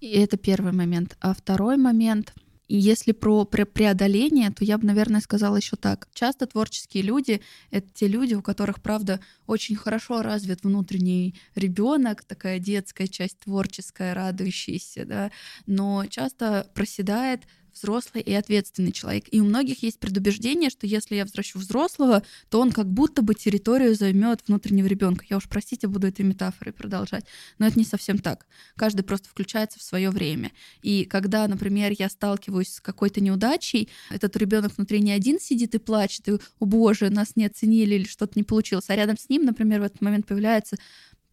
И 0.00 0.08
это 0.08 0.36
первый 0.36 0.72
момент. 0.72 1.16
А 1.20 1.32
второй 1.32 1.76
момент— 1.76 2.34
если 2.68 3.12
про 3.12 3.44
преодоление, 3.44 4.50
то 4.50 4.64
я 4.64 4.78
бы, 4.78 4.86
наверное, 4.86 5.20
сказала 5.20 5.56
еще 5.56 5.76
так. 5.76 6.08
Часто 6.12 6.46
творческие 6.46 7.04
люди— 7.04 7.40
это 7.70 7.88
те 7.94 8.08
люди, 8.08 8.34
у 8.34 8.42
которых, 8.42 8.82
правда, 8.82 9.20
очень 9.46 9.76
хорошо 9.76 10.22
развит 10.22 10.64
внутренний 10.64 11.36
ребенок, 11.54 12.24
такая 12.24 12.58
детская 12.58 13.06
часть 13.06 13.38
творческая, 13.40 14.14
радующаяся, 14.14 15.04
да, 15.04 15.30
но 15.66 16.06
часто 16.06 16.68
проседает 16.74 17.42
взрослый 17.76 18.22
и 18.22 18.32
ответственный 18.32 18.92
человек. 18.92 19.24
И 19.30 19.40
у 19.40 19.44
многих 19.44 19.82
есть 19.82 20.00
предубеждение, 20.00 20.70
что 20.70 20.86
если 20.86 21.14
я 21.14 21.24
возвращу 21.24 21.58
взрослого, 21.58 22.22
то 22.48 22.60
он 22.60 22.72
как 22.72 22.90
будто 22.90 23.22
бы 23.22 23.34
территорию 23.34 23.94
займет 23.94 24.40
внутреннего 24.46 24.86
ребенка. 24.86 25.24
Я 25.28 25.36
уж, 25.36 25.48
простите, 25.48 25.86
буду 25.86 26.06
этой 26.06 26.24
метафорой 26.24 26.72
продолжать. 26.72 27.24
Но 27.58 27.66
это 27.66 27.78
не 27.78 27.84
совсем 27.84 28.18
так. 28.18 28.46
Каждый 28.76 29.02
просто 29.02 29.28
включается 29.28 29.78
в 29.78 29.82
свое 29.82 30.10
время. 30.10 30.52
И 30.82 31.04
когда, 31.04 31.46
например, 31.46 31.92
я 31.98 32.08
сталкиваюсь 32.08 32.74
с 32.74 32.80
какой-то 32.80 33.20
неудачей, 33.20 33.88
этот 34.10 34.36
ребенок 34.36 34.76
внутри 34.76 35.00
не 35.00 35.12
один 35.12 35.38
сидит 35.38 35.74
и 35.74 35.78
плачет, 35.78 36.28
и, 36.28 36.32
о 36.32 36.64
боже, 36.64 37.10
нас 37.10 37.36
не 37.36 37.46
оценили 37.46 37.94
или 37.94 38.04
что-то 38.04 38.32
не 38.36 38.42
получилось, 38.42 38.88
а 38.88 38.96
рядом 38.96 39.16
с 39.16 39.28
ним, 39.28 39.44
например, 39.44 39.80
в 39.80 39.84
этот 39.84 40.00
момент 40.00 40.26
появляется 40.26 40.76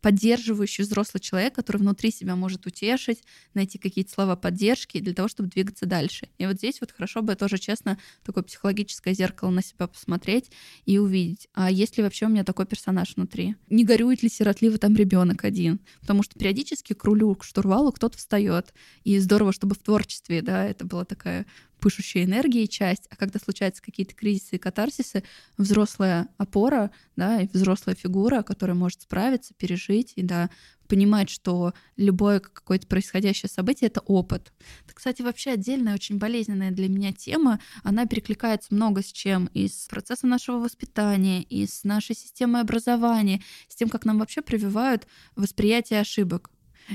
поддерживающий 0.04 0.84
взрослый 0.84 1.22
человек, 1.22 1.56
который 1.56 1.78
внутри 1.78 2.12
себя 2.12 2.36
может 2.36 2.68
утешить, 2.68 3.24
найти 3.54 3.78
какие-то 3.78 4.12
слова 4.12 4.36
поддержки 4.36 4.99
для 4.99 5.14
того, 5.14 5.30
чтобы 5.30 5.47
двигаться 5.49 5.86
дальше. 5.86 6.28
И 6.38 6.45
вот 6.45 6.58
здесь 6.58 6.82
вот 6.82 6.91
хорошо 6.91 7.22
бы 7.22 7.36
тоже 7.36 7.58
честно 7.58 7.97
такое 8.26 8.43
психологическое 8.43 9.14
зеркало 9.14 9.49
на 9.49 9.64
себя 9.64 9.88
посмотреть 9.88 10.51
и 10.86 10.97
увидеть, 10.99 11.47
а 11.54 11.72
есть 11.72 11.97
ли 11.97 12.04
вообще 12.04 12.26
у 12.26 12.30
меня 12.30 12.43
такой 12.43 12.66
персонаж 12.66 13.16
внутри? 13.16 13.56
Не 13.70 13.86
горюет 13.86 14.22
ли 14.24 14.30
сиротливо 14.30 14.78
там 14.78 14.93
ребенок 14.93 15.45
один? 15.45 15.80
Потому 16.01 16.22
что 16.22 16.38
периодически 16.38 16.91
к 16.91 17.04
рулю, 17.06 17.34
к 17.36 17.45
штурвалу 17.45 17.93
кто-то 17.93 18.18
встает. 18.18 18.74
И 19.06 19.18
здорово, 19.20 19.54
чтобы 19.54 19.74
в 19.76 19.80
творчестве, 19.80 20.41
да, 20.41 20.66
это 20.66 20.86
была 20.86 21.06
такая 21.06 21.45
пышущая 21.84 22.23
энергией 22.23 22.69
часть, 22.69 23.07
а 23.09 23.17
когда 23.17 23.39
случаются 23.39 23.84
какие-то 23.84 24.15
кризисы 24.15 24.55
и 24.55 24.57
катарсисы, 24.57 25.21
взрослая 25.57 26.29
опора, 26.38 26.91
да, 27.17 27.41
и 27.41 27.47
взрослая 27.51 27.93
фигура, 27.93 28.41
которая 28.41 28.73
может 28.73 29.01
справиться, 29.01 29.53
пережить 29.53 30.13
и, 30.15 30.23
да, 30.23 30.49
понимать, 30.88 31.29
что 31.29 31.73
любое 31.97 32.39
какое-то 32.39 32.88
происходящее 32.88 33.49
событие— 33.49 33.88
это 33.89 33.99
опыт. 33.99 34.53
Это, 34.86 34.93
кстати, 34.93 35.21
вообще 35.23 35.51
отдельная, 35.51 35.95
очень 35.95 36.19
болезненная 36.19 36.71
для 36.71 36.88
меня 36.88 37.11
тема. 37.11 37.59
Она 37.84 38.05
перекликается 38.05 38.73
много 38.73 39.01
с 39.03 39.11
чем. 39.11 39.47
Из 39.47 39.88
процесса 39.89 40.25
нашего 40.25 40.59
воспитания, 40.59 41.43
из 41.43 41.84
нашей 41.84 42.15
системы 42.15 42.61
образования, 42.61 43.41
с 43.67 43.75
тем, 43.75 43.89
как 43.89 44.05
нам 44.05 44.19
вообще 44.19 44.41
прививают 44.41 45.05
восприятие 45.36 45.99
ошибок. 45.99 46.49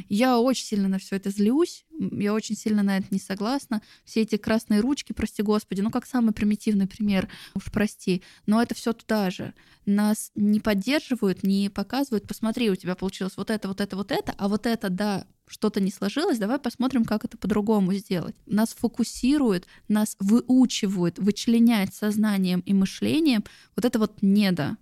Я 0.09 0.39
очень 0.39 0.65
сильно 0.65 0.89
на 0.89 0.99
все 0.99 1.17
это 1.17 1.31
злюсь, 1.31 1.85
я 1.99 2.35
очень 2.35 2.57
сильно 2.57 2.83
на 2.83 2.99
это 2.99 3.07
не 3.11 3.19
согласна. 3.19 3.83
Все 4.05 4.23
эти 4.23 4.37
красные 4.37 4.81
ручки, 4.81 5.13
прости 5.13 5.43
господи, 5.43 5.81
ну 5.81 5.91
как 5.91 6.07
самый 6.07 6.33
примитивный 6.33 6.87
пример, 6.87 7.29
уж 7.55 7.65
прости, 7.73 8.23
но 8.47 8.63
это 8.63 8.75
все 8.75 8.93
туда 8.93 9.31
же. 9.31 9.55
Нас 9.87 10.31
не 10.35 10.61
поддерживают, 10.61 11.43
не 11.43 11.71
показывают, 11.71 12.29
посмотри, 12.29 12.71
у 12.71 12.77
тебя 12.77 12.95
получилось 12.95 13.37
вот 13.37 13.51
это, 13.51 13.69
вот 13.69 13.81
это, 13.81 13.97
вот 13.97 14.13
это, 14.13 14.35
а 14.37 14.49
вот 14.49 14.67
это, 14.67 14.91
да, 14.91 15.27
что-то 15.47 15.81
не 15.81 15.91
сложилось, 15.91 16.39
давай 16.39 16.59
посмотрим, 16.59 17.05
как 17.05 17.25
это 17.25 17.39
по-другому 17.39 17.95
сделать. 17.95 18.37
Нас 18.47 18.75
фокусируют, 18.75 19.67
нас 19.89 20.17
выучивают, 20.19 21.19
вычленяют 21.19 21.95
сознанием 21.95 22.61
и 22.61 22.75
мышлением 22.75 23.45
вот 23.75 23.85
это 23.85 23.99
вот 23.99 24.23
недо, 24.23 24.77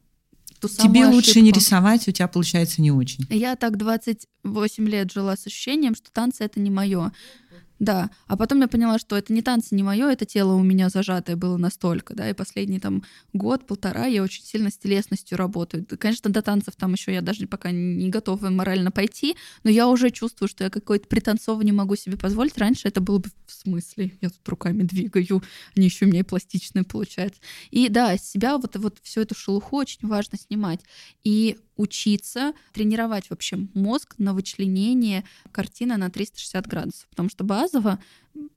ту 0.61 0.69
самую 0.69 0.91
Тебе 0.93 1.01
ошибку. 1.03 1.17
лучше 1.17 1.41
не 1.41 1.53
рисовать, 1.53 2.09
у 2.09 2.13
тебя 2.13 2.29
получается 2.29 2.81
не 2.83 2.91
очень. 2.91 3.25
Я 3.31 3.57
так 3.57 3.77
28 3.77 4.89
лет 4.89 5.13
жила 5.13 5.37
с 5.37 5.47
ощущением, 5.47 5.95
что 5.95 6.11
танцы 6.11 6.45
это 6.45 6.61
не 6.61 6.71
мое. 6.71 7.13
Да, 7.79 8.11
а 8.27 8.37
потом 8.37 8.61
я 8.63 8.69
поняла, 8.69 8.99
что 8.99 9.17
это 9.17 9.33
не 9.33 9.43
танцы, 9.43 9.75
не 9.75 9.83
мое, 9.83 10.09
это 10.11 10.25
тело 10.25 10.55
у 10.55 10.63
меня 10.63 10.89
зажатое 10.89 11.37
было 11.37 11.59
настолько, 11.59 12.15
да, 12.15 12.31
и 12.31 12.33
последний 12.33 12.81
там 12.81 13.05
год-полтора 13.35 14.07
я 14.07 14.23
очень 14.23 14.45
сильно 14.45 14.71
с 14.71 14.79
телесностью 14.79 15.37
работаю. 15.37 15.87
Конечно, 15.99 16.31
до 16.31 16.41
танцев 16.41 16.75
там 16.77 16.95
еще 16.95 17.13
я 17.13 17.21
даже 17.21 17.47
пока 17.47 17.71
не 17.73 18.09
готова 18.09 18.49
морально 18.49 18.91
пойти, 18.91 19.37
но 19.63 19.71
я 19.71 19.89
уже 19.89 20.11
чувствую, 20.11 20.49
что 20.49 20.65
я 20.65 20.71
какое-то 20.71 21.07
пританцовывание 21.07 21.75
могу 21.75 21.97
себе 21.97 22.17
позволить. 22.17 22.57
Раньше 22.57 22.89
это 22.89 23.01
было 23.03 23.19
бы 23.19 23.29
в 23.47 23.53
смысле, 23.53 24.13
я 24.23 24.31
тут 24.31 24.49
руками 24.49 24.83
двигаю, 24.83 25.43
они 25.77 25.87
еще 25.87 26.07
у 26.07 26.09
меня 26.09 26.21
и 26.21 26.23
пластичные 26.23 26.85
получаются. 26.85 27.41
И 27.71 27.89
да, 27.91 28.17
себя 28.17 28.57
вот, 28.57 28.77
вот 28.77 28.99
всю 29.03 29.21
эту 29.21 29.35
шелуху 29.35 29.77
очень 29.77 30.09
важно 30.09 30.39
снимать. 30.39 30.81
И 31.25 31.59
учиться 31.77 32.53
тренировать 32.73 33.31
вообще 33.31 33.59
мозг 33.75 34.15
на 34.19 34.35
вычленение 34.35 35.25
картины 35.53 35.97
на 35.97 36.11
360 36.11 36.67
градусов. 36.67 37.09
Потому 37.09 37.29
что 37.29 37.45
базово 37.45 37.99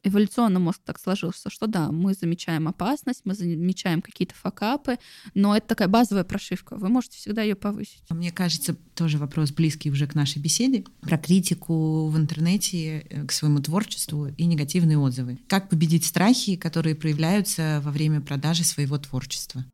эволюционно 0.04 0.60
мозг 0.60 0.82
так 0.84 1.00
сложился, 1.00 1.50
что 1.50 1.68
да, 1.68 1.92
мы 1.92 2.14
замечаем 2.14 2.68
опасность, 2.68 3.22
мы 3.26 3.34
замечаем 3.34 4.02
какие-то 4.02 4.36
факапы, 4.36 4.98
но 5.34 5.56
это 5.56 5.68
такая 5.68 5.88
базовая 5.88 6.24
прошивка, 6.24 6.76
вы 6.76 6.90
можете 6.90 7.18
всегда 7.18 7.42
ее 7.42 7.56
повысить. 7.56 8.04
Мне 8.10 8.32
кажется, 8.32 8.76
тоже 8.96 9.18
вопрос 9.18 9.52
близкий 9.52 9.92
уже 9.92 10.08
к 10.08 10.16
нашей 10.16 10.40
беседе, 10.40 10.84
про 11.02 11.18
критику 11.18 12.08
в 12.08 12.18
интернете 12.18 13.00
э, 13.10 13.26
к 13.26 13.32
своему 13.32 13.60
творчеству 13.60 14.28
и 14.28 14.46
негативные 14.46 14.98
отзывы. 14.98 15.40
Как 15.48 15.70
победить 15.70 16.06
страхи, 16.06 16.56
которые 16.56 16.96
проявляются 16.96 17.82
во 17.84 17.92
время 17.92 18.22
продажи 18.22 18.64
своего 18.64 18.98
творчества? 18.98 19.66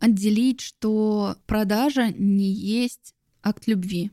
Отделить, 0.00 0.60
что 0.60 1.36
продажа 1.46 2.12
не 2.16 2.50
есть 2.50 3.14
акт 3.42 3.66
любви 3.66 4.10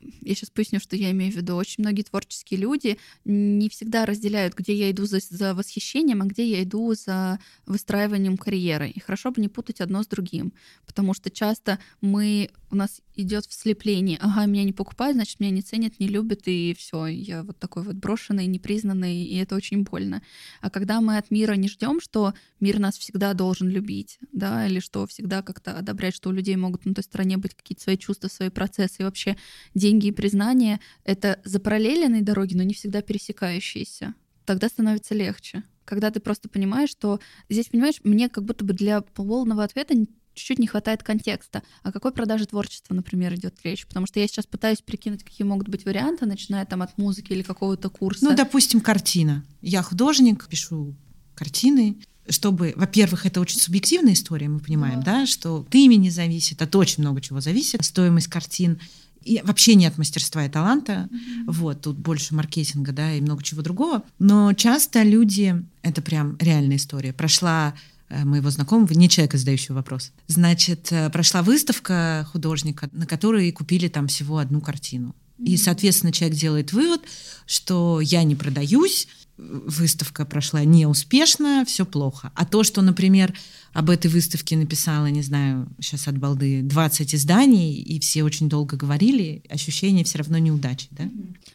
я 0.00 0.34
сейчас 0.34 0.50
поясню, 0.50 0.80
что 0.80 0.96
я 0.96 1.10
имею 1.10 1.32
в 1.32 1.36
виду. 1.36 1.56
Очень 1.56 1.82
многие 1.82 2.02
творческие 2.02 2.60
люди 2.60 2.98
не 3.24 3.68
всегда 3.68 4.06
разделяют, 4.06 4.54
где 4.54 4.74
я 4.74 4.90
иду 4.90 5.06
за, 5.06 5.18
за 5.20 5.54
восхищением, 5.54 6.22
а 6.22 6.26
где 6.26 6.46
я 6.46 6.62
иду 6.62 6.94
за 6.94 7.38
выстраиванием 7.66 8.36
карьеры. 8.36 8.90
И 8.90 9.00
хорошо 9.00 9.30
бы 9.30 9.40
не 9.40 9.48
путать 9.48 9.80
одно 9.80 10.02
с 10.02 10.06
другим, 10.06 10.52
потому 10.86 11.14
что 11.14 11.30
часто 11.30 11.78
мы 12.00 12.50
у 12.70 12.76
нас 12.76 13.00
идет 13.14 13.46
вслепление. 13.46 14.18
Ага, 14.20 14.46
меня 14.46 14.64
не 14.64 14.72
покупают, 14.72 15.16
значит, 15.16 15.40
меня 15.40 15.50
не 15.50 15.62
ценят, 15.62 15.98
не 15.98 16.08
любят, 16.08 16.42
и 16.46 16.74
все, 16.78 17.06
я 17.06 17.42
вот 17.42 17.58
такой 17.58 17.82
вот 17.82 17.96
брошенный, 17.96 18.46
непризнанный, 18.46 19.24
и 19.24 19.36
это 19.36 19.56
очень 19.56 19.82
больно. 19.82 20.22
А 20.60 20.70
когда 20.70 21.00
мы 21.00 21.16
от 21.16 21.30
мира 21.30 21.54
не 21.54 21.68
ждем, 21.68 22.00
что 22.00 22.34
мир 22.60 22.78
нас 22.78 22.98
всегда 22.98 23.34
должен 23.34 23.68
любить, 23.68 24.18
да, 24.32 24.66
или 24.66 24.80
что 24.80 25.06
всегда 25.06 25.42
как-то 25.42 25.78
одобрять, 25.78 26.14
что 26.14 26.28
у 26.28 26.32
людей 26.32 26.56
могут 26.56 26.84
на 26.84 26.94
той 26.94 27.04
стороне 27.04 27.38
быть 27.38 27.54
какие-то 27.54 27.82
свои 27.82 27.96
чувства, 27.96 28.28
свои 28.28 28.50
процессы, 28.50 28.96
и 29.00 29.04
вообще 29.04 29.36
деньги 29.74 30.08
и 30.08 30.12
признание— 30.12 30.80
это 31.04 31.40
запараллеленные 31.44 32.22
дороги, 32.22 32.54
но 32.54 32.62
не 32.62 32.74
всегда 32.74 33.02
пересекающиеся. 33.02 34.14
Тогда 34.44 34.68
становится 34.68 35.14
легче. 35.14 35.64
Когда 35.84 36.10
ты 36.10 36.20
просто 36.20 36.50
понимаешь, 36.50 36.90
что 36.90 37.18
здесь, 37.48 37.68
понимаешь, 37.68 38.00
мне 38.04 38.28
как 38.28 38.44
будто 38.44 38.64
бы 38.64 38.74
для 38.74 39.00
полного 39.00 39.64
ответа 39.64 39.94
чуть-чуть 40.38 40.58
не 40.58 40.66
хватает 40.66 41.02
контекста. 41.02 41.62
О 41.82 41.92
какой 41.92 42.12
продаже 42.12 42.46
творчества, 42.46 42.94
например, 42.94 43.34
идет 43.34 43.56
речь? 43.64 43.86
Потому 43.86 44.06
что 44.06 44.20
я 44.20 44.26
сейчас 44.26 44.46
пытаюсь 44.46 44.80
прикинуть, 44.80 45.24
какие 45.24 45.46
могут 45.46 45.68
быть 45.68 45.84
варианты, 45.84 46.24
начиная 46.26 46.64
там 46.64 46.82
от 46.82 46.96
музыки 46.96 47.32
или 47.32 47.42
какого-то 47.42 47.90
курса. 47.90 48.24
Ну, 48.24 48.34
допустим, 48.34 48.80
картина. 48.80 49.44
Я 49.60 49.82
художник, 49.82 50.46
пишу 50.48 50.94
картины, 51.34 51.98
чтобы, 52.30 52.74
во-первых, 52.76 53.26
это 53.26 53.40
очень 53.40 53.58
субъективная 53.58 54.12
история, 54.12 54.48
мы 54.48 54.58
понимаем, 54.60 55.00
да, 55.02 55.20
да 55.20 55.26
что 55.26 55.60
от 55.60 55.74
имени 55.74 56.10
зависит, 56.10 56.60
от 56.60 56.76
очень 56.76 57.02
много 57.02 57.20
чего 57.20 57.40
зависит, 57.40 57.84
стоимость 57.84 58.26
картин, 58.28 58.78
И 59.24 59.40
вообще 59.44 59.74
нет 59.74 59.98
мастерства 59.98 60.44
и 60.44 60.48
таланта. 60.48 61.08
Mm-hmm. 61.10 61.44
Вот, 61.48 61.80
тут 61.82 61.98
больше 61.98 62.34
маркетинга, 62.34 62.92
да, 62.92 63.12
и 63.12 63.20
много 63.20 63.42
чего 63.42 63.62
другого. 63.62 64.02
Но 64.18 64.52
часто 64.52 65.02
люди, 65.02 65.62
это 65.82 66.02
прям 66.02 66.36
реальная 66.38 66.76
история, 66.76 67.12
прошла 67.12 67.74
моего 68.10 68.50
знакомого, 68.50 68.92
не 68.92 69.08
человека, 69.08 69.38
задающего 69.38 69.76
вопрос. 69.76 70.12
Значит, 70.26 70.88
э, 70.90 71.10
прошла 71.10 71.42
выставка 71.42 72.26
художника, 72.32 72.88
на 72.92 73.06
которой 73.06 73.50
купили 73.52 73.88
там 73.88 74.08
всего 74.08 74.38
одну 74.38 74.60
картину. 74.60 75.14
И, 75.38 75.56
соответственно, 75.56 76.12
человек 76.12 76.36
делает 76.36 76.72
вывод, 76.72 77.02
что 77.46 78.00
я 78.00 78.24
не 78.24 78.34
продаюсь, 78.34 79.06
выставка 79.38 80.24
прошла 80.24 80.64
неуспешно, 80.64 81.64
все 81.64 81.86
плохо. 81.86 82.32
А 82.34 82.44
то, 82.44 82.64
что, 82.64 82.82
например, 82.82 83.32
об 83.72 83.88
этой 83.88 84.10
выставке 84.10 84.56
написала, 84.56 85.06
не 85.06 85.22
знаю, 85.22 85.68
сейчас 85.80 86.08
от 86.08 86.18
балды 86.18 86.62
20 86.62 87.14
изданий, 87.14 87.74
и 87.74 88.00
все 88.00 88.24
очень 88.24 88.48
долго 88.48 88.76
говорили, 88.76 89.44
ощущение 89.48 90.04
все 90.04 90.18
равно 90.18 90.38
неудачи, 90.38 90.88
да? 90.90 91.08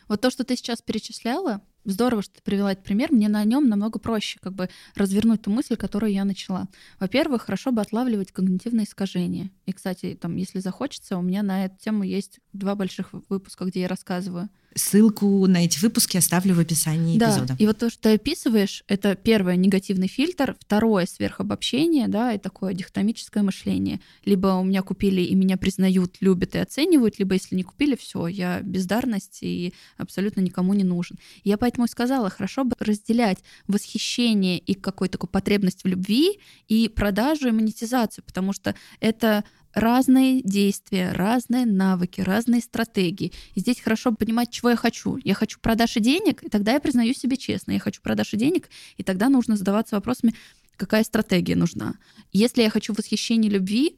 Вот 0.08 0.22
то, 0.22 0.32
что 0.32 0.46
ты 0.46 0.56
сейчас 0.56 0.82
перечисляла, 0.82 1.62
здорово, 1.86 2.22
что 2.22 2.36
ты 2.36 2.42
привела 2.42 2.72
этот 2.72 2.84
пример. 2.84 3.12
Мне 3.12 3.30
на 3.30 3.44
нем 3.44 3.68
намного 3.68 4.00
проще 4.00 4.40
как 4.42 4.54
бы 4.54 4.70
развернуть 4.96 5.42
ту 5.42 5.52
мысль, 5.52 5.76
которую 5.76 6.12
я 6.12 6.26
начала. 6.26 6.68
Во-первых, 7.00 7.44
хорошо 7.44 7.72
бы 7.72 7.82
отлавливать 7.82 8.32
когнитивные 8.32 8.86
искажения. 8.86 9.52
И, 9.66 9.74
кстати, 9.74 10.18
там, 10.20 10.36
если 10.36 10.60
захочется, 10.60 11.18
у 11.18 11.22
меня 11.22 11.44
на 11.44 11.66
эту 11.66 11.78
тему 11.78 12.04
есть 12.04 12.40
два 12.54 12.76
больших 12.76 13.10
выпуска, 13.30 13.66
где 13.66 13.82
я 13.82 13.88
рассказываю. 13.88 14.50
Ссылку 14.76 15.48
на 15.48 15.66
эти 15.66 15.80
выпуски 15.80 16.18
оставлю 16.18 16.56
в 16.56 16.60
описании 16.60 17.18
да, 17.18 17.32
эпизода. 17.32 17.56
И 17.60 17.66
вот 17.66 17.78
то, 17.78 17.90
что 17.90 18.02
ты 18.04 18.14
описываешь, 18.14 18.84
это 18.88 19.16
первое 19.16 19.56
негативный 19.56 20.08
фильтр, 20.08 20.56
второе 20.60 21.06
сверхобобщение, 21.06 22.08
да, 22.08 22.34
и 22.34 22.38
такое 22.38 22.74
дихотомическое 22.74 23.44
мышление. 23.44 24.00
Либо 24.26 24.48
у 24.48 24.64
меня 24.64 24.82
купили 24.82 25.22
и 25.22 25.36
меня 25.36 25.58
признают, 25.58 26.18
любят 26.22 26.56
и 26.56 26.60
оценивают, 26.60 27.20
либо 27.20 27.34
если 27.34 27.56
не 27.56 27.64
купили, 27.64 27.96
все, 27.96 28.28
я 28.28 28.62
бездарность 28.62 29.40
и 29.42 29.74
абсолютно 29.98 30.42
никому 30.42 30.74
не 30.74 30.84
нужен. 30.84 31.18
Я 31.44 31.58
поэтому 31.58 31.86
и 31.86 31.90
сказала, 31.90 32.30
хорошо 32.30 32.64
бы 32.64 32.76
разделять 32.80 33.40
восхищение 33.68 34.58
и 34.58 34.74
какую-то 34.74 35.14
такую 35.14 35.30
потребность 35.30 35.84
в 35.84 35.88
любви 35.88 36.40
и 36.68 36.90
продажу 36.90 37.48
и 37.48 37.52
монетизацию, 37.52 38.24
потому 38.24 38.54
что 38.54 38.76
это 39.00 39.44
разные 39.74 40.42
действия, 40.42 41.12
разные 41.12 41.66
навыки, 41.66 42.22
разные 42.22 42.62
стратегии. 42.62 43.32
И 43.56 43.60
здесь 43.60 43.80
хорошо 43.80 44.14
понимать, 44.14 44.52
чего 44.52 44.70
я 44.70 44.76
хочу. 44.76 45.18
Я 45.24 45.34
хочу 45.34 45.60
продаж 45.60 45.98
и 45.98 46.00
денег, 46.00 46.44
и 46.44 46.50
тогда 46.50 46.74
я 46.74 46.80
признаю 46.80 47.14
себе 47.14 47.38
честно. 47.38 47.72
Я 47.72 47.80
хочу 47.80 48.02
продаж 48.02 48.34
и 48.34 48.38
денег, 48.38 48.70
и 48.98 49.04
тогда 49.04 49.30
нужно 49.30 49.56
задаваться 49.56 49.96
вопросами, 49.96 50.36
какая 50.78 51.04
стратегия 51.04 51.56
нужна. 51.56 51.96
Если 52.32 52.62
я 52.62 52.70
хочу 52.70 52.94
восхищения 52.94 53.50
любви, 53.50 53.98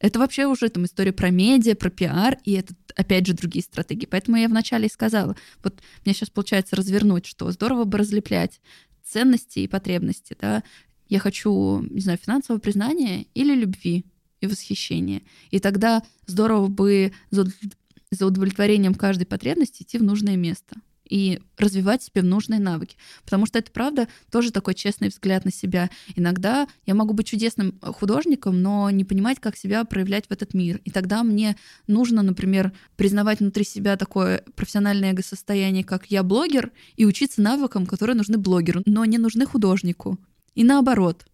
это 0.00 0.18
вообще 0.18 0.46
уже 0.46 0.68
там 0.68 0.84
история 0.84 1.12
про 1.12 1.30
медиа, 1.30 1.74
про 1.74 1.90
пиар, 1.90 2.38
и 2.44 2.52
это, 2.52 2.74
опять 2.94 3.26
же, 3.26 3.34
другие 3.34 3.64
стратегии. 3.64 4.06
Поэтому 4.06 4.36
я 4.36 4.48
вначале 4.48 4.86
и 4.86 4.92
сказала, 4.92 5.36
вот 5.62 5.80
мне 6.04 6.14
сейчас 6.14 6.30
получается 6.30 6.76
развернуть, 6.76 7.26
что 7.26 7.50
здорово 7.50 7.84
бы 7.84 7.98
разлеплять 7.98 8.60
ценности 9.02 9.60
и 9.60 9.68
потребности, 9.68 10.36
да. 10.40 10.62
Я 11.08 11.18
хочу, 11.20 11.80
не 11.90 12.00
знаю, 12.00 12.18
финансового 12.22 12.60
признания 12.60 13.26
или 13.34 13.54
любви 13.54 14.04
и 14.40 14.46
восхищение. 14.46 15.22
И 15.50 15.58
тогда 15.58 16.02
здорово 16.26 16.68
бы 16.68 17.12
за 17.30 18.26
удовлетворением 18.26 18.94
каждой 18.94 19.24
потребности 19.24 19.82
идти 19.82 19.98
в 19.98 20.02
нужное 20.02 20.36
место 20.36 20.76
и 21.08 21.40
развивать 21.56 22.02
себе 22.02 22.22
нужные 22.22 22.60
навыки. 22.60 22.96
Потому 23.24 23.46
что 23.46 23.58
это, 23.58 23.70
правда, 23.72 24.08
тоже 24.30 24.50
такой 24.50 24.74
честный 24.74 25.08
взгляд 25.08 25.44
на 25.44 25.50
себя. 25.50 25.90
Иногда 26.16 26.68
я 26.86 26.94
могу 26.94 27.14
быть 27.14 27.26
чудесным 27.26 27.78
художником, 27.80 28.60
но 28.62 28.90
не 28.90 29.04
понимать, 29.04 29.40
как 29.40 29.56
себя 29.56 29.84
проявлять 29.84 30.26
в 30.26 30.32
этот 30.32 30.54
мир. 30.54 30.80
И 30.84 30.90
тогда 30.90 31.22
мне 31.22 31.56
нужно, 31.86 32.22
например, 32.22 32.72
признавать 32.96 33.40
внутри 33.40 33.64
себя 33.64 33.96
такое 33.96 34.44
профессиональное 34.54 35.12
эго-состояние, 35.12 35.84
как 35.84 36.06
я 36.06 36.22
блогер, 36.22 36.72
и 36.96 37.06
учиться 37.06 37.40
навыкам, 37.40 37.86
которые 37.86 38.16
нужны 38.16 38.38
блогеру, 38.38 38.82
но 38.84 39.04
не 39.04 39.18
нужны 39.18 39.46
художнику. 39.46 40.18
И 40.54 40.64
наоборот. 40.64 41.24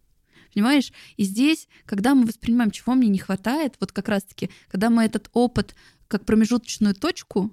Понимаешь? 0.55 0.93
И 1.17 1.25
здесь, 1.25 1.69
когда 1.85 2.15
мы 2.15 2.27
воспринимаем, 2.27 2.71
чего 2.71 2.95
мне 2.95 3.09
не 3.09 3.19
хватает, 3.19 3.75
вот 3.81 3.93
как 3.93 4.09
раз-таки, 4.09 4.51
когда 4.69 4.91
мы 4.91 5.05
этот 5.05 5.29
опыт 5.33 5.75
как 6.09 6.25
промежуточную 6.25 6.95
точку 6.95 7.53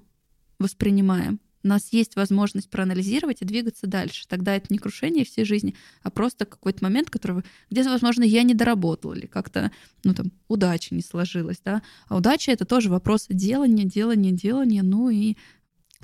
воспринимаем, 0.59 1.39
у 1.63 1.67
нас 1.67 1.89
есть 1.91 2.15
возможность 2.15 2.69
проанализировать 2.69 3.41
и 3.41 3.45
двигаться 3.45 3.85
дальше. 3.85 4.27
Тогда 4.27 4.55
это 4.55 4.67
не 4.69 4.79
крушение 4.79 5.25
всей 5.25 5.45
жизни, 5.45 5.75
а 6.01 6.09
просто 6.09 6.45
какой-то 6.45 6.83
момент, 6.83 7.09
которого, 7.09 7.43
где, 7.69 7.83
возможно, 7.83 8.23
я 8.23 8.43
не 8.43 8.53
доработал 8.53 9.13
или 9.13 9.27
как-то, 9.27 9.71
ну 10.03 10.13
там, 10.13 10.31
удача 10.47 10.95
не 10.95 11.01
сложилась, 11.01 11.61
да. 11.63 11.83
А 12.07 12.17
удача— 12.17 12.51
это 12.53 12.65
тоже 12.65 12.89
вопрос 12.89 13.27
делания, 13.29 13.85
делания, 13.85 14.31
делания, 14.31 14.81
ну 14.81 15.09
и 15.09 15.37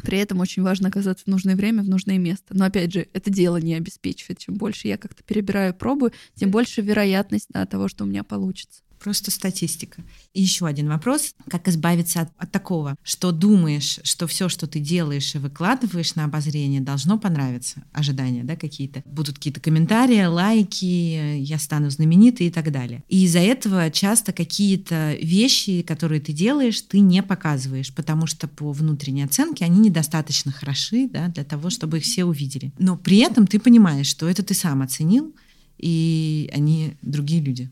при 0.03 0.19
этом 0.19 0.39
очень 0.39 0.63
важно 0.63 0.89
оказаться 0.89 1.25
в 1.25 1.27
нужное 1.27 1.55
время, 1.55 1.83
в 1.83 1.89
нужное 1.89 2.17
место. 2.17 2.55
Но 2.55 2.65
опять 2.65 2.93
же, 2.93 3.07
это 3.13 3.29
дело 3.29 3.57
не 3.57 3.75
обеспечивает. 3.75 4.39
Чем 4.39 4.55
больше 4.55 4.87
я 4.87 4.97
как-то 4.97 5.23
перебираю, 5.23 5.73
пробую, 5.73 6.13
тем 6.35 6.51
больше 6.51 6.81
вероятность 6.81 7.47
да, 7.49 7.65
того, 7.65 7.87
что 7.87 8.03
у 8.03 8.07
меня 8.07 8.23
получится. 8.23 8.81
Просто 8.99 9.31
статистика. 9.31 10.03
И 10.33 10.41
еще 10.41 10.65
один 10.65 10.89
вопрос. 10.89 11.33
Как 11.49 11.67
избавиться 11.67 12.21
от, 12.21 12.29
от 12.37 12.51
такого, 12.51 12.95
что 13.03 13.31
думаешь, 13.31 13.99
что 14.03 14.27
все, 14.27 14.49
что 14.49 14.67
ты 14.67 14.79
делаешь 14.79 15.35
и 15.35 15.37
выкладываешь 15.37 16.15
на 16.15 16.25
обозрение, 16.25 16.81
должно 16.81 17.19
понравиться? 17.19 17.83
Ожидания, 17.91 18.43
да, 18.43 18.55
какие-то? 18.55 19.03
Будут 19.05 19.35
какие-то 19.35 19.59
комментарии, 19.59 20.25
лайки, 20.25 21.37
я 21.37 21.59
стану 21.59 21.89
знаменитой 21.89 22.47
и 22.47 22.51
так 22.51 22.71
далее. 22.71 23.03
И 23.07 23.25
из-за 23.25 23.39
этого 23.39 23.91
часто 23.91 24.33
какие-то 24.33 25.15
вещи, 25.21 25.81
которые 25.83 26.19
ты 26.19 26.33
делаешь, 26.33 26.81
ты 26.81 26.99
не 26.99 27.21
показываешь, 27.21 27.93
потому 27.93 28.25
что 28.27 28.47
по 28.47 28.71
внутренней 28.71 29.23
оценке 29.23 29.65
они 29.65 29.79
недостаточно 29.79 30.51
хороши, 30.51 31.07
да, 31.07 31.27
для 31.27 31.43
того, 31.43 31.69
чтобы 31.69 31.97
их 31.97 32.03
все 32.03 32.25
увидели. 32.25 32.71
Но 32.79 32.97
при 32.97 33.17
этом 33.19 33.45
ты 33.47 33.59
понимаешь, 33.59 34.07
что 34.07 34.27
это 34.27 34.43
ты 34.43 34.53
сам 34.53 34.81
оценил, 34.81 35.35
и 35.77 36.49
они 36.53 36.97
другие 37.01 37.41
люди. 37.41 37.69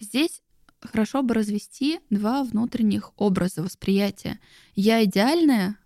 Здесь 0.00 0.37
хорошо 0.80 1.22
бы 1.22 1.34
развести 1.34 2.00
два 2.10 2.44
внутренних 2.44 3.12
образа 3.16 3.62
восприятия. 3.62 4.38
Я 4.74 5.04
идеальная, 5.04 5.76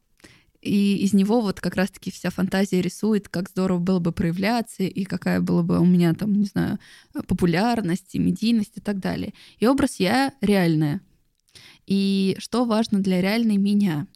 и 0.60 0.96
из 0.98 1.12
него 1.12 1.40
вот 1.40 1.60
как 1.60 1.74
раз-таки 1.74 2.10
вся 2.10 2.30
фантазия 2.30 2.80
рисует, 2.80 3.28
как 3.28 3.48
здорово 3.48 3.78
было 3.78 3.98
бы 3.98 4.12
проявляться, 4.12 4.84
и 4.84 5.04
какая 5.04 5.40
была 5.40 5.62
бы 5.62 5.80
у 5.80 5.84
меня 5.84 6.14
там, 6.14 6.32
не 6.32 6.46
знаю, 6.46 6.78
популярность, 7.26 8.14
и 8.14 8.18
медийность 8.18 8.76
и 8.76 8.80
так 8.80 9.00
далее. 9.00 9.34
И 9.58 9.66
образ 9.66 9.96
я 9.98 10.32
реальная. 10.40 11.00
И 11.86 12.36
что 12.38 12.64
важно 12.64 13.00
для 13.00 13.20
реальной 13.20 13.56
меня. 13.56 14.06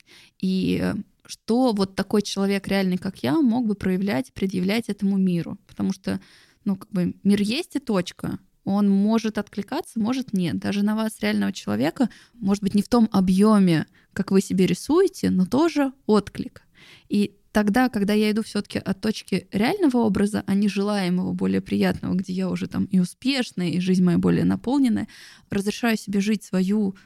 И 0.40 0.94
что 1.24 1.72
вот 1.72 1.96
такой 1.96 2.22
человек 2.22 2.68
реальный, 2.68 2.98
как 2.98 3.24
я, 3.24 3.40
мог 3.40 3.66
бы 3.66 3.74
проявлять, 3.74 4.32
предъявлять 4.32 4.88
этому 4.88 5.16
миру. 5.16 5.58
Потому 5.66 5.92
что, 5.92 6.20
ну, 6.64 6.76
как 6.76 6.90
бы 6.92 7.16
мир 7.24 7.42
есть 7.42 7.74
и 7.74 7.80
точка 7.80 8.38
он 8.66 8.90
может 8.90 9.38
откликаться, 9.38 10.00
может 10.00 10.32
нет. 10.32 10.58
Даже 10.58 10.82
на 10.82 10.96
вас 10.96 11.20
реального 11.20 11.52
человека, 11.52 12.10
может 12.34 12.62
быть, 12.64 12.74
не 12.74 12.82
в 12.82 12.88
том 12.88 13.08
объеме, 13.12 13.86
как 14.12 14.32
вы 14.32 14.40
себе 14.40 14.66
рисуете, 14.66 15.30
но 15.30 15.46
тоже 15.46 15.92
отклик. 16.06 16.62
И 17.08 17.36
тогда, 17.52 17.88
когда 17.88 18.12
я 18.12 18.32
иду 18.32 18.42
все-таки 18.42 18.78
от 18.78 19.00
точки 19.00 19.46
реального 19.52 19.98
образа, 19.98 20.42
а 20.48 20.54
не 20.54 20.68
желаемого, 20.68 21.32
более 21.32 21.60
приятного, 21.60 22.14
где 22.14 22.32
я 22.32 22.50
уже 22.50 22.66
там 22.66 22.86
и 22.86 22.98
успешная, 22.98 23.68
и 23.68 23.78
жизнь 23.78 24.02
моя 24.02 24.18
более 24.18 24.44
наполненная, 24.44 25.06
разрешаю 25.48 25.96
себе 25.96 26.20
жить 26.20 26.42
свою 26.42 26.96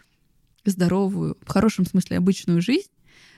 здоровую, 0.64 1.36
в 1.42 1.48
хорошем 1.48 1.84
смысле 1.84 2.16
обычную 2.16 2.62
жизнь, 2.62 2.90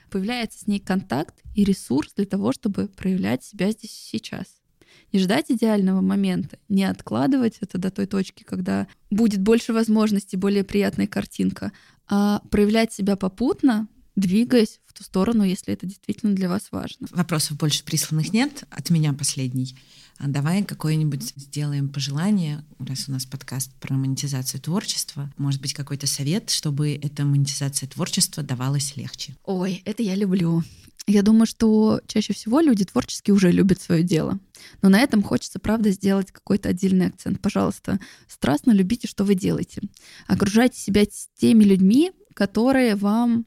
появляется 0.09 0.59
с 0.59 0.67
ней 0.67 0.79
контакт 0.79 1.35
и 1.55 1.65
ресурс 1.65 2.13
для 2.15 2.25
того, 2.25 2.53
чтобы 2.53 2.87
проявлять 2.87 3.43
себя 3.43 3.69
здесь 3.71 3.91
сейчас 3.91 4.62
не 5.13 5.19
ждать 5.19 5.45
идеального 5.49 6.01
момента, 6.01 6.57
не 6.67 6.83
откладывать 6.83 7.57
это 7.61 7.77
до 7.77 7.91
той 7.91 8.07
точки, 8.07 8.43
когда 8.43 8.87
будет 9.11 9.41
больше 9.41 9.71
возможностей, 9.71 10.35
более 10.35 10.63
приятная 10.63 11.07
картинка, 11.07 11.71
а 12.09 12.41
проявлять 12.49 12.91
себя 12.91 13.15
попутно, 13.15 13.87
двигаясь 14.15 14.79
в 14.85 14.93
ту 14.93 15.03
сторону, 15.03 15.43
если 15.43 15.73
это 15.73 15.85
действительно 15.85 16.33
для 16.33 16.49
вас 16.49 16.67
важно. 16.71 17.07
Вопросов 17.11 17.57
больше 17.57 17.83
присланных 17.83 18.33
нет. 18.33 18.63
От 18.69 18.89
меня 18.89 19.13
последний. 19.13 19.75
А 20.19 20.27
давай 20.27 20.63
какое-нибудь 20.63 21.33
сделаем 21.35 21.89
пожелание, 21.89 22.63
раз 22.79 23.09
у 23.09 23.11
нас 23.11 23.25
подкаст 23.25 23.73
про 23.79 23.95
монетизацию 23.95 24.61
творчества. 24.61 25.31
Может 25.37 25.61
быть, 25.61 25.73
какой-то 25.73 26.07
совет, 26.07 26.49
чтобы 26.51 26.93
эта 26.93 27.25
монетизация 27.25 27.89
творчества 27.89 28.43
давалась 28.43 28.95
легче. 28.95 29.35
Ой, 29.43 29.81
это 29.85 30.03
я 30.03 30.15
люблю. 30.15 30.63
Я 31.05 31.21
думаю, 31.21 31.45
что 31.45 31.99
чаще 32.07 32.33
всего 32.33 32.61
люди 32.61 32.85
творчески 32.85 33.31
уже 33.31 33.51
любят 33.51 33.81
свое 33.81 34.03
дело. 34.03 34.39
Но 34.81 34.89
на 34.89 35.01
этом 35.01 35.21
хочется, 35.21 35.59
правда, 35.59 35.91
сделать 35.91 36.31
какой-то 36.31 36.69
отдельный 36.69 37.07
акцент. 37.07 37.41
Пожалуйста, 37.41 37.99
страстно 38.27 38.71
любите, 38.71 39.07
что 39.07 39.25
вы 39.25 39.35
делаете. 39.35 39.81
Окружайте 40.27 40.79
себя 40.79 41.05
теми 41.37 41.65
людьми, 41.65 42.11
которые 42.33 42.95
вам 42.95 43.45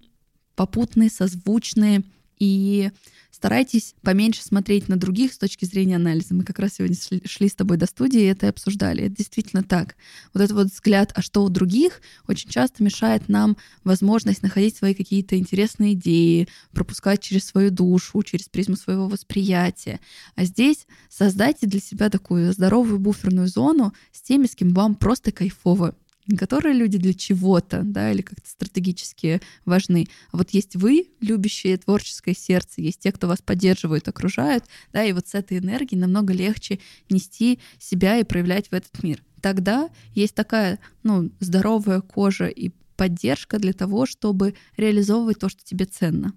попутные, 0.57 1.11
созвучные 1.11 2.03
и 2.39 2.91
старайтесь 3.31 3.95
поменьше 4.03 4.43
смотреть 4.43 4.89
на 4.89 4.97
других 4.97 5.33
с 5.33 5.39
точки 5.39 5.65
зрения 5.65 5.97
анализа. 5.97 6.35
Мы 6.35 6.43
как 6.43 6.59
раз 6.59 6.75
сегодня 6.75 6.97
шли 7.25 7.49
с 7.49 7.55
тобой 7.55 7.77
до 7.77 7.87
студии 7.87 8.21
и 8.21 8.27
это 8.27 8.49
обсуждали. 8.49 9.05
Это 9.05 9.17
действительно 9.17 9.63
так. 9.63 9.97
Вот 10.33 10.43
этот 10.43 10.57
вот 10.57 10.67
взгляд, 10.69 11.13
а 11.15 11.23
что 11.23 11.45
у 11.45 11.49
других, 11.49 12.01
очень 12.27 12.49
часто 12.49 12.83
мешает 12.83 13.29
нам 13.29 13.57
возможность 13.85 14.43
находить 14.43 14.77
свои 14.77 14.95
какие-то 14.95 15.39
интересные 15.39 15.93
идеи, 15.93 16.49
пропускать 16.73 17.21
через 17.21 17.45
свою 17.45 17.71
душу, 17.71 18.23
через 18.23 18.49
призму 18.49 18.77
своего 18.77 19.09
восприятия. 19.09 20.01
А 20.35 20.45
здесь 20.45 20.87
создайте 21.09 21.67
для 21.67 21.81
себя 21.81 22.09
такую 22.11 22.53
здоровую 22.53 22.99
буферную 22.99 23.49
зону 23.49 23.93
с 24.13 24.23
теми, 24.23 24.47
с 24.47 24.55
кем 24.55 24.71
вам 24.71 24.95
просто 24.95 25.33
кайфово 25.33 25.95
которые 26.39 26.75
люди 26.75 26.99
для 26.99 27.15
чего-то, 27.15 27.83
да, 27.85 28.11
или 28.11 28.23
как-то 28.23 28.49
стратегически 28.49 29.41
важны, 29.65 30.09
а 30.33 30.39
вот 30.39 30.51
есть 30.51 30.77
вы, 30.77 31.09
любящие 31.21 31.77
творческое 31.77 32.35
сердце, 32.35 32.81
есть 32.81 33.01
те, 33.01 33.13
кто 33.13 33.29
вас 33.29 33.41
поддерживают, 33.43 34.09
окружают, 34.09 34.65
да, 34.93 35.05
и 35.05 35.13
вот 35.13 35.29
с 35.29 35.35
этой 35.35 35.59
энергией 35.59 36.01
намного 36.01 36.33
легче 36.33 36.81
нести 37.09 37.61
себя 37.79 38.19
и 38.19 38.25
проявлять 38.25 38.69
в 38.69 38.73
этот 38.73 39.03
мир. 39.03 39.23
Тогда 39.41 39.91
есть 40.15 40.35
такая, 40.35 40.81
ну, 41.03 41.31
здоровая 41.41 42.01
кожа 42.01 42.47
и 42.47 42.71
поддержка 42.97 43.59
для 43.59 43.73
того, 43.73 44.07
чтобы 44.07 44.55
реализовывать 44.77 45.39
то, 45.39 45.49
что 45.49 45.65
тебе 45.65 45.85
ценно. 45.85 46.33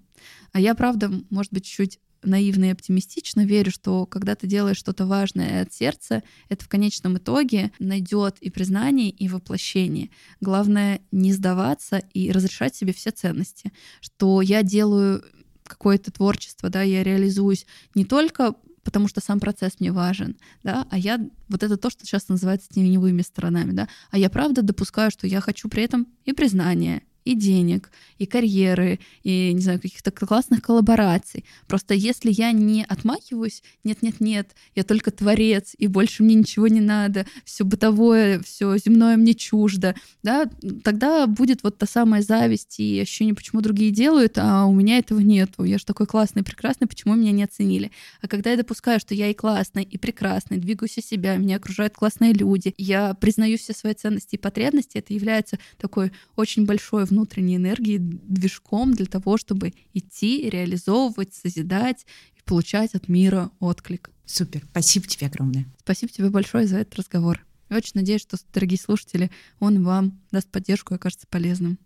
А 0.52 0.60
я, 0.60 0.74
правда, 0.74 1.10
может 1.30 1.52
быть, 1.52 1.64
чуть 1.64 1.98
наивно 2.22 2.66
и 2.66 2.72
оптимистично 2.72 3.44
верю, 3.44 3.70
что 3.70 4.06
когда 4.06 4.34
ты 4.34 4.46
делаешь 4.46 4.76
что-то 4.76 5.06
важное 5.06 5.62
от 5.62 5.72
сердца, 5.72 6.22
это 6.48 6.64
в 6.64 6.68
конечном 6.68 7.18
итоге 7.18 7.72
найдет 7.78 8.36
и 8.40 8.50
признание, 8.50 9.10
и 9.10 9.28
воплощение. 9.28 10.10
Главное 10.40 11.00
не 11.12 11.32
сдаваться 11.32 12.02
и 12.12 12.30
разрешать 12.32 12.74
себе 12.74 12.92
все 12.92 13.10
ценности, 13.10 13.72
что 14.00 14.42
я 14.42 14.62
делаю 14.62 15.24
какое-то 15.64 16.10
творчество, 16.10 16.68
да, 16.68 16.82
я 16.82 17.02
реализуюсь 17.02 17.66
не 17.94 18.04
только 18.04 18.54
потому 18.82 19.08
что 19.08 19.20
сам 19.20 19.40
процесс 19.40 19.78
мне 19.78 19.92
важен, 19.92 20.36
да, 20.62 20.86
а 20.90 20.98
я 20.98 21.20
вот 21.48 21.62
это 21.62 21.76
то, 21.76 21.90
что 21.90 22.04
сейчас 22.06 22.28
называется 22.28 22.68
теневыми 22.70 23.22
сторонами, 23.22 23.72
да, 23.72 23.88
а 24.10 24.18
я 24.18 24.30
правда 24.30 24.62
допускаю, 24.62 25.10
что 25.10 25.26
я 25.26 25.40
хочу 25.40 25.68
при 25.68 25.82
этом 25.84 26.06
и 26.24 26.32
признания, 26.32 27.02
и 27.24 27.34
денег, 27.34 27.90
и 28.18 28.26
карьеры, 28.26 28.98
и, 29.22 29.52
не 29.52 29.60
знаю, 29.60 29.80
каких-то 29.80 30.10
классных 30.10 30.62
коллабораций. 30.62 31.44
Просто 31.66 31.94
если 31.94 32.30
я 32.30 32.52
не 32.52 32.84
отмахиваюсь, 32.84 33.62
нет-нет-нет, 33.84 34.54
я 34.74 34.84
только 34.84 35.10
творец, 35.10 35.74
и 35.76 35.86
больше 35.86 36.22
мне 36.22 36.34
ничего 36.34 36.68
не 36.68 36.80
надо, 36.80 37.26
все 37.44 37.64
бытовое, 37.64 38.40
все 38.40 38.76
земное 38.78 39.16
мне 39.16 39.34
чуждо, 39.34 39.94
да, 40.22 40.48
тогда 40.82 41.26
будет 41.26 41.62
вот 41.62 41.78
та 41.78 41.86
самая 41.86 42.22
зависть 42.22 42.80
и 42.80 43.00
ощущение, 43.00 43.34
почему 43.34 43.60
другие 43.60 43.90
делают, 43.90 44.38
а 44.38 44.64
у 44.64 44.74
меня 44.74 44.98
этого 44.98 45.20
нету. 45.20 45.64
Я 45.64 45.78
же 45.78 45.84
такой 45.84 46.06
классный, 46.06 46.42
прекрасный, 46.42 46.86
почему 46.86 47.14
меня 47.14 47.32
не 47.32 47.44
оценили? 47.44 47.90
А 48.22 48.28
когда 48.28 48.50
я 48.50 48.56
допускаю, 48.56 49.00
что 49.00 49.14
я 49.14 49.28
и 49.28 49.34
классный, 49.34 49.82
и 49.82 49.98
прекрасный, 49.98 50.58
двигаюсь 50.58 50.98
из 50.98 51.06
себя, 51.06 51.36
меня 51.36 51.56
окружают 51.56 51.94
классные 51.94 52.32
люди, 52.32 52.74
я 52.78 53.14
признаю 53.14 53.58
все 53.58 53.72
свои 53.72 53.94
ценности 53.94 54.36
и 54.36 54.38
потребности, 54.38 54.98
это 54.98 55.12
является 55.12 55.58
такой 55.78 56.12
очень 56.36 56.66
большой 56.66 57.04
внутренней 57.10 57.56
энергией, 57.56 57.98
движком 57.98 58.94
для 58.94 59.06
того, 59.06 59.36
чтобы 59.36 59.72
идти, 59.92 60.48
реализовывать, 60.48 61.34
созидать 61.34 62.06
и 62.36 62.42
получать 62.44 62.94
от 62.94 63.08
мира 63.08 63.50
отклик. 63.60 64.10
Супер. 64.24 64.64
Спасибо 64.70 65.06
тебе 65.06 65.26
огромное. 65.26 65.66
Спасибо 65.78 66.12
тебе 66.12 66.30
большое 66.30 66.66
за 66.66 66.78
этот 66.78 66.96
разговор. 66.96 67.44
Я 67.68 67.76
очень 67.76 67.92
надеюсь, 67.94 68.22
что, 68.22 68.36
дорогие 68.52 68.78
слушатели, 68.78 69.30
он 69.58 69.84
вам 69.84 70.20
даст 70.30 70.50
поддержку 70.50 70.94
и 70.94 70.96
окажется 70.96 71.26
полезным. 71.28 71.78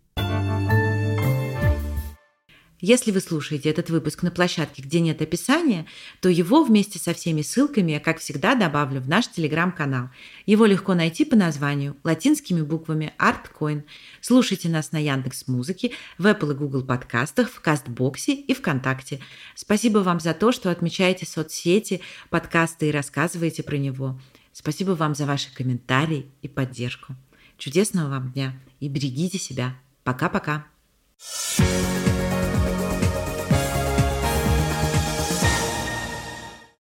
Если 2.81 3.11
вы 3.11 3.21
слушаете 3.21 3.69
этот 3.69 3.89
выпуск 3.89 4.21
на 4.21 4.31
площадке, 4.31 4.81
где 4.81 4.99
нет 4.99 5.21
описания, 5.21 5.85
то 6.19 6.27
его 6.27 6.63
вместе 6.63 6.99
со 6.99 7.13
всеми 7.13 7.41
ссылками 7.41 7.93
я, 7.93 7.99
как 8.01 8.19
всегда, 8.19 8.53
добавлю 8.53 8.99
в 8.99 9.07
наш 9.07 9.29
телеграм-канал. 9.29 10.09
Его 10.45 10.65
легко 10.65 10.93
найти 10.93 11.23
по 11.23 11.37
названию 11.37 11.95
латинскими 12.03 12.61
буквами 12.61 13.13
ArtCoin. 13.17 13.83
Слушайте 14.19 14.67
нас 14.67 14.91
на 14.91 14.97
Яндекс 14.97 15.47
Музыке, 15.47 15.91
в 16.17 16.25
Apple 16.25 16.51
и 16.51 16.55
Google 16.55 16.83
подкастах, 16.83 17.49
в 17.49 17.61
Кастбоксе 17.61 18.33
и 18.33 18.53
ВКонтакте. 18.53 19.21
Спасибо 19.55 19.99
вам 19.99 20.19
за 20.19 20.33
то, 20.33 20.51
что 20.51 20.69
отмечаете 20.69 21.25
соцсети, 21.25 22.01
подкасты 22.29 22.89
и 22.89 22.91
рассказываете 22.91 23.63
про 23.63 23.77
него. 23.77 24.19
Спасибо 24.51 24.91
вам 24.91 25.15
за 25.15 25.25
ваши 25.25 25.53
комментарии 25.53 26.29
и 26.41 26.49
поддержку. 26.49 27.15
Чудесного 27.57 28.09
вам 28.09 28.33
дня 28.33 28.53
и 28.81 28.89
берегите 28.89 29.37
себя. 29.37 29.77
Пока-пока. 30.03 30.67
thank 31.17 31.99
you 31.99 32.04